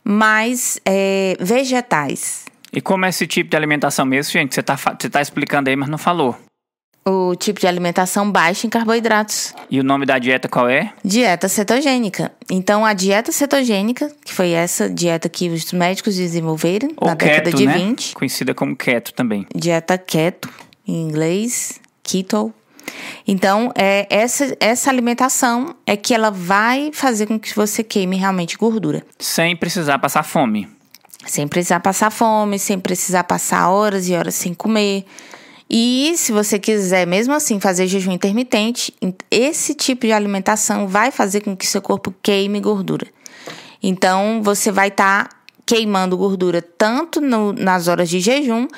mais 0.03 0.81
é, 0.85 1.37
vegetais. 1.39 2.45
E 2.73 2.81
como 2.81 3.05
é 3.05 3.11
esse 3.11 3.27
tipo 3.27 3.51
de 3.51 3.57
alimentação 3.57 4.05
mesmo, 4.05 4.33
gente? 4.33 4.55
Você 4.55 4.63
tá, 4.63 4.77
você 4.77 5.09
tá 5.09 5.21
explicando 5.21 5.71
aí, 5.71 5.77
mas 5.77 5.89
não 5.89 5.99
falou 5.99 6.37
o 7.07 7.35
tipo 7.37 7.61
de 7.61 7.67
alimentação 7.67 8.31
baixa 8.31 8.67
em 8.67 8.71
carboidratos. 8.71 9.55
E 9.71 9.79
o 9.79 9.85
nome 9.85 10.07
da 10.07 10.19
dieta 10.19 10.49
qual 10.49 10.69
é? 10.69 10.93
Dieta 11.05 11.49
cetogênica. 11.49 12.33
Então, 12.51 12.85
a 12.85 12.95
dieta 12.95 13.31
cetogênica, 13.31 14.11
que 14.25 14.33
foi 14.33 14.51
essa 14.51 14.89
dieta 14.89 15.29
que 15.29 15.51
os 15.51 15.71
médicos 15.73 16.17
desenvolveram 16.17 16.91
Ou 16.97 17.09
na 17.09 17.17
keto, 17.17 17.45
década 17.45 17.57
de 17.57 17.67
né? 17.67 17.75
20. 17.75 18.15
Conhecida 18.15 18.55
como 18.55 18.75
keto 18.75 19.13
também. 19.13 19.47
Dieta 19.55 19.99
keto, 19.99 20.49
em 20.87 21.03
inglês, 21.03 21.81
keto. 22.03 22.53
Então, 23.27 23.73
é, 23.75 24.07
essa, 24.11 24.57
essa 24.61 24.91
alimentação 24.91 25.75
é 25.87 25.97
que 25.97 26.15
ela 26.15 26.31
vai 26.31 26.91
fazer 26.93 27.27
com 27.27 27.39
que 27.39 27.55
você 27.55 27.83
queime 27.83 28.17
realmente 28.17 28.57
gordura. 28.57 29.03
Sem 29.19 29.57
precisar 29.57 29.99
passar 29.99 30.23
fome. 30.23 30.69
Sem 31.27 31.49
precisar 31.49 31.81
passar 31.81 32.11
fome, 32.11 32.59
sem 32.59 32.79
precisar 32.79 33.25
passar 33.25 33.71
horas 33.71 34.09
e 34.09 34.15
horas 34.15 34.35
sem 34.35 34.53
comer 34.53 35.07
e 35.69 36.13
se 36.17 36.31
você 36.31 36.59
quiser, 36.59 37.07
mesmo 37.07 37.33
assim, 37.33 37.59
fazer 37.59 37.87
jejum 37.87 38.13
intermitente, 38.13 38.95
esse 39.31 39.75
tipo 39.75 40.07
de 40.07 40.13
alimentação 40.13 40.87
vai 40.87 41.11
fazer 41.11 41.41
com 41.41 41.57
que 41.57 41.67
seu 41.67 41.81
corpo 41.81 42.15
queime 42.23 42.61
gordura. 42.61 43.07
Então, 43.83 44.41
você 44.43 44.71
vai 44.71 44.89
estar 44.89 45.29
tá 45.29 45.37
queimando 45.67 46.17
gordura 46.17 46.61
tanto 46.63 47.21
no, 47.21 47.53
nas 47.53 47.89
horas 47.89 48.09
de 48.09 48.21
jejum 48.21 48.69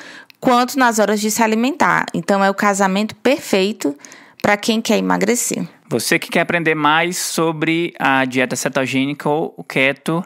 quanto 0.41 0.79
nas 0.79 0.99
horas 0.99 1.21
de 1.21 1.31
se 1.31 1.43
alimentar. 1.43 2.07
Então, 2.15 2.43
é 2.43 2.51
o 2.51 2.55
casamento 2.55 3.15
perfeito 3.17 3.97
para 4.41 4.57
quem 4.57 4.81
quer 4.81 4.99
emagrecer. 4.99 5.67
Você 5.89 6.19
que 6.19 6.29
quer 6.29 6.41
aprender 6.41 6.75
mais 6.75 7.17
sobre 7.17 7.93
a 7.99 8.25
dieta 8.25 8.57
cetogênica 8.57 9.29
ou 9.29 9.55
o 9.57 9.65
keto, 9.65 10.25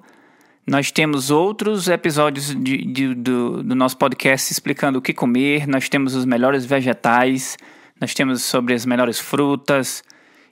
nós 0.71 0.93
temos 0.93 1.33
outros 1.33 1.89
episódios 1.89 2.55
de, 2.55 2.85
de, 2.85 3.13
do, 3.13 3.61
do 3.61 3.75
nosso 3.75 3.97
podcast 3.97 4.53
explicando 4.53 5.01
o 5.01 5.03
que 5.03 5.13
comer. 5.13 5.67
Nós 5.67 5.89
temos 5.89 6.15
os 6.15 6.25
melhores 6.25 6.65
vegetais, 6.65 7.57
nós 8.01 8.15
temos 8.15 8.45
sobre 8.45 8.73
as 8.73 8.87
melhores 8.87 9.19
frutas. 9.19 10.05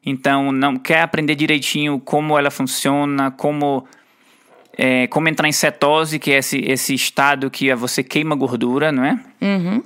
Então, 0.04 0.50
não 0.50 0.76
quer 0.76 1.02
aprender 1.02 1.36
direitinho 1.36 2.00
como 2.00 2.36
ela 2.36 2.50
funciona, 2.50 3.30
como 3.30 3.86
é, 4.76 5.06
como 5.06 5.28
entrar 5.28 5.46
em 5.48 5.52
cetose, 5.52 6.18
que 6.18 6.32
é 6.32 6.38
esse, 6.38 6.58
esse 6.66 6.94
estado 6.94 7.48
que 7.48 7.72
você 7.76 8.02
queima 8.02 8.34
gordura, 8.34 8.90
não 8.90 9.04
é? 9.04 9.20
Uhum. 9.40 9.84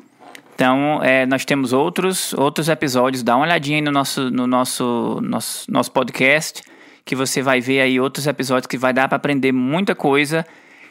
Então, 0.54 1.00
é, 1.02 1.26
nós 1.26 1.44
temos 1.44 1.74
outros, 1.74 2.32
outros 2.32 2.70
episódios. 2.70 3.22
Dá 3.22 3.36
uma 3.36 3.44
olhadinha 3.44 3.76
aí 3.76 3.82
no 3.82 3.92
nosso, 3.92 4.30
no 4.30 4.46
nosso, 4.46 5.20
nosso, 5.20 5.70
nosso 5.70 5.92
podcast 5.92 6.62
que 7.04 7.16
você 7.16 7.42
vai 7.42 7.60
ver 7.60 7.80
aí 7.80 8.00
outros 8.00 8.26
episódios 8.26 8.66
que 8.66 8.78
vai 8.78 8.92
dar 8.92 9.08
para 9.08 9.16
aprender 9.16 9.52
muita 9.52 9.94
coisa. 9.94 10.46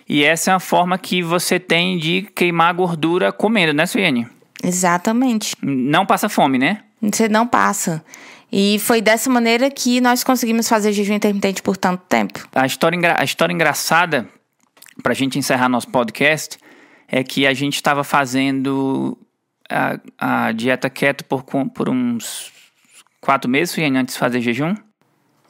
E 0.07 0.23
essa 0.23 0.51
é 0.51 0.53
uma 0.53 0.59
forma 0.59 0.97
que 0.97 1.23
você 1.23 1.59
tem 1.59 1.97
de 1.97 2.23
queimar 2.35 2.73
gordura 2.73 3.31
comendo, 3.31 3.73
né, 3.73 3.85
Suiane? 3.85 4.27
Exatamente. 4.63 5.55
Não 5.61 6.05
passa 6.05 6.27
fome, 6.27 6.57
né? 6.57 6.83
Você 7.01 7.27
não 7.27 7.47
passa. 7.47 8.03
E 8.51 8.77
foi 8.79 9.01
dessa 9.01 9.29
maneira 9.29 9.71
que 9.71 10.01
nós 10.01 10.23
conseguimos 10.23 10.67
fazer 10.67 10.91
jejum 10.91 11.13
intermitente 11.13 11.61
por 11.61 11.77
tanto 11.77 12.03
tempo. 12.09 12.47
A 12.53 12.65
história, 12.65 12.99
a 13.17 13.23
história 13.23 13.53
engraçada, 13.53 14.27
para 15.01 15.13
a 15.13 15.15
gente 15.15 15.39
encerrar 15.39 15.69
nosso 15.69 15.87
podcast, 15.87 16.57
é 17.07 17.23
que 17.23 17.47
a 17.47 17.53
gente 17.53 17.75
estava 17.75 18.03
fazendo 18.03 19.17
a, 19.69 19.99
a, 20.17 20.51
dieta 20.51 20.89
keto 20.89 21.23
por, 21.25 21.43
por 21.43 21.89
uns 21.89 22.51
quatro 23.21 23.49
meses, 23.49 23.77
antes 23.77 24.15
de 24.15 24.19
fazer 24.19 24.41
jejum. 24.41 24.75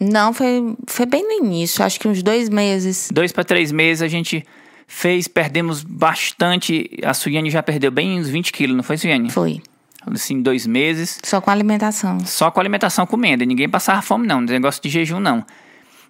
Não, 0.02 0.34
foi, 0.34 0.76
foi 0.88 1.06
bem 1.06 1.24
no 1.24 1.46
início, 1.46 1.86
acho 1.86 2.00
que 2.00 2.08
uns 2.08 2.24
dois 2.24 2.50
meses. 2.50 3.10
Dois 3.14 3.32
para 3.32 3.44
três 3.44 3.72
meses 3.72 4.02
a 4.02 4.08
gente 4.08 4.44
fez, 4.88 5.28
perdemos 5.28 5.84
bastante. 5.84 6.90
A 7.04 7.14
Suiane 7.14 7.52
já 7.52 7.62
perdeu 7.62 7.92
bem 7.92 8.20
uns 8.20 8.28
20 8.28 8.52
quilos, 8.52 8.76
não 8.76 8.84
foi, 8.84 8.98
Suiane? 8.98 9.30
Foi 9.30 9.62
assim, 10.06 10.42
dois 10.42 10.66
meses. 10.66 11.20
Só 11.24 11.40
com 11.40 11.52
alimentação. 11.52 12.20
Só 12.26 12.50
com 12.50 12.60
alimentação 12.60 13.06
comendo. 13.06 13.46
Ninguém 13.46 13.70
passava 13.70 14.02
fome, 14.02 14.26
não. 14.26 14.42
Negócio 14.42 14.82
de 14.82 14.90
jejum, 14.90 15.20
não. 15.20 15.46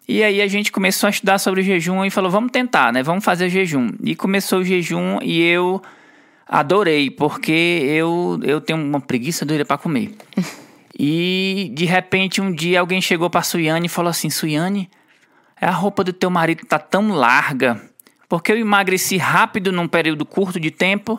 E 0.07 0.23
aí 0.23 0.41
a 0.41 0.47
gente 0.47 0.71
começou 0.71 1.07
a 1.07 1.09
estudar 1.09 1.37
sobre 1.37 1.61
jejum 1.61 2.03
e 2.05 2.09
falou, 2.09 2.31
vamos 2.31 2.51
tentar, 2.51 2.91
né? 2.91 3.03
Vamos 3.03 3.23
fazer 3.23 3.49
jejum. 3.49 3.91
E 4.03 4.15
começou 4.15 4.59
o 4.59 4.63
jejum 4.63 5.19
e 5.21 5.41
eu 5.41 5.81
adorei, 6.47 7.09
porque 7.09 7.51
eu, 7.85 8.39
eu 8.43 8.59
tenho 8.59 8.79
uma 8.79 8.99
preguiça 8.99 9.45
doida 9.45 9.65
para 9.65 9.77
comer. 9.77 10.15
e 11.03 11.71
de 11.73 11.85
repente 11.85 12.39
um 12.39 12.53
dia 12.53 12.79
alguém 12.79 13.01
chegou 13.01 13.27
para 13.27 13.41
Suiane 13.41 13.87
e 13.87 13.89
falou 13.89 14.11
assim: 14.11 14.29
Suiane, 14.29 14.87
a 15.59 15.71
roupa 15.71 16.03
do 16.03 16.13
teu 16.13 16.29
marido 16.29 16.63
tá 16.63 16.77
tão 16.77 17.09
larga, 17.09 17.81
porque 18.29 18.51
eu 18.51 18.57
emagreci 18.59 19.17
rápido 19.17 19.71
num 19.71 19.87
período 19.87 20.27
curto 20.27 20.59
de 20.59 20.69
tempo 20.69 21.17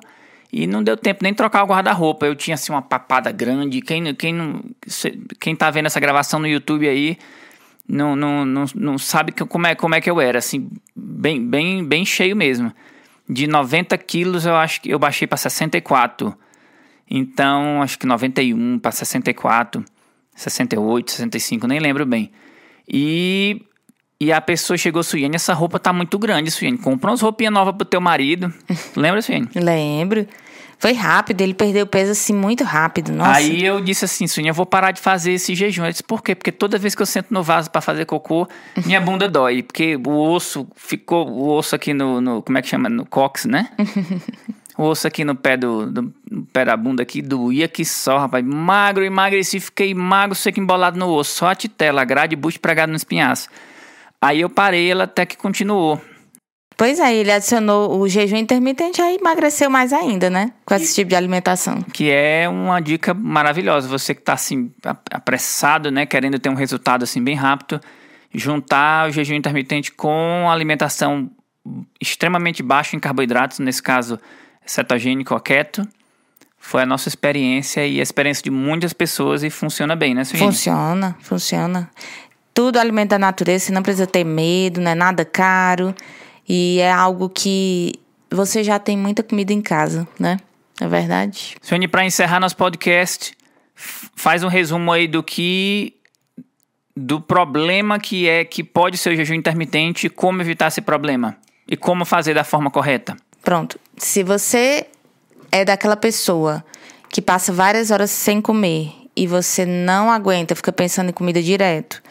e 0.53 0.69
não 0.69 0.85
deu 0.85 0.97
tempo 0.97 1.25
nem 1.25 1.35
trocar 1.35 1.65
o 1.65 1.67
guarda-roupa. 1.67 2.27
Eu 2.27 2.37
tinha 2.37 2.55
assim 2.55 2.71
uma 2.71 2.81
papada 2.81 3.33
grande. 3.33 3.83
Quem, 3.83 4.15
quem, 4.15 4.33
não, 4.33 4.63
quem 5.41 5.57
tá 5.57 5.69
vendo 5.69 5.87
essa 5.87 5.99
gravação 5.99 6.39
no 6.39 6.47
YouTube 6.47 6.89
aí 6.89 7.19
não, 7.89 8.15
não, 8.15 8.45
não, 8.45 8.65
não 8.77 8.99
sabe 8.99 9.33
como 9.33 9.67
é, 9.67 9.75
como 9.75 9.97
é 9.97 10.01
que 10.01 10.09
eu 10.09 10.21
era. 10.21 10.39
Assim, 10.39 10.71
bem, 10.95 11.45
bem, 11.45 11.85
bem 11.85 12.05
cheio 12.05 12.37
mesmo. 12.37 12.73
De 13.29 13.49
90 13.49 13.99
quilos 13.99 14.47
eu 14.47 14.55
acho 14.55 14.81
que 14.81 14.91
eu 14.91 14.99
baixei 15.01 15.27
para 15.27 15.39
64. 15.39 16.39
Então, 17.15 17.83
acho 17.83 17.99
que 17.99 18.07
91 18.07 18.79
para 18.79 18.91
64, 18.91 19.85
68, 20.35 21.11
65, 21.11 21.67
nem 21.67 21.79
lembro 21.79 22.07
bem. 22.07 22.33
E 22.89 23.61
e 24.19 24.33
a 24.33 24.41
pessoa 24.41 24.79
chegou, 24.79 25.03
Suiane, 25.03 25.35
essa 25.35 25.53
roupa 25.53 25.79
tá 25.81 25.93
muito 25.93 26.17
grande, 26.19 26.51
Suiane. 26.51 26.79
Compra 26.79 27.11
umas 27.11 27.21
roupinhas 27.21 27.53
novas 27.53 27.75
pro 27.75 27.85
teu 27.85 28.01
marido. 28.01 28.55
Lembra, 28.97 29.21
Suiane? 29.21 29.49
Lembro. 29.55 30.27
Foi 30.79 30.93
rápido, 30.93 31.41
ele 31.43 31.55
perdeu 31.55 31.87
peso 31.87 32.13
assim 32.13 32.33
muito 32.33 32.65
rápido, 32.65 33.13
nossa. 33.13 33.39
Aí 33.39 33.65
eu 33.65 33.81
disse 33.81 34.05
assim, 34.05 34.27
Suiane, 34.27 34.49
eu 34.49 34.55
vou 34.55 34.65
parar 34.65 34.93
de 34.93 35.01
fazer 35.01 35.33
esse 35.33 35.55
jejum. 35.55 35.85
Eu 35.85 35.91
disse, 35.91 36.03
por 36.03 36.23
quê? 36.23 36.35
Porque 36.35 36.51
toda 36.51 36.79
vez 36.79 36.95
que 36.95 37.03
eu 37.03 37.07
sento 37.07 37.35
no 37.35 37.43
vaso 37.43 37.71
para 37.71 37.81
fazer 37.81 38.07
cocô, 38.07 38.49
minha 38.87 39.01
bunda 39.01 39.29
dói. 39.29 39.63
Porque 39.63 39.97
o 39.97 40.31
osso 40.31 40.67
ficou, 40.77 41.29
o 41.29 41.57
osso 41.57 41.75
aqui 41.75 41.93
no, 41.93 42.21
no 42.21 42.43
como 42.43 42.57
é 42.57 42.63
que 42.63 42.69
chama? 42.69 42.89
No 42.89 43.05
cox, 43.05 43.45
né? 43.45 43.71
o 44.77 44.85
osso 44.85 45.07
aqui 45.07 45.25
no 45.25 45.35
pé 45.35 45.57
do, 45.57 45.91
do 45.91 46.15
no 46.31 46.47
pé 46.47 46.65
da 46.65 46.77
bunda 46.77 47.03
aqui 47.03 47.21
doía 47.21 47.69
que 47.69 47.85
só, 47.85 48.19
rapaz. 48.19 48.45
Magro, 48.45 49.05
emagreci, 49.05 49.61
fiquei 49.61 49.95
magro, 49.95 50.35
seco 50.35 50.61
embolado 50.61 50.99
no 50.99 51.09
osso. 51.09 51.37
Só 51.37 51.49
a 51.49 51.55
titela, 51.55 52.05
grade, 52.05 52.37
bucho 52.37 52.59
pregado 52.59 52.91
no 52.91 52.97
espinhaço. 52.97 53.49
Aí 54.21 54.41
eu 54.41 54.49
parei, 54.49 54.91
ela 54.91 55.05
até 55.05 55.27
que 55.27 55.37
continuou. 55.37 56.01
Pois 56.77 56.99
é, 56.99 57.15
ele 57.15 57.31
adicionou 57.31 58.01
o 58.01 58.09
jejum 58.09 58.37
intermitente 58.37 59.01
aí 59.01 59.17
emagreceu 59.17 59.69
mais 59.69 59.93
ainda, 59.93 60.31
né? 60.31 60.53
Com 60.65 60.75
esse 60.75 60.95
tipo 60.95 61.11
de 61.11 61.17
alimentação. 61.17 61.83
Que 61.83 62.11
é 62.11 62.49
uma 62.49 62.81
dica 62.81 63.13
maravilhosa. 63.13 63.87
Você 63.89 64.15
que 64.15 64.21
está 64.21 64.33
assim, 64.33 64.73
apressado, 65.11 65.91
né? 65.91 66.07
Querendo 66.07 66.39
ter 66.39 66.49
um 66.49 66.55
resultado 66.55 67.03
assim 67.03 67.23
bem 67.23 67.35
rápido, 67.35 67.81
juntar 68.35 69.09
o 69.09 69.13
jejum 69.13 69.35
intermitente 69.35 69.93
com 69.93 70.49
alimentação 70.51 71.31
extremamente 72.01 72.63
baixa 72.63 72.97
em 72.97 72.99
carboidratos, 72.99 73.59
nesse 73.59 73.83
caso 73.83 74.19
cetogênico 74.67 75.39
keto, 75.41 75.87
foi 76.59 76.83
a 76.83 76.87
nossa 76.87 77.09
experiência 77.09 77.87
e 77.87 77.99
a 77.99 78.03
experiência 78.03 78.45
de 78.45 78.51
muitas 78.51 78.93
pessoas 78.93 79.43
e 79.43 79.51
funciona 79.51 79.97
bem, 79.97 80.15
né, 80.15 80.25
Suíne? 80.25 80.47
Funciona, 80.47 81.17
funciona. 81.21 81.91
Tudo 82.55 82.79
alimento 82.79 83.11
da 83.11 83.19
natureza, 83.19 83.67
você 83.67 83.73
não 83.73 83.83
precisa 83.83 84.07
ter 84.07 84.25
medo, 84.25 84.81
não 84.81 84.91
é 84.91 84.95
nada 84.95 85.25
caro. 85.25 85.95
E 86.49 86.79
é 86.81 86.91
algo 86.91 87.29
que 87.29 87.95
você 88.31 88.63
já 88.63 88.79
tem 88.79 88.97
muita 88.97 89.23
comida 89.23 89.53
em 89.53 89.61
casa, 89.61 90.07
né? 90.19 90.39
É 90.81 90.87
verdade. 90.87 91.57
Sônia, 91.61 91.89
para 91.89 92.05
encerrar 92.05 92.41
nosso 92.41 92.57
podcast, 92.57 93.37
faz 93.75 94.43
um 94.43 94.49
resumo 94.49 94.93
aí 94.93 95.07
do 95.07 95.23
que 95.23 95.95
do 96.95 97.21
problema 97.21 97.99
que 97.99 98.29
é 98.29 98.45
que 98.45 98.63
pode 98.63 98.99
ser 98.99 99.11
o 99.11 99.17
jejum 99.17 99.35
intermitente 99.35 100.07
e 100.07 100.11
como 100.11 100.43
evitar 100.43 100.69
esse 100.69 100.81
problema 100.81 101.37
e 101.67 101.77
como 101.77 102.05
fazer 102.05 102.35
da 102.35 102.45
forma 102.45 102.71
correta. 102.71 103.17
Pronto. 103.43 103.79
Se 103.97 104.23
você 104.23 104.87
é 105.51 105.65
daquela 105.65 105.97
pessoa 105.97 106.65
que 107.09 107.21
passa 107.21 107.53
várias 107.53 107.91
horas 107.91 108.11
sem 108.11 108.41
comer 108.41 108.93
e 109.15 109.27
você 109.27 109.67
não 109.67 110.11
aguenta, 110.11 110.57
fica 110.57 110.73
pensando 110.73 111.11
em 111.11 111.13
comida 111.13 111.43
direto, 111.43 112.03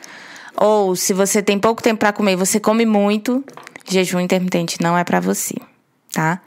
ou 0.55 0.95
se 0.95 1.13
você 1.13 1.41
tem 1.41 1.57
pouco 1.57 1.81
tempo 1.81 1.99
para 1.99 2.13
comer 2.13 2.35
você 2.35 2.59
come 2.59 2.85
muito, 2.85 3.43
jejum 3.87 4.19
intermitente 4.19 4.77
não 4.81 4.97
é 4.97 5.03
para 5.03 5.19
você, 5.19 5.55
tá? 6.13 6.39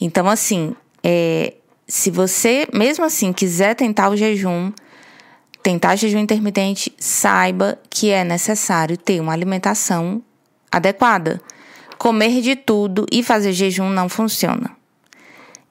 Então, 0.00 0.28
assim, 0.28 0.74
é, 1.04 1.54
se 1.86 2.10
você, 2.10 2.66
mesmo 2.72 3.04
assim, 3.04 3.32
quiser 3.32 3.74
tentar 3.74 4.08
o 4.08 4.16
jejum, 4.16 4.72
tentar 5.62 5.96
jejum 5.96 6.18
intermitente, 6.18 6.94
saiba 6.98 7.78
que 7.90 8.10
é 8.10 8.24
necessário 8.24 8.96
ter 8.96 9.20
uma 9.20 9.32
alimentação 9.32 10.22
adequada. 10.70 11.40
Comer 12.00 12.40
de 12.40 12.56
tudo 12.56 13.04
e 13.12 13.22
fazer 13.22 13.52
jejum 13.52 13.90
não 13.90 14.08
funciona. 14.08 14.70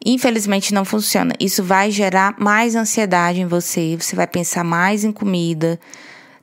Infelizmente 0.05 0.75
não 0.75 0.85
funciona. 0.85 1.33
Isso 1.39 1.63
vai 1.63 1.89
gerar 1.89 2.35
mais 2.37 2.75
ansiedade 2.75 3.41
em 3.41 3.47
você, 3.47 3.97
você 3.99 4.15
vai 4.15 4.27
pensar 4.27 4.63
mais 4.63 5.03
em 5.03 5.11
comida, 5.11 5.79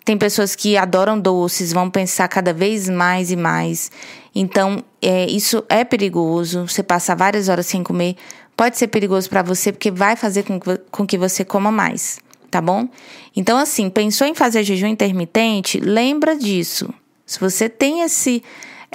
tem 0.04 0.18
pessoas 0.18 0.56
que 0.56 0.76
adoram 0.76 1.16
doces, 1.16 1.72
vão 1.72 1.88
pensar 1.88 2.26
cada 2.26 2.52
vez 2.52 2.88
mais 2.88 3.30
e 3.30 3.36
mais. 3.36 3.92
Então, 4.34 4.82
é, 5.00 5.26
isso 5.26 5.62
é 5.68 5.84
perigoso. 5.84 6.66
Você 6.66 6.82
passar 6.82 7.14
várias 7.14 7.48
horas 7.48 7.66
sem 7.66 7.84
comer 7.84 8.16
pode 8.56 8.76
ser 8.76 8.88
perigoso 8.88 9.30
para 9.30 9.44
você, 9.44 9.70
porque 9.70 9.92
vai 9.92 10.16
fazer 10.16 10.42
com, 10.42 10.58
com 10.90 11.06
que 11.06 11.16
você 11.16 11.44
coma 11.44 11.70
mais, 11.70 12.18
tá 12.50 12.60
bom? 12.60 12.88
Então, 13.36 13.56
assim, 13.56 13.88
pensou 13.88 14.26
em 14.26 14.34
fazer 14.34 14.64
jejum 14.64 14.88
intermitente? 14.88 15.78
Lembra 15.78 16.36
disso. 16.36 16.92
Se 17.24 17.38
você 17.38 17.68
tem 17.68 18.02
esse 18.02 18.42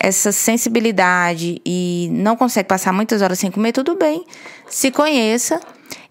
essa 0.02 0.32
sensibilidade 0.32 1.62
e 1.66 2.10
não 2.12 2.36
consegue 2.36 2.68
passar 2.68 2.92
muitas 2.92 3.22
horas 3.22 3.40
sem 3.40 3.52
comer, 3.52 3.72
tudo 3.72 3.96
bem. 3.96 4.26
Se 4.68 4.92
conheça 4.92 5.60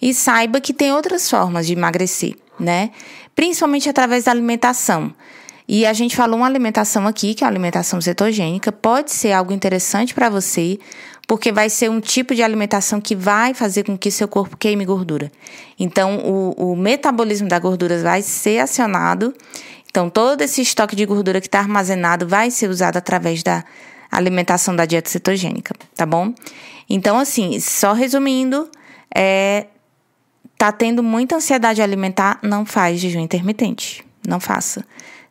e 0.00 0.14
saiba 0.14 0.60
que 0.60 0.72
tem 0.72 0.92
outras 0.92 1.28
formas 1.28 1.66
de 1.66 1.72
emagrecer, 1.72 2.36
né? 2.58 2.90
principalmente 3.34 3.88
através 3.88 4.24
da 4.24 4.30
alimentação. 4.32 5.14
E 5.66 5.86
a 5.86 5.92
gente 5.92 6.14
falou 6.14 6.36
uma 6.36 6.46
alimentação 6.46 7.06
aqui, 7.06 7.32
que 7.32 7.44
é 7.44 7.46
a 7.46 7.50
alimentação 7.50 8.00
cetogênica, 8.00 8.70
pode 8.70 9.12
ser 9.12 9.32
algo 9.32 9.52
interessante 9.52 10.12
para 10.12 10.28
você, 10.28 10.78
porque 11.26 11.52
vai 11.52 11.70
ser 11.70 11.88
um 11.88 12.00
tipo 12.00 12.34
de 12.34 12.42
alimentação 12.42 13.00
que 13.00 13.14
vai 13.14 13.54
fazer 13.54 13.84
com 13.84 13.96
que 13.96 14.10
seu 14.10 14.26
corpo 14.28 14.56
queime 14.56 14.84
gordura. 14.84 15.30
Então, 15.78 16.18
o, 16.18 16.72
o 16.72 16.76
metabolismo 16.76 17.48
da 17.48 17.58
gordura 17.58 18.02
vai 18.02 18.20
ser 18.20 18.58
acionado. 18.58 19.32
Então, 19.90 20.08
todo 20.08 20.42
esse 20.42 20.62
estoque 20.62 20.94
de 20.94 21.04
gordura 21.04 21.40
que 21.40 21.48
está 21.48 21.58
armazenado 21.58 22.26
vai 22.26 22.50
ser 22.50 22.70
usado 22.70 22.96
através 22.96 23.42
da 23.42 23.64
alimentação 24.10 24.74
da 24.74 24.84
dieta 24.84 25.10
cetogênica, 25.10 25.74
tá 25.94 26.06
bom? 26.06 26.32
Então, 26.88 27.18
assim, 27.18 27.60
só 27.60 27.92
resumindo, 27.92 28.68
é, 29.14 29.66
Tá 30.60 30.70
tendo 30.70 31.02
muita 31.02 31.36
ansiedade 31.36 31.80
alimentar, 31.80 32.38
não 32.42 32.66
faz 32.66 33.00
jejum 33.00 33.20
intermitente. 33.20 34.04
Não 34.28 34.38
faça. 34.38 34.84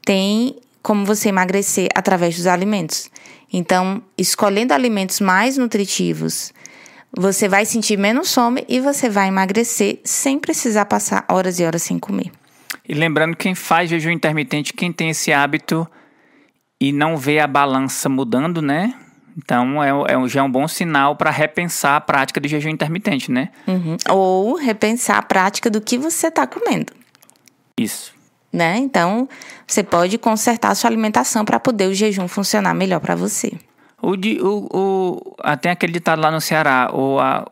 Tem 0.03 0.55
como 0.81 1.05
você 1.05 1.29
emagrecer 1.29 1.87
através 1.93 2.35
dos 2.35 2.47
alimentos. 2.47 3.11
Então, 3.53 4.01
escolhendo 4.17 4.73
alimentos 4.73 5.19
mais 5.19 5.55
nutritivos, 5.55 6.51
você 7.15 7.47
vai 7.47 7.63
sentir 7.63 7.95
menos 7.95 8.33
fome 8.33 8.65
e 8.67 8.79
você 8.79 9.07
vai 9.07 9.27
emagrecer 9.27 9.99
sem 10.03 10.39
precisar 10.39 10.85
passar 10.85 11.23
horas 11.29 11.59
e 11.59 11.63
horas 11.63 11.83
sem 11.83 11.99
comer. 11.99 12.31
E 12.89 12.93
lembrando, 12.95 13.37
quem 13.37 13.53
faz 13.53 13.87
jejum 13.87 14.09
intermitente, 14.09 14.73
quem 14.73 14.91
tem 14.91 15.11
esse 15.11 15.31
hábito 15.31 15.87
e 16.81 16.91
não 16.91 17.15
vê 17.15 17.39
a 17.39 17.45
balança 17.45 18.09
mudando, 18.09 18.63
né? 18.63 18.95
Então, 19.37 19.81
é, 19.83 19.89
é, 19.89 20.27
já 20.27 20.39
é 20.39 20.43
um 20.43 20.51
bom 20.51 20.67
sinal 20.67 21.15
para 21.15 21.29
repensar 21.29 21.97
a 21.97 22.01
prática 22.01 22.39
do 22.39 22.47
jejum 22.47 22.69
intermitente, 22.69 23.31
né? 23.31 23.49
Uhum. 23.67 23.95
Ou 24.09 24.55
repensar 24.55 25.19
a 25.19 25.21
prática 25.21 25.69
do 25.69 25.79
que 25.79 25.99
você 25.99 26.29
está 26.29 26.47
comendo. 26.47 26.91
Isso. 27.77 28.11
Né? 28.51 28.77
Então, 28.77 29.29
você 29.67 29.83
pode 29.83 30.17
consertar 30.17 30.71
a 30.71 30.75
sua 30.75 30.89
alimentação 30.89 31.45
para 31.45 31.59
poder 31.59 31.85
o 31.85 31.93
jejum 31.93 32.27
funcionar 32.27 32.73
melhor 32.73 32.99
para 32.99 33.13
você. 33.13 33.53
O, 34.01 34.17
de, 34.17 34.39
o, 34.41 34.67
o, 34.73 35.35
tem 35.61 35.71
aquele 35.71 35.93
ditado 35.93 36.19
lá 36.19 36.31
no 36.31 36.41
Ceará, 36.41 36.89
o, 36.91 37.19
a, 37.19 37.45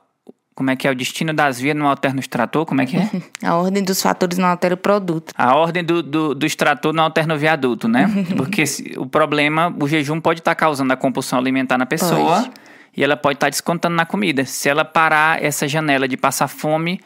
como 0.58 0.72
é 0.72 0.76
que 0.76 0.88
é 0.88 0.92
o 0.92 0.96
destino 0.96 1.36
das 1.36 1.60
vias 1.60 1.76
não 1.76 1.88
altera 1.88 2.16
o 2.16 2.20
extrator? 2.20 2.66
Como 2.66 2.82
é 2.82 2.88
que 2.88 2.98
é? 2.98 3.08
A 3.46 3.54
ordem 3.54 3.84
dos 3.84 4.02
fatores 4.02 4.40
não 4.40 4.48
altera 4.48 4.74
o 4.74 4.78
produto. 4.78 5.32
A 5.38 5.56
ordem 5.56 5.84
do, 5.84 6.02
do, 6.02 6.34
do 6.34 6.46
extrator 6.48 6.92
não 6.92 7.04
altera 7.04 7.32
o 7.32 7.38
viaduto, 7.38 7.88
né? 7.88 8.10
Porque 8.36 8.66
se, 8.66 8.96
o 8.98 9.06
problema, 9.06 9.72
o 9.80 9.88
jejum 9.88 10.20
pode 10.20 10.40
estar 10.40 10.56
causando 10.56 10.92
a 10.92 10.98
compulsão 10.98 11.38
alimentar 11.38 11.78
na 11.78 11.86
pessoa. 11.86 12.42
Pode. 12.42 12.52
E 12.96 13.04
ela 13.04 13.16
pode 13.16 13.36
estar 13.36 13.52
descontando 13.52 13.96
na 13.96 14.04
comida. 14.04 14.46
Se 14.46 14.68
ela 14.68 14.84
parar 14.84 15.44
essa 15.44 15.68
janela 15.68 16.08
de 16.08 16.18
passar 16.18 16.48
fome, 16.48 17.00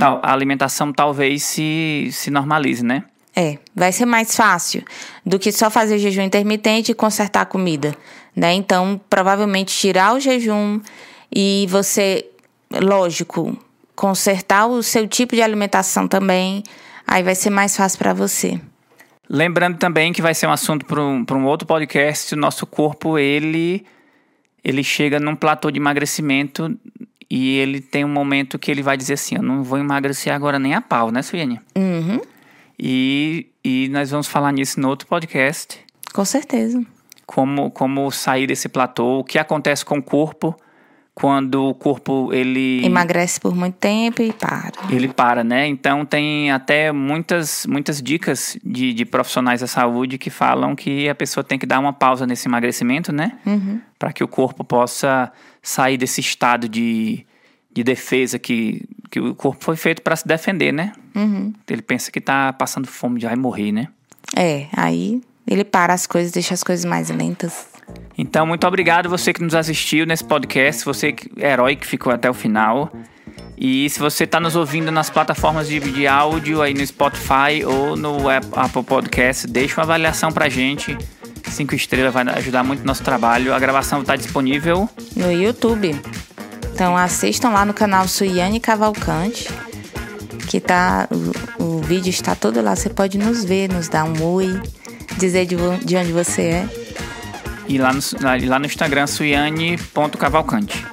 tal, 0.00 0.18
a 0.22 0.32
alimentação 0.32 0.90
talvez 0.90 1.42
se, 1.42 2.08
se 2.10 2.30
normalize, 2.30 2.82
né? 2.82 3.04
É, 3.36 3.58
vai 3.76 3.92
ser 3.92 4.06
mais 4.06 4.34
fácil 4.34 4.82
do 5.26 5.38
que 5.38 5.52
só 5.52 5.68
fazer 5.68 5.98
jejum 5.98 6.22
intermitente 6.22 6.92
e 6.92 6.94
consertar 6.94 7.42
a 7.42 7.44
comida, 7.44 7.94
né? 8.34 8.54
Então, 8.54 8.98
provavelmente 9.10 9.76
tirar 9.76 10.14
o 10.14 10.20
jejum 10.20 10.80
e 11.30 11.66
você, 11.68 12.24
lógico, 12.70 13.56
consertar 13.94 14.66
o 14.66 14.82
seu 14.82 15.06
tipo 15.06 15.34
de 15.34 15.42
alimentação 15.42 16.06
também, 16.08 16.62
aí 17.06 17.22
vai 17.22 17.34
ser 17.34 17.50
mais 17.50 17.76
fácil 17.76 17.98
para 17.98 18.12
você. 18.12 18.60
Lembrando 19.28 19.78
também 19.78 20.12
que 20.12 20.20
vai 20.20 20.34
ser 20.34 20.46
um 20.46 20.52
assunto 20.52 20.84
para 20.84 21.02
um, 21.02 21.24
pra 21.24 21.36
um 21.36 21.44
outro 21.46 21.66
podcast. 21.66 22.34
O 22.34 22.36
nosso 22.36 22.66
corpo, 22.66 23.18
ele, 23.18 23.84
ele 24.62 24.84
chega 24.84 25.18
num 25.18 25.34
platô 25.34 25.70
de 25.70 25.78
emagrecimento 25.78 26.76
e 27.30 27.56
ele 27.56 27.80
tem 27.80 28.04
um 28.04 28.08
momento 28.08 28.58
que 28.58 28.70
ele 28.70 28.82
vai 28.82 28.96
dizer 28.96 29.14
assim: 29.14 29.36
Eu 29.36 29.42
não 29.42 29.62
vou 29.62 29.78
emagrecer 29.78 30.32
agora 30.32 30.58
nem 30.58 30.74
a 30.74 30.80
pau, 30.82 31.10
né, 31.10 31.22
Suiane? 31.22 31.58
Uhum, 31.74 32.20
E, 32.78 33.46
e 33.64 33.88
nós 33.90 34.10
vamos 34.10 34.26
falar 34.26 34.52
nisso 34.52 34.78
no 34.78 34.88
outro 34.88 35.06
podcast. 35.08 35.78
com 36.12 36.24
certeza. 36.24 36.84
Como, 37.26 37.70
como 37.70 38.10
sair 38.10 38.46
desse 38.46 38.68
platô, 38.68 39.20
o 39.20 39.24
que 39.24 39.38
acontece 39.38 39.82
com 39.82 39.96
o 39.96 40.02
corpo 40.02 40.54
quando 41.14 41.68
o 41.68 41.74
corpo 41.74 42.32
ele 42.32 42.84
Emagrece 42.84 43.38
por 43.38 43.54
muito 43.54 43.76
tempo 43.76 44.20
e 44.20 44.32
para. 44.32 44.72
ele 44.90 45.08
para, 45.08 45.44
né? 45.44 45.66
Então 45.66 46.04
tem 46.04 46.50
até 46.50 46.90
muitas, 46.90 47.64
muitas 47.66 48.02
dicas 48.02 48.58
de, 48.64 48.92
de 48.92 49.04
profissionais 49.04 49.60
da 49.60 49.66
saúde 49.66 50.18
que 50.18 50.28
falam 50.28 50.74
que 50.74 51.08
a 51.08 51.14
pessoa 51.14 51.44
tem 51.44 51.58
que 51.58 51.66
dar 51.66 51.78
uma 51.78 51.92
pausa 51.92 52.26
nesse 52.26 52.48
emagrecimento, 52.48 53.12
né? 53.12 53.38
Para 53.98 54.12
que 54.12 54.24
o 54.24 54.28
corpo 54.28 54.64
possa 54.64 55.32
sair 55.62 55.96
desse 55.96 56.20
estado 56.20 56.68
de, 56.68 57.24
de 57.72 57.84
defesa 57.84 58.38
que, 58.38 58.82
que 59.10 59.20
o 59.20 59.34
corpo 59.34 59.64
foi 59.64 59.76
feito 59.76 60.02
para 60.02 60.16
se 60.16 60.26
defender, 60.26 60.72
né? 60.72 60.92
Ele 61.68 61.82
pensa 61.82 62.10
que 62.10 62.20
tá 62.20 62.52
passando 62.52 62.88
fome, 62.88 63.20
já 63.20 63.28
vai 63.28 63.36
morrer, 63.36 63.70
né? 63.70 63.86
É, 64.36 64.66
aí 64.72 65.22
ele 65.46 65.64
para 65.64 65.92
as 65.94 66.06
coisas, 66.06 66.32
deixa 66.32 66.54
as 66.54 66.64
coisas 66.64 66.84
mais 66.84 67.08
lentas. 67.10 67.73
Então, 68.16 68.46
muito 68.46 68.66
obrigado 68.66 69.08
você 69.08 69.32
que 69.32 69.42
nos 69.42 69.54
assistiu 69.54 70.06
nesse 70.06 70.24
podcast, 70.24 70.84
você 70.84 71.14
herói 71.36 71.76
que 71.76 71.86
ficou 71.86 72.12
até 72.12 72.30
o 72.30 72.34
final. 72.34 72.92
E 73.56 73.88
se 73.90 73.98
você 74.00 74.24
está 74.24 74.40
nos 74.40 74.56
ouvindo 74.56 74.90
nas 74.90 75.10
plataformas 75.10 75.68
de, 75.68 75.78
de 75.80 76.06
áudio 76.06 76.60
aí 76.60 76.74
no 76.74 76.84
Spotify 76.86 77.64
ou 77.64 77.96
no 77.96 78.28
App- 78.28 78.46
Apple 78.52 78.82
Podcast, 78.82 79.46
deixa 79.46 79.76
uma 79.80 79.84
avaliação 79.84 80.32
pra 80.32 80.48
gente. 80.48 80.96
Cinco 81.48 81.74
estrelas 81.74 82.12
vai 82.12 82.24
ajudar 82.36 82.64
muito 82.64 82.80
no 82.80 82.86
nosso 82.86 83.02
trabalho. 83.04 83.54
A 83.54 83.58
gravação 83.58 84.00
está 84.00 84.16
disponível. 84.16 84.88
No 85.16 85.30
YouTube. 85.30 85.94
Então 86.72 86.96
assistam 86.96 87.50
lá 87.50 87.64
no 87.64 87.72
canal 87.72 88.08
Suiane 88.08 88.58
Cavalcante. 88.58 89.48
Que 90.48 90.60
tá. 90.60 91.08
O, 91.58 91.62
o 91.62 91.78
vídeo 91.78 92.10
está 92.10 92.34
todo 92.34 92.60
lá. 92.60 92.74
Você 92.74 92.90
pode 92.90 93.18
nos 93.18 93.44
ver, 93.44 93.72
nos 93.72 93.88
dar 93.88 94.04
um 94.04 94.20
oi, 94.22 94.60
dizer 95.16 95.46
de, 95.46 95.56
de 95.84 95.96
onde 95.96 96.12
você 96.12 96.42
é. 96.42 96.83
E 97.68 97.78
lá 97.78 97.92
no, 97.92 98.00
lá- 98.48 98.58
no 98.58 98.66
Instagram, 98.66 99.06
suiane.cavalcante. 99.06 100.84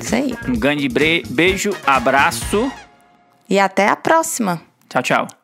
Isso 0.00 0.14
aí. 0.14 0.34
Um 0.46 0.54
grande 0.58 0.88
beijo, 0.88 1.74
abraço. 1.86 2.70
E 3.48 3.58
até 3.58 3.88
a 3.88 3.96
próxima! 3.96 4.60
Tchau, 4.88 5.02
tchau. 5.02 5.43